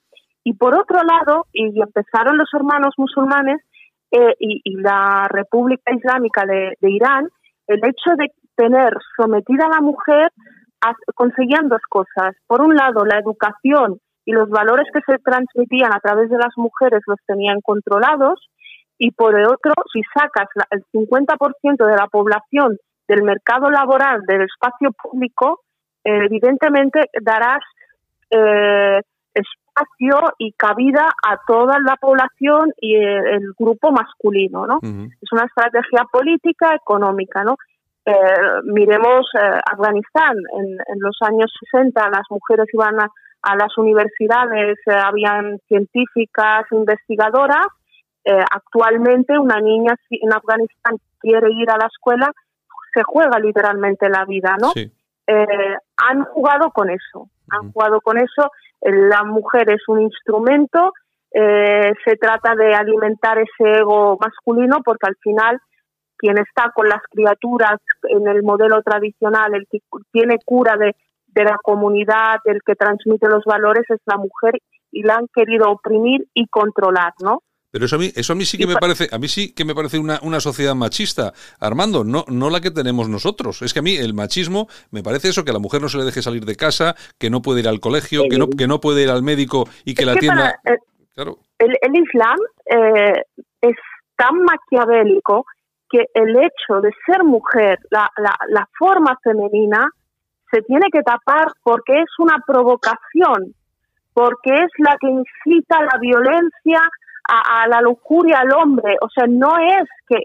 Y 0.45 0.53
por 0.55 0.77
otro 0.79 1.01
lado, 1.03 1.47
y 1.53 1.81
empezaron 1.81 2.37
los 2.37 2.49
hermanos 2.53 2.95
musulmanes 2.99 3.63
eh, 4.11 4.35
y, 4.39 4.77
la 4.77 5.27
República 5.29 5.93
Islámica 5.95 6.45
de, 6.47 6.77
Irán, 6.83 7.29
el 7.67 7.79
hecho 7.79 8.15
de 8.17 8.31
tener 8.55 8.93
sometida 9.17 9.67
a 9.67 9.77
la 9.77 9.81
mujer 9.81 10.31
conseguían 11.15 11.69
dos 11.69 11.83
cosas. 11.89 12.37
Por 12.47 12.63
un 12.63 12.77
lado, 12.77 13.05
la 13.05 13.19
educación 13.19 13.99
y 14.25 14.33
los 14.33 14.49
valores 14.51 14.87
que 14.93 15.01
se 15.07 15.19
transmitían 15.19 15.93
a 15.93 16.01
través 16.01 16.31
de 16.31 16.39
las 16.39 16.57
mujeres 16.57 17.01
los 17.07 17.19
tenían 17.27 17.61
controlados 17.61 18.39
y 18.99 19.11
por 19.11 19.39
el 19.39 19.47
otro, 19.47 19.73
si 19.93 20.01
sacas 20.15 20.49
el 20.71 20.85
50% 20.93 21.87
de 21.87 21.97
la 21.97 22.07
población 22.07 22.79
del 23.09 23.23
mercado 23.23 23.71
laboral, 23.71 24.23
del 24.27 24.43
espacio 24.43 24.91
público, 24.93 25.61
evidentemente 26.03 27.11
darás 27.21 27.63
eh, 28.31 29.01
espacio 29.35 30.35
y 30.39 30.53
cabida 30.53 31.07
a 31.23 31.39
toda 31.47 31.79
la 31.81 31.97
población 31.97 32.73
y 32.81 32.97
el, 32.97 33.53
grupo 33.59 33.91
masculino, 33.91 34.67
¿no? 34.67 34.79
Es 34.83 35.33
una 35.33 35.45
estrategia 35.45 36.05
política, 36.11 36.75
económica, 36.75 37.45
¿no? 37.45 37.57
Eh, 38.05 38.13
miremos 38.65 39.27
eh, 39.35 39.61
Afganistán, 39.71 40.37
en, 40.55 40.65
en, 40.65 41.01
los 41.01 41.17
años 41.23 41.53
60 41.73 42.09
las 42.09 42.23
mujeres 42.31 42.67
iban 42.73 43.01
a, 43.01 43.09
a 43.43 43.57
las 43.57 43.77
universidades, 43.77 44.79
habían 44.87 45.59
científicas, 45.67 46.67
investigadoras, 46.71 47.67
eh, 48.29 48.45
actualmente 48.51 49.39
una 49.39 49.61
niña 49.61 49.95
en 50.11 50.33
Afganistán 50.33 50.97
quiere 51.21 51.53
ir 51.53 51.71
a 51.71 51.77
la 51.77 51.87
escuela, 51.87 52.33
se 52.93 53.05
juega 53.05 53.39
literalmente 53.39 54.09
la 54.09 54.25
vida, 54.25 54.57
¿no? 54.61 54.73
Eh, 54.75 55.77
han 55.97 56.25
jugado 56.25 56.73
con 56.73 56.91
eso, 56.91 57.31
han 57.49 57.71
jugado 57.71 58.01
con 58.01 58.19
eso. 58.19 58.51
La 58.81 59.23
mujer 59.23 59.71
es 59.71 59.83
un 59.87 60.01
instrumento, 60.03 60.93
eh, 61.31 61.93
se 62.05 62.17
trata 62.17 62.57
de 62.57 62.75
alimentar 62.75 63.39
ese 63.39 63.79
ego 63.79 64.19
masculino 64.21 64.79
porque 64.85 65.07
al 65.07 65.17
final 65.23 65.61
quien 66.17 66.39
está 66.39 66.73
con 66.75 66.89
las 66.89 67.03
criaturas 67.09 67.79
en 68.09 68.27
el 68.27 68.43
modelo 68.43 68.83
tradicional, 68.83 69.55
el 69.55 69.69
que 69.71 69.79
tiene 70.11 70.39
cura 70.45 70.77
de, 70.77 70.97
de 71.29 71.45
la 71.45 71.59
comunidad, 71.63 72.39
el 72.47 72.61
que 72.67 72.75
transmite 72.75 73.29
los 73.29 73.45
valores 73.45 73.85
es 73.89 74.01
la 74.05 74.17
mujer 74.17 74.61
y 74.91 75.05
la 75.05 75.15
han 75.15 75.29
querido 75.33 75.71
oprimir 75.71 76.27
y 76.35 76.49
controlar, 76.49 77.13
¿no? 77.23 77.43
Pero 77.77 77.85
eso 77.85 77.97
a 77.97 77.99
mí, 77.99 78.11
eso 78.17 78.33
a 78.33 78.37
mí 78.37 78.47
sí 78.47 78.57
que 78.57 78.67
me 78.67 78.77
parece, 78.77 79.07
a 79.13 79.19
mí 79.19 79.29
sí 79.29 79.53
que 79.53 79.67
me 79.67 79.75
parece 79.75 79.99
una, 79.99 80.19
una 80.23 80.41
sociedad 80.41 80.75
machista, 80.75 81.35
Armando, 81.61 82.05
no, 82.05 82.25
no 82.27 82.49
la 82.49 82.63
que 82.63 82.71
tenemos 82.71 83.07
nosotros. 83.11 83.61
Es 83.61 83.75
que 83.75 83.81
a 83.81 83.83
mí 83.83 83.95
el 83.97 84.15
machismo 84.15 84.67
me 84.91 85.03
parece 85.03 85.29
eso, 85.29 85.45
que 85.45 85.51
a 85.51 85.53
la 85.53 85.59
mujer 85.59 85.83
no 85.83 85.91
se 85.91 85.99
le 85.99 86.05
deje 86.05 86.23
salir 86.23 86.47
de 86.47 86.57
casa, 86.57 86.95
que 87.19 87.29
no 87.29 87.43
puede 87.43 87.61
ir 87.61 87.69
al 87.69 87.79
colegio, 87.79 88.23
que 88.31 88.39
no, 88.39 88.49
que 88.49 88.67
no 88.67 88.81
puede 88.81 89.03
ir 89.03 89.11
al 89.11 89.23
médico 89.23 89.69
y 89.85 89.93
que 89.93 90.07
la 90.07 90.13
atienda. 90.13 90.59
el, 90.65 90.79
claro. 91.15 91.37
el, 91.59 91.97
Islam 92.03 92.39
eh, 92.65 93.23
es 93.61 93.77
tan 94.17 94.43
maquiavélico 94.43 95.45
que 95.91 96.07
el 96.15 96.31
hecho 96.31 96.81
de 96.81 96.93
ser 97.05 97.25
mujer, 97.25 97.79
la, 97.91 98.11
la, 98.17 98.35
la 98.49 98.67
forma 98.79 99.19
femenina, 99.23 99.87
se 100.51 100.63
tiene 100.63 100.87
que 100.91 101.03
tapar 101.03 101.53
porque 101.63 101.93
es 101.93 102.09
una 102.21 102.39
provocación, 102.47 103.53
porque 104.15 104.55
es 104.55 104.71
la 104.79 104.97
que 104.99 105.09
incita 105.09 105.83
la 105.83 105.99
violencia, 106.01 106.81
a, 107.29 107.67
la 107.69 107.81
lujuria 107.81 108.41
al 108.41 108.53
hombre. 108.53 108.97
O 109.01 109.09
sea, 109.09 109.27
no 109.27 109.57
es 109.59 109.89
que, 110.09 110.19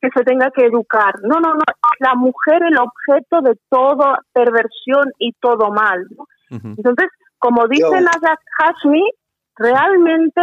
que 0.00 0.08
se 0.14 0.24
tenga 0.24 0.50
que 0.50 0.66
educar. 0.66 1.14
No, 1.22 1.40
no, 1.40 1.54
no. 1.54 1.62
La 2.00 2.14
mujer 2.14 2.62
el 2.62 2.78
objeto 2.78 3.40
de 3.42 3.58
toda 3.68 4.18
perversión 4.32 5.12
y 5.18 5.32
todo 5.40 5.70
mal. 5.70 6.06
Entonces, 6.50 7.08
como 7.38 7.66
dice 7.68 8.00
Najat 8.00 8.38
Hashmi, 8.58 9.02
realmente 9.56 10.40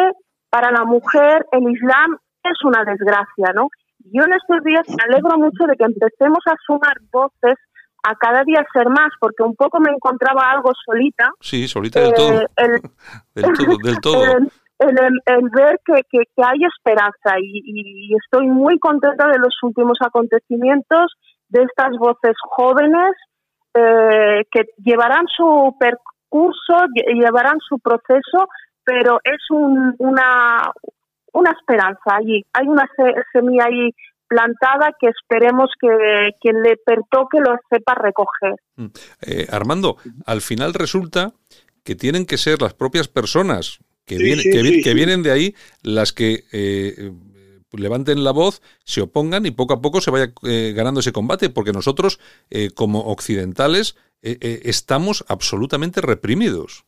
para 0.49 0.71
la 0.71 0.83
mujer 0.83 1.45
el 1.51 1.69
Islam 1.71 2.17
es 2.43 2.63
una 2.63 2.83
desgracia, 2.83 3.53
¿no? 3.55 3.69
Yo 4.11 4.23
en 4.23 4.33
estos 4.33 4.63
días 4.63 4.83
me 4.89 5.03
alegro 5.03 5.37
mucho 5.37 5.65
de 5.65 5.75
que 5.77 5.85
empecemos 5.85 6.39
a 6.45 6.55
sumar 6.65 6.97
voces 7.11 7.57
a 8.03 8.15
cada 8.15 8.43
día 8.43 8.65
ser 8.73 8.89
más, 8.89 9.09
porque 9.19 9.43
un 9.43 9.55
poco 9.55 9.79
me 9.79 9.91
encontraba 9.91 10.51
algo 10.51 10.71
solita. 10.85 11.31
Sí, 11.39 11.67
solita 11.67 12.01
del 12.01 12.13
todo. 12.13 12.41
Eh, 12.41 12.47
del 13.35 13.53
todo, 13.53 13.77
del 13.81 14.01
todo. 14.01 14.23
el, 14.37 14.51
ver 14.85 15.79
que, 15.85 16.01
que, 16.09 16.23
hay 16.37 16.59
esperanza 16.63 17.39
y, 17.39 18.15
estoy 18.23 18.47
muy 18.47 18.79
contenta 18.79 19.27
de 19.27 19.39
los 19.39 19.55
últimos 19.63 19.97
acontecimientos, 20.01 21.13
de 21.49 21.63
estas 21.63 21.91
voces 21.97 22.33
jóvenes 22.41 23.11
eh, 23.73 24.43
que 24.51 24.65
llevarán 24.77 25.25
su 25.27 25.75
percurso, 25.79 26.87
llevarán 27.13 27.59
su 27.59 27.79
proceso, 27.79 28.47
pero 28.83 29.19
es 29.23 29.41
una, 29.49 30.71
una 31.33 31.51
esperanza 31.51 32.15
allí, 32.15 32.43
hay 32.53 32.67
una 32.67 32.87
semilla 33.31 33.65
ahí 33.65 33.91
plantada 34.27 34.91
que 34.99 35.07
esperemos 35.07 35.69
que 35.79 36.31
quien 36.41 36.61
le 36.61 36.77
pertoque 36.77 37.39
lo 37.39 37.55
sepa 37.69 37.93
recoger. 37.93 38.55
Mm. 38.77 38.85
Eh, 39.21 39.47
Armando, 39.51 39.97
al 40.25 40.41
final 40.41 40.73
resulta 40.73 41.33
que 41.83 41.95
tienen 41.95 42.25
que 42.25 42.37
ser 42.37 42.61
las 42.61 42.73
propias 42.73 43.07
personas 43.07 43.79
que, 44.05 44.81
que, 44.83 44.93
vienen 44.93 45.23
de 45.23 45.31
ahí 45.31 45.55
las 45.81 46.13
que 46.13 46.43
eh, 46.51 47.11
levanten 47.71 48.23
la 48.23 48.31
voz, 48.31 48.61
se 48.83 49.01
opongan 49.01 49.45
y 49.45 49.51
poco 49.51 49.73
a 49.73 49.81
poco 49.81 50.01
se 50.01 50.11
vaya 50.11 50.33
eh, 50.43 50.73
ganando 50.75 50.99
ese 50.99 51.13
combate, 51.13 51.49
porque 51.49 51.73
nosotros, 51.73 52.19
eh, 52.49 52.69
como 52.73 53.01
occidentales, 53.11 53.95
estamos 54.25 55.25
absolutamente 55.27 55.99
reprimidos. 55.99 56.85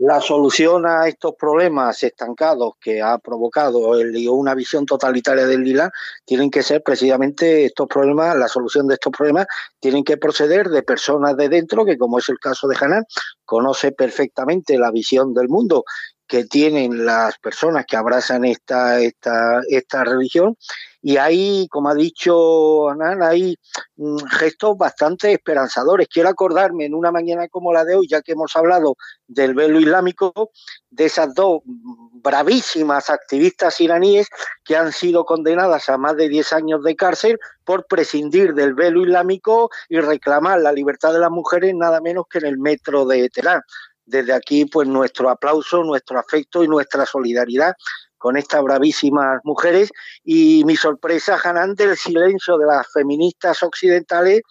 La 0.00 0.20
solución 0.20 0.86
a 0.86 1.08
estos 1.08 1.34
problemas 1.34 2.00
estancados 2.04 2.74
que 2.80 3.02
ha 3.02 3.18
provocado 3.18 3.98
el, 3.98 4.28
una 4.28 4.54
visión 4.54 4.86
totalitaria 4.86 5.44
del 5.44 5.66
Islam 5.66 5.90
tienen 6.24 6.52
que 6.52 6.62
ser 6.62 6.84
precisamente 6.84 7.64
estos 7.64 7.88
problemas, 7.88 8.36
la 8.36 8.46
solución 8.46 8.86
de 8.86 8.94
estos 8.94 9.12
problemas 9.12 9.48
tienen 9.80 10.04
que 10.04 10.16
proceder 10.16 10.68
de 10.68 10.84
personas 10.84 11.36
de 11.36 11.48
dentro 11.48 11.84
que, 11.84 11.98
como 11.98 12.20
es 12.20 12.28
el 12.28 12.38
caso 12.38 12.68
de 12.68 12.76
Hanan, 12.80 13.06
conoce 13.44 13.90
perfectamente 13.90 14.78
la 14.78 14.92
visión 14.92 15.34
del 15.34 15.48
mundo 15.48 15.82
que 16.28 16.44
tienen 16.44 17.06
las 17.06 17.38
personas 17.38 17.86
que 17.86 17.96
abrazan 17.96 18.44
esta, 18.44 19.00
esta, 19.00 19.62
esta 19.68 20.04
religión. 20.04 20.56
Y 21.00 21.16
hay, 21.16 21.68
como 21.68 21.88
ha 21.88 21.94
dicho 21.94 22.90
Anán, 22.90 23.22
hay 23.22 23.56
mm, 23.96 24.18
gestos 24.38 24.76
bastante 24.76 25.32
esperanzadores. 25.32 26.08
Quiero 26.08 26.28
acordarme 26.28 26.84
en 26.84 26.94
una 26.94 27.10
mañana 27.10 27.48
como 27.48 27.72
la 27.72 27.84
de 27.84 27.94
hoy, 27.94 28.08
ya 28.08 28.20
que 28.20 28.32
hemos 28.32 28.54
hablado 28.56 28.96
del 29.26 29.54
velo 29.54 29.80
islámico, 29.80 30.50
de 30.90 31.06
esas 31.06 31.34
dos 31.34 31.60
bravísimas 31.64 33.10
activistas 33.10 33.80
iraníes 33.80 34.28
que 34.64 34.76
han 34.76 34.92
sido 34.92 35.24
condenadas 35.24 35.88
a 35.88 35.96
más 35.96 36.16
de 36.16 36.28
10 36.28 36.52
años 36.52 36.82
de 36.82 36.96
cárcel 36.96 37.38
por 37.64 37.86
prescindir 37.86 38.54
del 38.54 38.74
velo 38.74 39.02
islámico 39.02 39.70
y 39.88 40.00
reclamar 40.00 40.60
la 40.60 40.72
libertad 40.72 41.12
de 41.12 41.20
las 41.20 41.30
mujeres 41.30 41.74
nada 41.74 42.00
menos 42.00 42.26
que 42.28 42.38
en 42.38 42.46
el 42.46 42.58
metro 42.58 43.06
de 43.06 43.28
Teherán. 43.30 43.62
Desde 44.08 44.32
aquí, 44.32 44.64
pues 44.64 44.88
nuestro 44.88 45.28
aplauso, 45.28 45.84
nuestro 45.84 46.18
afecto 46.18 46.64
y 46.64 46.68
nuestra 46.68 47.04
solidaridad 47.04 47.74
con 48.16 48.36
estas 48.36 48.62
bravísimas 48.62 49.40
mujeres. 49.44 49.90
Y 50.24 50.64
mi 50.64 50.76
sorpresa, 50.76 51.38
Hanan, 51.42 51.74
del 51.74 51.96
silencio 51.96 52.56
de 52.56 52.66
las 52.66 52.90
feministas 52.92 53.62
occidentales 53.62 54.42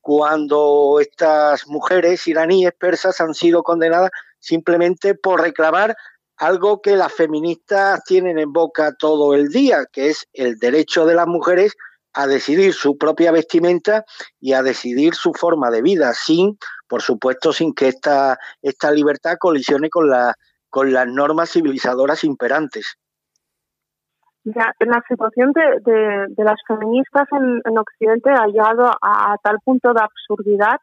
cuando 0.00 0.98
estas 1.00 1.66
mujeres 1.66 2.26
iraníes 2.26 2.72
persas 2.78 3.20
han 3.20 3.34
sido 3.34 3.62
condenadas 3.62 4.10
simplemente 4.38 5.14
por 5.14 5.40
reclamar 5.40 5.96
algo 6.36 6.80
que 6.80 6.96
las 6.96 7.12
feministas 7.12 8.02
tienen 8.04 8.38
en 8.38 8.52
boca 8.52 8.94
todo 8.98 9.34
el 9.34 9.48
día, 9.48 9.86
que 9.92 10.10
es 10.10 10.26
el 10.32 10.58
derecho 10.58 11.06
de 11.06 11.14
las 11.14 11.28
mujeres 11.28 11.76
a 12.14 12.26
decidir 12.26 12.72
su 12.72 12.96
propia 12.98 13.32
vestimenta 13.32 14.04
y 14.40 14.52
a 14.52 14.62
decidir 14.62 15.14
su 15.14 15.32
forma 15.32 15.70
de 15.70 15.82
vida, 15.82 16.12
sin, 16.12 16.58
por 16.88 17.02
supuesto, 17.02 17.52
sin 17.52 17.74
que 17.74 17.88
esta, 17.88 18.38
esta 18.60 18.90
libertad 18.90 19.36
colisione 19.38 19.88
con, 19.88 20.10
la, 20.10 20.34
con 20.68 20.92
las 20.92 21.06
normas 21.06 21.50
civilizadoras 21.50 22.24
imperantes. 22.24 22.96
Ya, 24.44 24.72
la 24.80 25.02
situación 25.08 25.52
de, 25.52 26.26
de, 26.28 26.44
las 26.44 26.58
feministas 26.66 27.28
en, 27.30 27.78
Occidente 27.78 28.30
ha 28.30 28.46
llegado 28.46 28.90
a, 29.00 29.36
tal 29.42 29.58
punto 29.64 29.94
de 29.94 30.00
absurdidad 30.00 30.78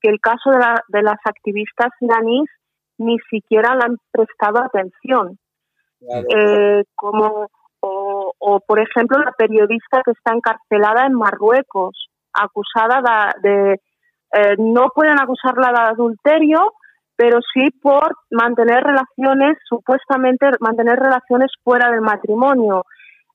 que 0.00 0.08
el 0.08 0.20
caso 0.20 0.50
de, 0.50 0.58
la, 0.58 0.82
de 0.86 1.02
las 1.02 1.18
activistas 1.24 1.88
iraníes 2.00 2.48
ni 2.98 3.18
siquiera 3.28 3.74
le 3.74 3.84
han 3.84 3.96
prestado 4.12 4.62
atención. 4.62 5.38
Eh, 6.34 6.82
como 6.94 7.48
o, 8.44 8.58
por 8.58 8.80
ejemplo, 8.80 9.18
la 9.18 9.30
periodista 9.32 10.02
que 10.04 10.10
está 10.10 10.34
encarcelada 10.34 11.06
en 11.06 11.14
Marruecos, 11.14 12.10
acusada 12.32 13.32
de, 13.40 13.74
eh, 13.74 14.56
no 14.58 14.88
pueden 14.92 15.20
acusarla 15.20 15.70
de 15.70 15.90
adulterio, 15.92 16.72
pero 17.14 17.38
sí 17.54 17.70
por 17.80 18.16
mantener 18.32 18.82
relaciones, 18.82 19.58
supuestamente 19.68 20.50
mantener 20.58 20.98
relaciones 20.98 21.52
fuera 21.62 21.88
del 21.92 22.00
matrimonio. 22.00 22.84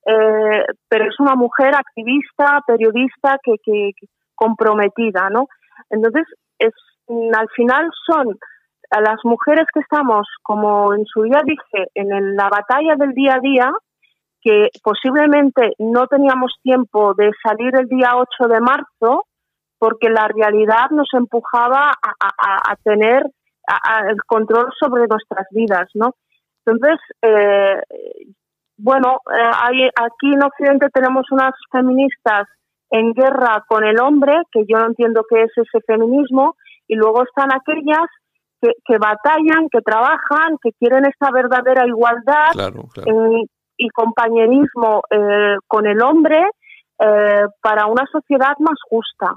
Eh, 0.05 0.65
pero 0.89 1.05
es 1.05 1.17
una 1.19 1.35
mujer 1.35 1.73
activista, 1.73 2.61
periodista, 2.67 3.37
que, 3.41 3.55
que, 3.63 3.91
comprometida, 4.35 5.29
¿no? 5.29 5.47
Entonces, 5.89 6.25
es, 6.59 6.73
al 7.07 7.47
final 7.55 7.89
son 8.05 8.37
las 8.91 9.23
mujeres 9.23 9.67
que 9.73 9.79
estamos, 9.79 10.27
como 10.43 10.93
en 10.93 11.05
su 11.05 11.23
día 11.23 11.41
dije, 11.45 11.87
en 11.95 12.35
la 12.35 12.49
batalla 12.49 12.95
del 12.97 13.13
día 13.13 13.35
a 13.35 13.39
día, 13.39 13.71
que 14.41 14.69
posiblemente 14.83 15.73
no 15.79 16.07
teníamos 16.07 16.53
tiempo 16.61 17.13
de 17.15 17.31
salir 17.43 17.75
el 17.75 17.87
día 17.87 18.15
8 18.15 18.47
de 18.49 18.61
marzo 18.61 19.25
porque 19.79 20.09
la 20.09 20.27
realidad 20.27 20.89
nos 20.91 21.07
empujaba 21.13 21.91
a, 21.91 22.75
tener 22.83 23.23
el 24.07 24.17
control 24.25 24.71
sobre 24.79 25.07
nuestras 25.07 25.45
vidas, 25.51 25.89
¿no? 25.93 26.15
Entonces, 26.65 26.99
eh, 27.21 27.81
bueno, 28.77 29.19
eh, 29.31 29.51
hay, 29.61 29.87
aquí 29.87 30.33
en 30.33 30.43
Occidente 30.43 30.87
tenemos 30.93 31.25
unas 31.31 31.53
feministas 31.71 32.47
en 32.89 33.13
guerra 33.13 33.63
con 33.67 33.83
el 33.83 33.99
hombre, 33.99 34.33
que 34.51 34.65
yo 34.67 34.77
no 34.79 34.87
entiendo 34.87 35.25
qué 35.29 35.43
es 35.43 35.51
ese 35.55 35.81
feminismo, 35.85 36.55
y 36.87 36.95
luego 36.95 37.23
están 37.23 37.49
aquellas 37.53 38.07
que, 38.61 38.71
que 38.85 38.97
batallan, 38.97 39.69
que 39.71 39.81
trabajan, 39.81 40.57
que 40.61 40.71
quieren 40.73 41.05
esta 41.05 41.31
verdadera 41.31 41.85
igualdad, 41.85 42.51
claro, 42.53 42.85
y 43.77 43.89
compañerismo 43.89 45.01
eh, 45.09 45.55
con 45.67 45.85
el 45.87 46.01
hombre 46.01 46.39
eh, 46.99 47.45
para 47.61 47.85
una 47.87 48.05
sociedad 48.11 48.53
más 48.59 48.77
justa. 48.89 49.35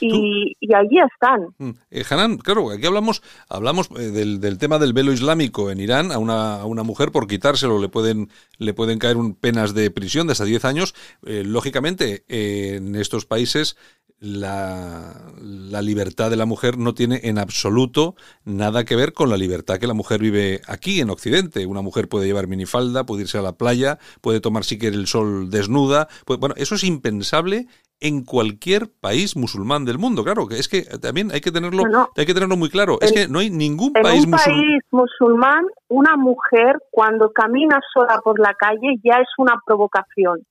y, 0.00 0.52
y, 0.58 0.74
allí 0.74 0.98
están. 0.98 1.46
Mm. 1.58 1.70
Eh, 1.92 2.02
Hanan, 2.10 2.38
claro, 2.38 2.72
aquí 2.72 2.86
hablamos, 2.86 3.22
hablamos 3.48 3.88
del, 3.88 4.40
del, 4.40 4.58
tema 4.58 4.80
del 4.80 4.92
velo 4.92 5.12
islámico 5.12 5.70
en 5.70 5.78
Irán. 5.78 6.10
A 6.10 6.18
una, 6.18 6.56
a 6.56 6.64
una 6.64 6.82
mujer 6.82 7.12
por 7.12 7.28
quitárselo 7.28 7.78
le 7.78 7.88
pueden, 7.88 8.30
le 8.58 8.74
pueden 8.74 8.98
caer 8.98 9.16
un, 9.16 9.34
penas 9.36 9.72
de 9.72 9.92
prisión 9.92 10.26
de 10.26 10.32
hasta 10.32 10.44
10 10.44 10.64
años. 10.64 10.94
lógicamente, 11.22 12.24
en 12.26 12.96
estos 12.96 13.26
países 13.26 13.76
la, 14.24 15.12
la, 15.42 15.82
libertad 15.82 16.30
de 16.30 16.36
la 16.36 16.46
mujer 16.46 16.78
no 16.78 16.94
tiene 16.94 17.20
en 17.24 17.38
absoluto 17.38 18.14
nada 18.44 18.84
que 18.84 18.96
ver 18.96 19.12
con 19.12 19.28
la 19.28 19.36
libertad 19.36 19.78
que 19.78 19.86
la 19.86 19.92
mujer 19.92 20.20
vive 20.20 20.62
aquí 20.66 21.00
en 21.00 21.10
Occidente. 21.10 21.66
Una 21.66 21.82
mujer 21.82 22.08
puede 22.08 22.26
llevar 22.26 22.46
minifalda, 22.46 23.04
puede 23.04 23.22
irse 23.22 23.36
a 23.36 23.42
la 23.42 23.52
playa, 23.52 23.98
puede 24.22 24.40
tomar 24.40 24.64
si 24.64 24.78
quiere 24.78 24.96
el 24.96 25.06
sol 25.06 25.50
desnuda. 25.50 26.08
bueno, 26.26 26.54
eso 26.56 26.74
es 26.74 26.84
impensable 26.84 27.66
en 28.00 28.24
cualquier 28.24 28.90
país 29.00 29.36
musulmán 29.36 29.84
del 29.84 29.98
mundo. 29.98 30.24
Claro, 30.24 30.48
que 30.48 30.58
es 30.58 30.68
que 30.68 30.82
también 30.98 31.30
hay 31.30 31.42
que 31.42 31.52
tenerlo, 31.52 31.82
hay 32.16 32.26
que 32.26 32.34
tenerlo 32.34 32.56
muy 32.56 32.70
claro. 32.70 32.98
es 33.02 33.12
que 33.12 33.28
no 33.28 33.40
hay 33.40 33.50
ningún 33.50 33.92
país, 33.92 34.24
un 34.24 34.30
país 34.30 34.82
musulmán, 34.90 35.64
una 35.88 36.16
mujer 36.16 36.78
cuando 36.90 37.30
camina 37.30 37.78
sola 37.92 38.20
por 38.24 38.40
la 38.40 38.54
calle 38.54 38.96
ya 39.02 39.16
es 39.18 39.28
una 39.36 39.60
provocación. 39.66 40.44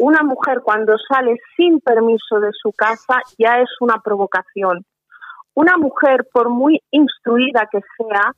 Una 0.00 0.22
mujer 0.22 0.62
cuando 0.64 0.96
sale 0.96 1.36
sin 1.58 1.78
permiso 1.78 2.40
de 2.40 2.52
su 2.52 2.72
casa 2.72 3.20
ya 3.36 3.60
es 3.60 3.68
una 3.80 3.98
provocación. 4.02 4.86
Una 5.52 5.76
mujer, 5.76 6.26
por 6.32 6.48
muy 6.48 6.80
instruida 6.90 7.68
que 7.70 7.80
sea, 7.98 8.32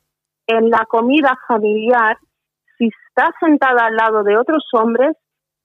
en 0.49 0.71
la 0.71 0.85
comida 0.87 1.39
familiar, 1.47 2.19
si 2.77 2.89
está 2.89 3.33
sentada 3.39 3.87
al 3.87 3.95
lado 3.95 4.25
de 4.25 4.37
otros 4.37 4.65
hombres, 4.73 5.17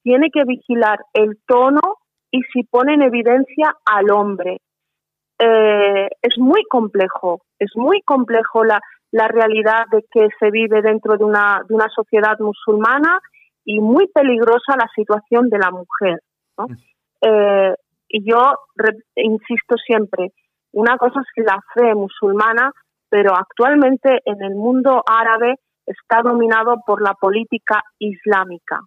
tiene 0.04 0.30
que 0.32 0.44
vigilar 0.44 1.00
el 1.14 1.40
tono 1.48 1.82
y 2.30 2.44
si 2.54 2.62
pone 2.62 2.94
en 2.94 3.02
evidencia 3.02 3.74
al 3.84 4.12
hombre. 4.12 4.60
Eh, 5.40 6.10
es 6.22 6.38
muy 6.38 6.62
complejo, 6.70 7.42
es 7.58 7.72
muy 7.76 8.04
complejo 8.04 8.64
la, 8.64 8.80
la 9.10 9.28
realidad 9.30 9.86
de 9.92 10.06
que 10.12 10.28
se 10.40 10.52
vive 10.52 10.84
dentro 10.84 11.18
de 11.18 11.24
una, 11.24 11.64
de 11.68 11.74
una 11.74 11.90
sociedad 11.90 12.38
musulmana 12.38 13.20
y 13.68 13.82
muy 13.82 14.08
peligrosa 14.08 14.78
la 14.78 14.90
situación 14.96 15.50
de 15.50 15.60
la 15.60 15.72
mujer. 15.72 16.22
¿no? 16.58 16.68
Mm. 16.68 16.76
Eh, 17.22 17.76
y 18.08 18.32
yo 18.32 18.54
insisto 19.16 19.76
siempre, 19.86 20.32
una 20.72 20.98
cosa 20.98 21.20
es 21.20 21.46
la 21.46 21.60
fe 21.74 21.94
musulmana, 21.94 22.72
pero 23.10 23.36
actualmente 23.36 24.22
en 24.24 24.42
el 24.42 24.56
mundo 24.56 25.04
árabe 25.06 25.56
está 25.86 26.22
dominado 26.22 26.78
por 26.86 27.02
la 27.02 27.14
política 27.14 27.82
islámica 28.00 28.80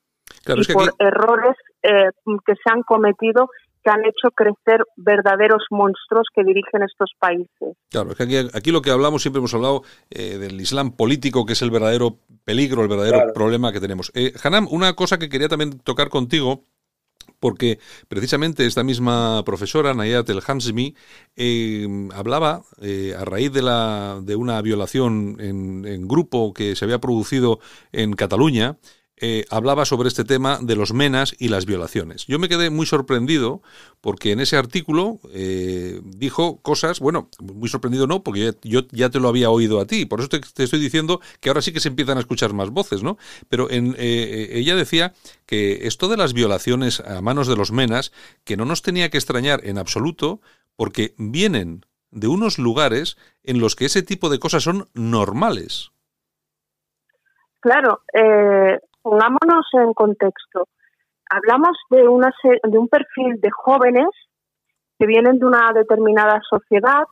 y 0.46 0.72
por 0.72 0.94
errores 0.98 1.56
eh, 1.82 2.10
que 2.46 2.54
se 2.54 2.72
han 2.72 2.82
cometido 2.82 3.50
que 3.82 3.90
han 3.90 4.04
hecho 4.04 4.30
crecer 4.34 4.84
verdaderos 4.96 5.64
monstruos 5.70 6.26
que 6.34 6.44
dirigen 6.44 6.82
estos 6.82 7.12
países. 7.18 7.76
Claro, 7.90 8.10
es 8.10 8.16
que 8.16 8.48
aquí, 8.52 8.70
lo 8.70 8.82
que 8.82 8.90
hablamos, 8.90 9.22
siempre 9.22 9.38
hemos 9.38 9.54
hablado 9.54 9.82
eh, 10.10 10.38
del 10.38 10.60
Islam 10.60 10.92
político, 10.92 11.46
que 11.46 11.54
es 11.54 11.62
el 11.62 11.70
verdadero 11.70 12.18
peligro, 12.44 12.82
el 12.82 12.88
verdadero 12.88 13.32
problema 13.32 13.72
que 13.72 13.80
tenemos. 13.80 14.10
Eh, 14.14 14.32
Hanam, 14.42 14.66
una 14.70 14.94
cosa 14.94 15.18
que 15.18 15.28
quería 15.28 15.48
también 15.48 15.78
tocar 15.78 16.08
contigo, 16.08 16.64
porque 17.38 17.78
precisamente 18.08 18.66
esta 18.66 18.84
misma 18.84 19.42
profesora, 19.44 19.94
Nayat 19.94 20.28
El 20.28 20.42
Hamzmi, 20.46 20.94
eh, 21.36 22.08
hablaba 22.14 22.62
eh, 22.80 23.14
a 23.18 23.24
raíz 23.24 23.52
de, 23.52 23.62
la, 23.62 24.20
de 24.22 24.36
una 24.36 24.60
violación 24.62 25.36
en, 25.40 25.86
en, 25.86 26.06
grupo 26.06 26.52
que 26.52 26.76
se 26.76 26.84
había 26.84 27.00
producido 27.00 27.60
en 27.92 28.12
Cataluña, 28.12 28.78
eh, 29.22 29.44
hablaba 29.50 29.84
sobre 29.84 30.08
este 30.08 30.24
tema 30.24 30.58
de 30.62 30.76
los 30.76 30.94
menas 30.94 31.34
y 31.38 31.48
las 31.48 31.66
violaciones. 31.66 32.26
Yo 32.26 32.38
me 32.38 32.48
quedé 32.48 32.70
muy 32.70 32.86
sorprendido 32.86 33.60
porque 34.00 34.32
en 34.32 34.40
ese 34.40 34.56
artículo 34.56 35.18
eh, 35.32 36.00
dijo 36.04 36.60
cosas, 36.62 37.00
bueno, 37.00 37.28
muy 37.38 37.68
sorprendido 37.68 38.06
no, 38.06 38.22
porque 38.22 38.54
yo, 38.62 38.80
ya 38.90 39.10
te 39.10 39.20
lo 39.20 39.28
había 39.28 39.50
oído 39.50 39.80
a 39.80 39.86
ti, 39.86 40.06
por 40.06 40.20
eso 40.20 40.28
te, 40.30 40.40
estoy 40.62 40.80
diciendo 40.80 41.20
que 41.40 41.50
ahora 41.50 41.60
sí 41.60 41.72
que 41.72 41.80
se 41.80 41.88
empiezan 41.88 42.16
a 42.16 42.20
escuchar 42.20 42.54
más 42.54 42.70
voces, 42.70 43.02
¿no? 43.02 43.18
Pero 43.48 43.70
en, 43.70 43.94
eh, 43.98 44.48
ella 44.52 44.74
decía 44.74 45.12
que 45.44 45.86
esto 45.86 46.08
de 46.08 46.16
las 46.16 46.32
violaciones 46.32 47.00
a 47.00 47.20
manos 47.20 47.46
de 47.46 47.56
los 47.56 47.72
menas, 47.72 48.12
que 48.44 48.56
no 48.56 48.64
nos 48.64 48.80
tenía 48.80 49.10
que 49.10 49.18
extrañar 49.18 49.60
en 49.64 49.76
absoluto, 49.76 50.40
porque 50.76 51.14
vienen 51.18 51.84
de 52.10 52.26
unos 52.26 52.58
lugares 52.58 53.18
en 53.44 53.60
los 53.60 53.76
que 53.76 53.84
ese 53.84 54.02
tipo 54.02 54.30
de 54.30 54.38
cosas 54.38 54.62
son 54.62 54.88
normales. 54.94 55.90
Claro, 57.60 58.02
eh, 58.14 58.80
pongámonos 59.02 59.66
en 59.72 59.92
contexto. 59.94 60.68
Hablamos 61.28 61.76
de, 61.90 62.08
una, 62.08 62.32
de 62.62 62.78
un 62.78 62.88
perfil 62.88 63.40
de 63.40 63.50
jóvenes 63.50 64.08
que 64.98 65.06
vienen 65.06 65.38
de 65.38 65.46
una 65.46 65.72
determinada 65.72 66.40
sociedad, 66.48 67.04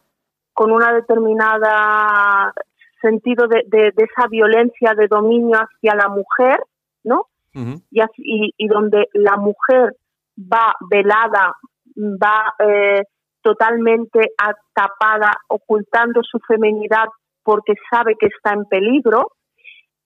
con 0.53 0.73
una 0.73 0.93
determinada 0.93 2.53
sentido 3.01 3.47
de, 3.47 3.63
de, 3.67 3.93
esa 3.97 4.27
violencia 4.29 4.93
de 4.95 5.07
dominio 5.07 5.57
hacia 5.57 5.95
la 5.95 6.09
mujer, 6.09 6.61
¿no? 7.05 7.27
y, 7.55 8.55
y, 8.57 8.69
donde 8.69 9.09
la 9.15 9.37
mujer 9.37 9.97
va 10.39 10.75
velada, 10.91 11.57
va 11.97 12.55
eh, 12.59 13.03
totalmente 13.43 14.33
tapada, 14.75 15.33
ocultando 15.49 16.23
su 16.23 16.39
feminidad 16.41 17.07
porque 17.43 17.75
sabe 17.91 18.17
que 18.19 18.27
está 18.27 18.53
en 18.53 18.65
peligro, 18.67 19.33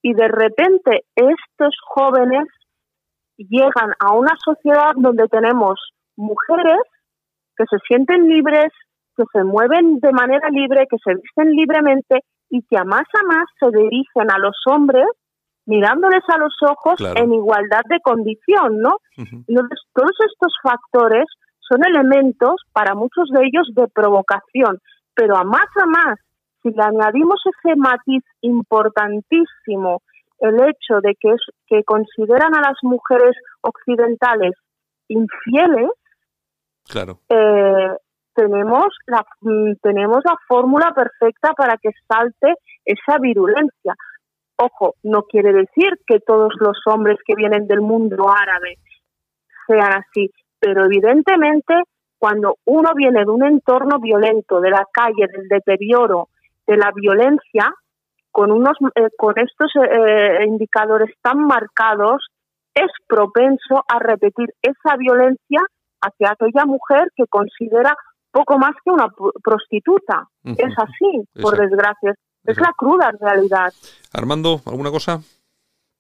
y 0.03 0.13
de 0.15 0.29
repente 0.29 1.05
estos 1.15 1.75
jóvenes 1.87 2.47
llegan 3.37 3.93
a 3.99 4.13
una 4.13 4.35
sociedad 4.45 4.93
donde 4.97 5.27
tenemos 5.29 5.79
mujeres 6.17 6.83
que 7.57 7.65
se 7.71 7.79
sienten 7.87 8.29
libres, 8.29 8.73
que 9.17 9.25
se 9.33 9.45
mueven 9.45 10.01
de 10.01 10.13
manera 10.13 10.49
libre, 10.51 10.87
que 10.91 10.99
se 11.05 11.15
visten 11.15 11.51
libremente 11.53 12.21
y 12.51 12.63
que 12.63 12.77
a 12.77 12.85
más 12.85 13.07
a 13.15 13.27
más 13.27 13.45
se 13.59 13.67
dirigen 13.67 14.31
a 14.31 14.39
los 14.39 14.57
hombres 14.67 15.07
mirándoles 15.65 16.23
a 16.29 16.39
los 16.39 16.55
ojos 16.63 17.01
en 17.17 17.33
igualdad 17.33 17.83
de 17.89 18.01
condición, 18.01 18.79
¿no? 18.79 18.97
Entonces, 19.17 19.79
todos 19.95 20.13
estos 20.29 20.53
factores 20.63 21.25
son 21.61 21.85
elementos 21.87 22.57
para 22.73 22.95
muchos 22.95 23.29
de 23.31 23.47
ellos 23.47 23.69
de 23.75 23.87
provocación, 23.89 24.79
pero 25.15 25.37
a 25.37 25.45
más 25.45 25.69
a 25.81 25.87
más, 25.87 26.19
si 26.63 26.71
le 26.71 26.83
añadimos 26.83 27.41
ese 27.45 27.77
matiz 27.77 28.25
importantísimo, 28.41 30.03
el 30.39 30.55
hecho 30.57 31.01
de 31.03 31.15
que, 31.21 31.31
es, 31.31 31.41
que 31.67 31.85
consideran 31.85 32.55
a 32.55 32.61
las 32.61 32.77
mujeres 32.83 33.37
occidentales 33.61 34.53
infieles, 35.09 35.91
claro. 36.89 37.21
Eh, 37.29 37.97
tenemos 38.35 38.87
la, 39.07 39.25
mm, 39.41 39.75
tenemos 39.83 40.21
la 40.25 40.37
fórmula 40.49 40.93
perfecta 40.95 41.53
para 41.53 41.77
que 41.77 41.91
salte 42.09 42.55
esa 42.85 43.19
virulencia. 43.19 43.95
Ojo, 44.57 44.95
no 45.03 45.23
quiere 45.23 45.53
decir 45.53 45.99
que 46.07 46.21
todos 46.21 46.53
los 46.61 46.79
hombres 46.87 47.19
que 47.27 47.35
vienen 47.37 47.67
del 47.67 47.81
mundo 47.81 48.29
árabe 48.31 48.79
sean 49.67 49.93
así, 49.93 50.31
pero 50.59 50.85
evidentemente 50.85 51.75
cuando 52.19 52.59
uno 52.67 52.93
viene 52.95 53.25
de 53.25 53.31
un 53.31 53.45
entorno 53.45 53.99
violento, 53.99 54.61
de 54.61 54.71
la 54.71 54.87
calle, 54.93 55.27
del 55.27 55.49
deterioro, 55.49 56.29
de 56.67 56.77
la 56.77 56.91
violencia, 56.95 57.73
con 58.31 58.51
unos 58.51 58.77
eh, 58.95 59.09
con 59.17 59.35
estos 59.39 59.71
eh, 59.77 60.45
indicadores 60.47 61.15
tan 61.21 61.39
marcados, 61.47 62.25
es 62.75 62.91
propenso 63.07 63.85
a 63.89 63.99
repetir 63.99 64.55
esa 64.63 64.97
violencia 64.97 65.61
hacia 66.01 66.31
aquella 66.31 66.65
mujer 66.65 67.09
que 67.15 67.27
considera 67.27 67.97
poco 68.31 68.59
más 68.59 68.73
que 68.83 68.91
una 68.91 69.09
prostituta. 69.43 70.27
Es 70.45 70.73
así, 70.77 71.29
por 71.41 71.57
desgracia. 71.57 72.15
Es 72.45 72.57
la 72.59 72.73
cruda 72.77 73.13
realidad. 73.21 73.73
Armando, 74.13 74.61
¿alguna 74.67 74.91
cosa? 74.91 75.21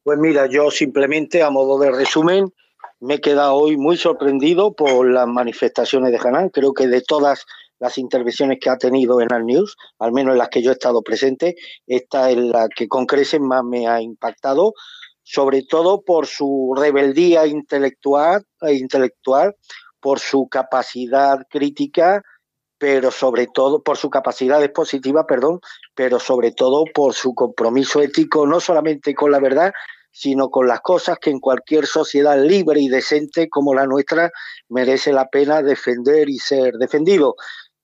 Pues 0.03 0.19
mira, 0.19 0.47
yo 0.47 0.71
simplemente 0.71 1.43
a 1.43 1.51
modo 1.51 1.79
de 1.79 1.93
resumen 1.93 2.53
me 3.01 3.15
he 3.15 3.21
quedado 3.21 3.55
hoy 3.55 3.77
muy 3.77 3.97
sorprendido 3.97 4.73
por 4.73 5.09
las 5.09 5.29
manifestaciones 5.29 6.11
de 6.11 6.19
Hanan. 6.19 6.49
Creo 6.49 6.73
que 6.73 6.89
de 6.89 7.03
todas 7.03 7.47
las 7.83 7.99
intervenciones 7.99 8.59
que 8.61 8.71
ha 8.71 8.79
tenido 8.79 9.21
en 9.21 9.33
Al 9.33 9.45
News, 9.45 9.77
al 9.99 10.13
menos 10.13 10.33
en 10.33 10.39
las 10.39 10.51
que 10.51 10.63
yo 10.63 10.71
he 10.71 10.75
estado 10.75 11.03
presente, 11.03 11.57
esta 11.85 12.31
es 12.31 12.37
la 12.37 12.69
que 12.69 12.87
con 12.87 13.07
creces 13.07 13.41
más 13.41 13.65
me 13.65 13.89
ha 13.89 14.01
impactado, 14.01 14.73
sobre 15.25 15.65
todo 15.65 16.03
por 16.03 16.29
su 16.29 16.75
rebeldía 16.77 17.45
intelectual, 17.45 18.45
e 18.61 18.75
intelectual 18.75 19.57
por 20.01 20.21
su 20.21 20.47
capacidad 20.49 21.39
crítica 21.51 22.23
pero 22.79 23.13
sobre 23.13 23.47
todo 23.47 23.81
por 23.81 23.97
su 23.97 24.11
capacidad 24.11 24.61
expositiva, 24.61 25.25
perdón, 25.25 25.61
pero 25.95 26.19
sobre 26.19 26.51
todo 26.51 26.83
por 26.93 27.15
su 27.15 27.33
compromiso 27.33 28.03
ético, 28.03 28.45
no 28.45 28.59
solamente 28.59 29.15
con 29.15 29.31
la 29.31 29.39
verdad, 29.39 29.73
sino 30.13 30.51
con 30.51 30.69
las 30.69 30.81
cosas 30.81 31.19
que 31.21 31.31
en 31.31 31.41
cualquier 31.41 31.87
sociedad 31.87 32.39
libre 32.39 32.81
y 32.81 32.89
decente 32.89 33.49
como 33.49 33.75
la 33.75 33.87
nuestra 33.87 34.31
merece 34.69 35.13
la 35.13 35.29
pena 35.29 35.63
defender 35.63 36.29
y 36.29 36.39
ser 36.39 36.75
defendido. 36.75 37.35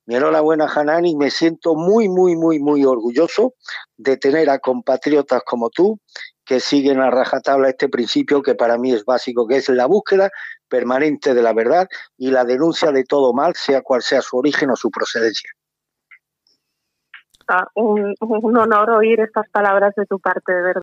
Mi 0.09 0.16
enhorabuena, 0.16 0.66
Hanan, 0.74 1.04
y 1.04 1.14
me 1.16 1.30
siento 1.30 1.74
muy, 1.74 2.09
muy, 2.09 2.34
muy, 2.34 2.59
muy 2.59 2.82
orgulloso 2.82 3.52
de 3.98 4.16
tener 4.16 4.48
a 4.48 4.59
compatriotas 4.59 5.42
como 5.44 5.68
tú 5.68 6.00
que 6.46 6.61
siguen 6.61 6.98
a 7.02 7.11
rajatabla 7.11 7.68
este 7.68 7.90
principio 7.90 8.40
que 8.40 8.54
para 8.54 8.78
mí 8.78 8.90
es 8.90 9.04
básico, 9.04 9.46
que 9.46 9.56
es 9.56 9.68
la 9.68 9.84
búsqueda 9.84 10.30
permanente 10.66 11.34
de 11.34 11.42
la 11.42 11.52
verdad 11.52 11.88
y 12.16 12.30
la 12.30 12.46
denuncia 12.46 12.90
de 12.90 13.04
todo 13.04 13.34
mal, 13.34 13.54
sea 13.54 13.82
cual 13.82 14.00
sea 14.00 14.22
su 14.22 14.38
origen 14.38 14.70
o 14.70 14.76
su 14.76 14.90
procedencia. 14.90 15.50
Ah, 17.46 17.66
un, 17.74 18.14
un 18.20 18.56
honor 18.56 18.88
oír 18.88 19.20
estas 19.20 19.46
palabras 19.50 19.94
de 19.94 20.06
tu 20.06 20.18
parte, 20.20 20.54
de 20.54 20.62
verdad. 20.62 20.74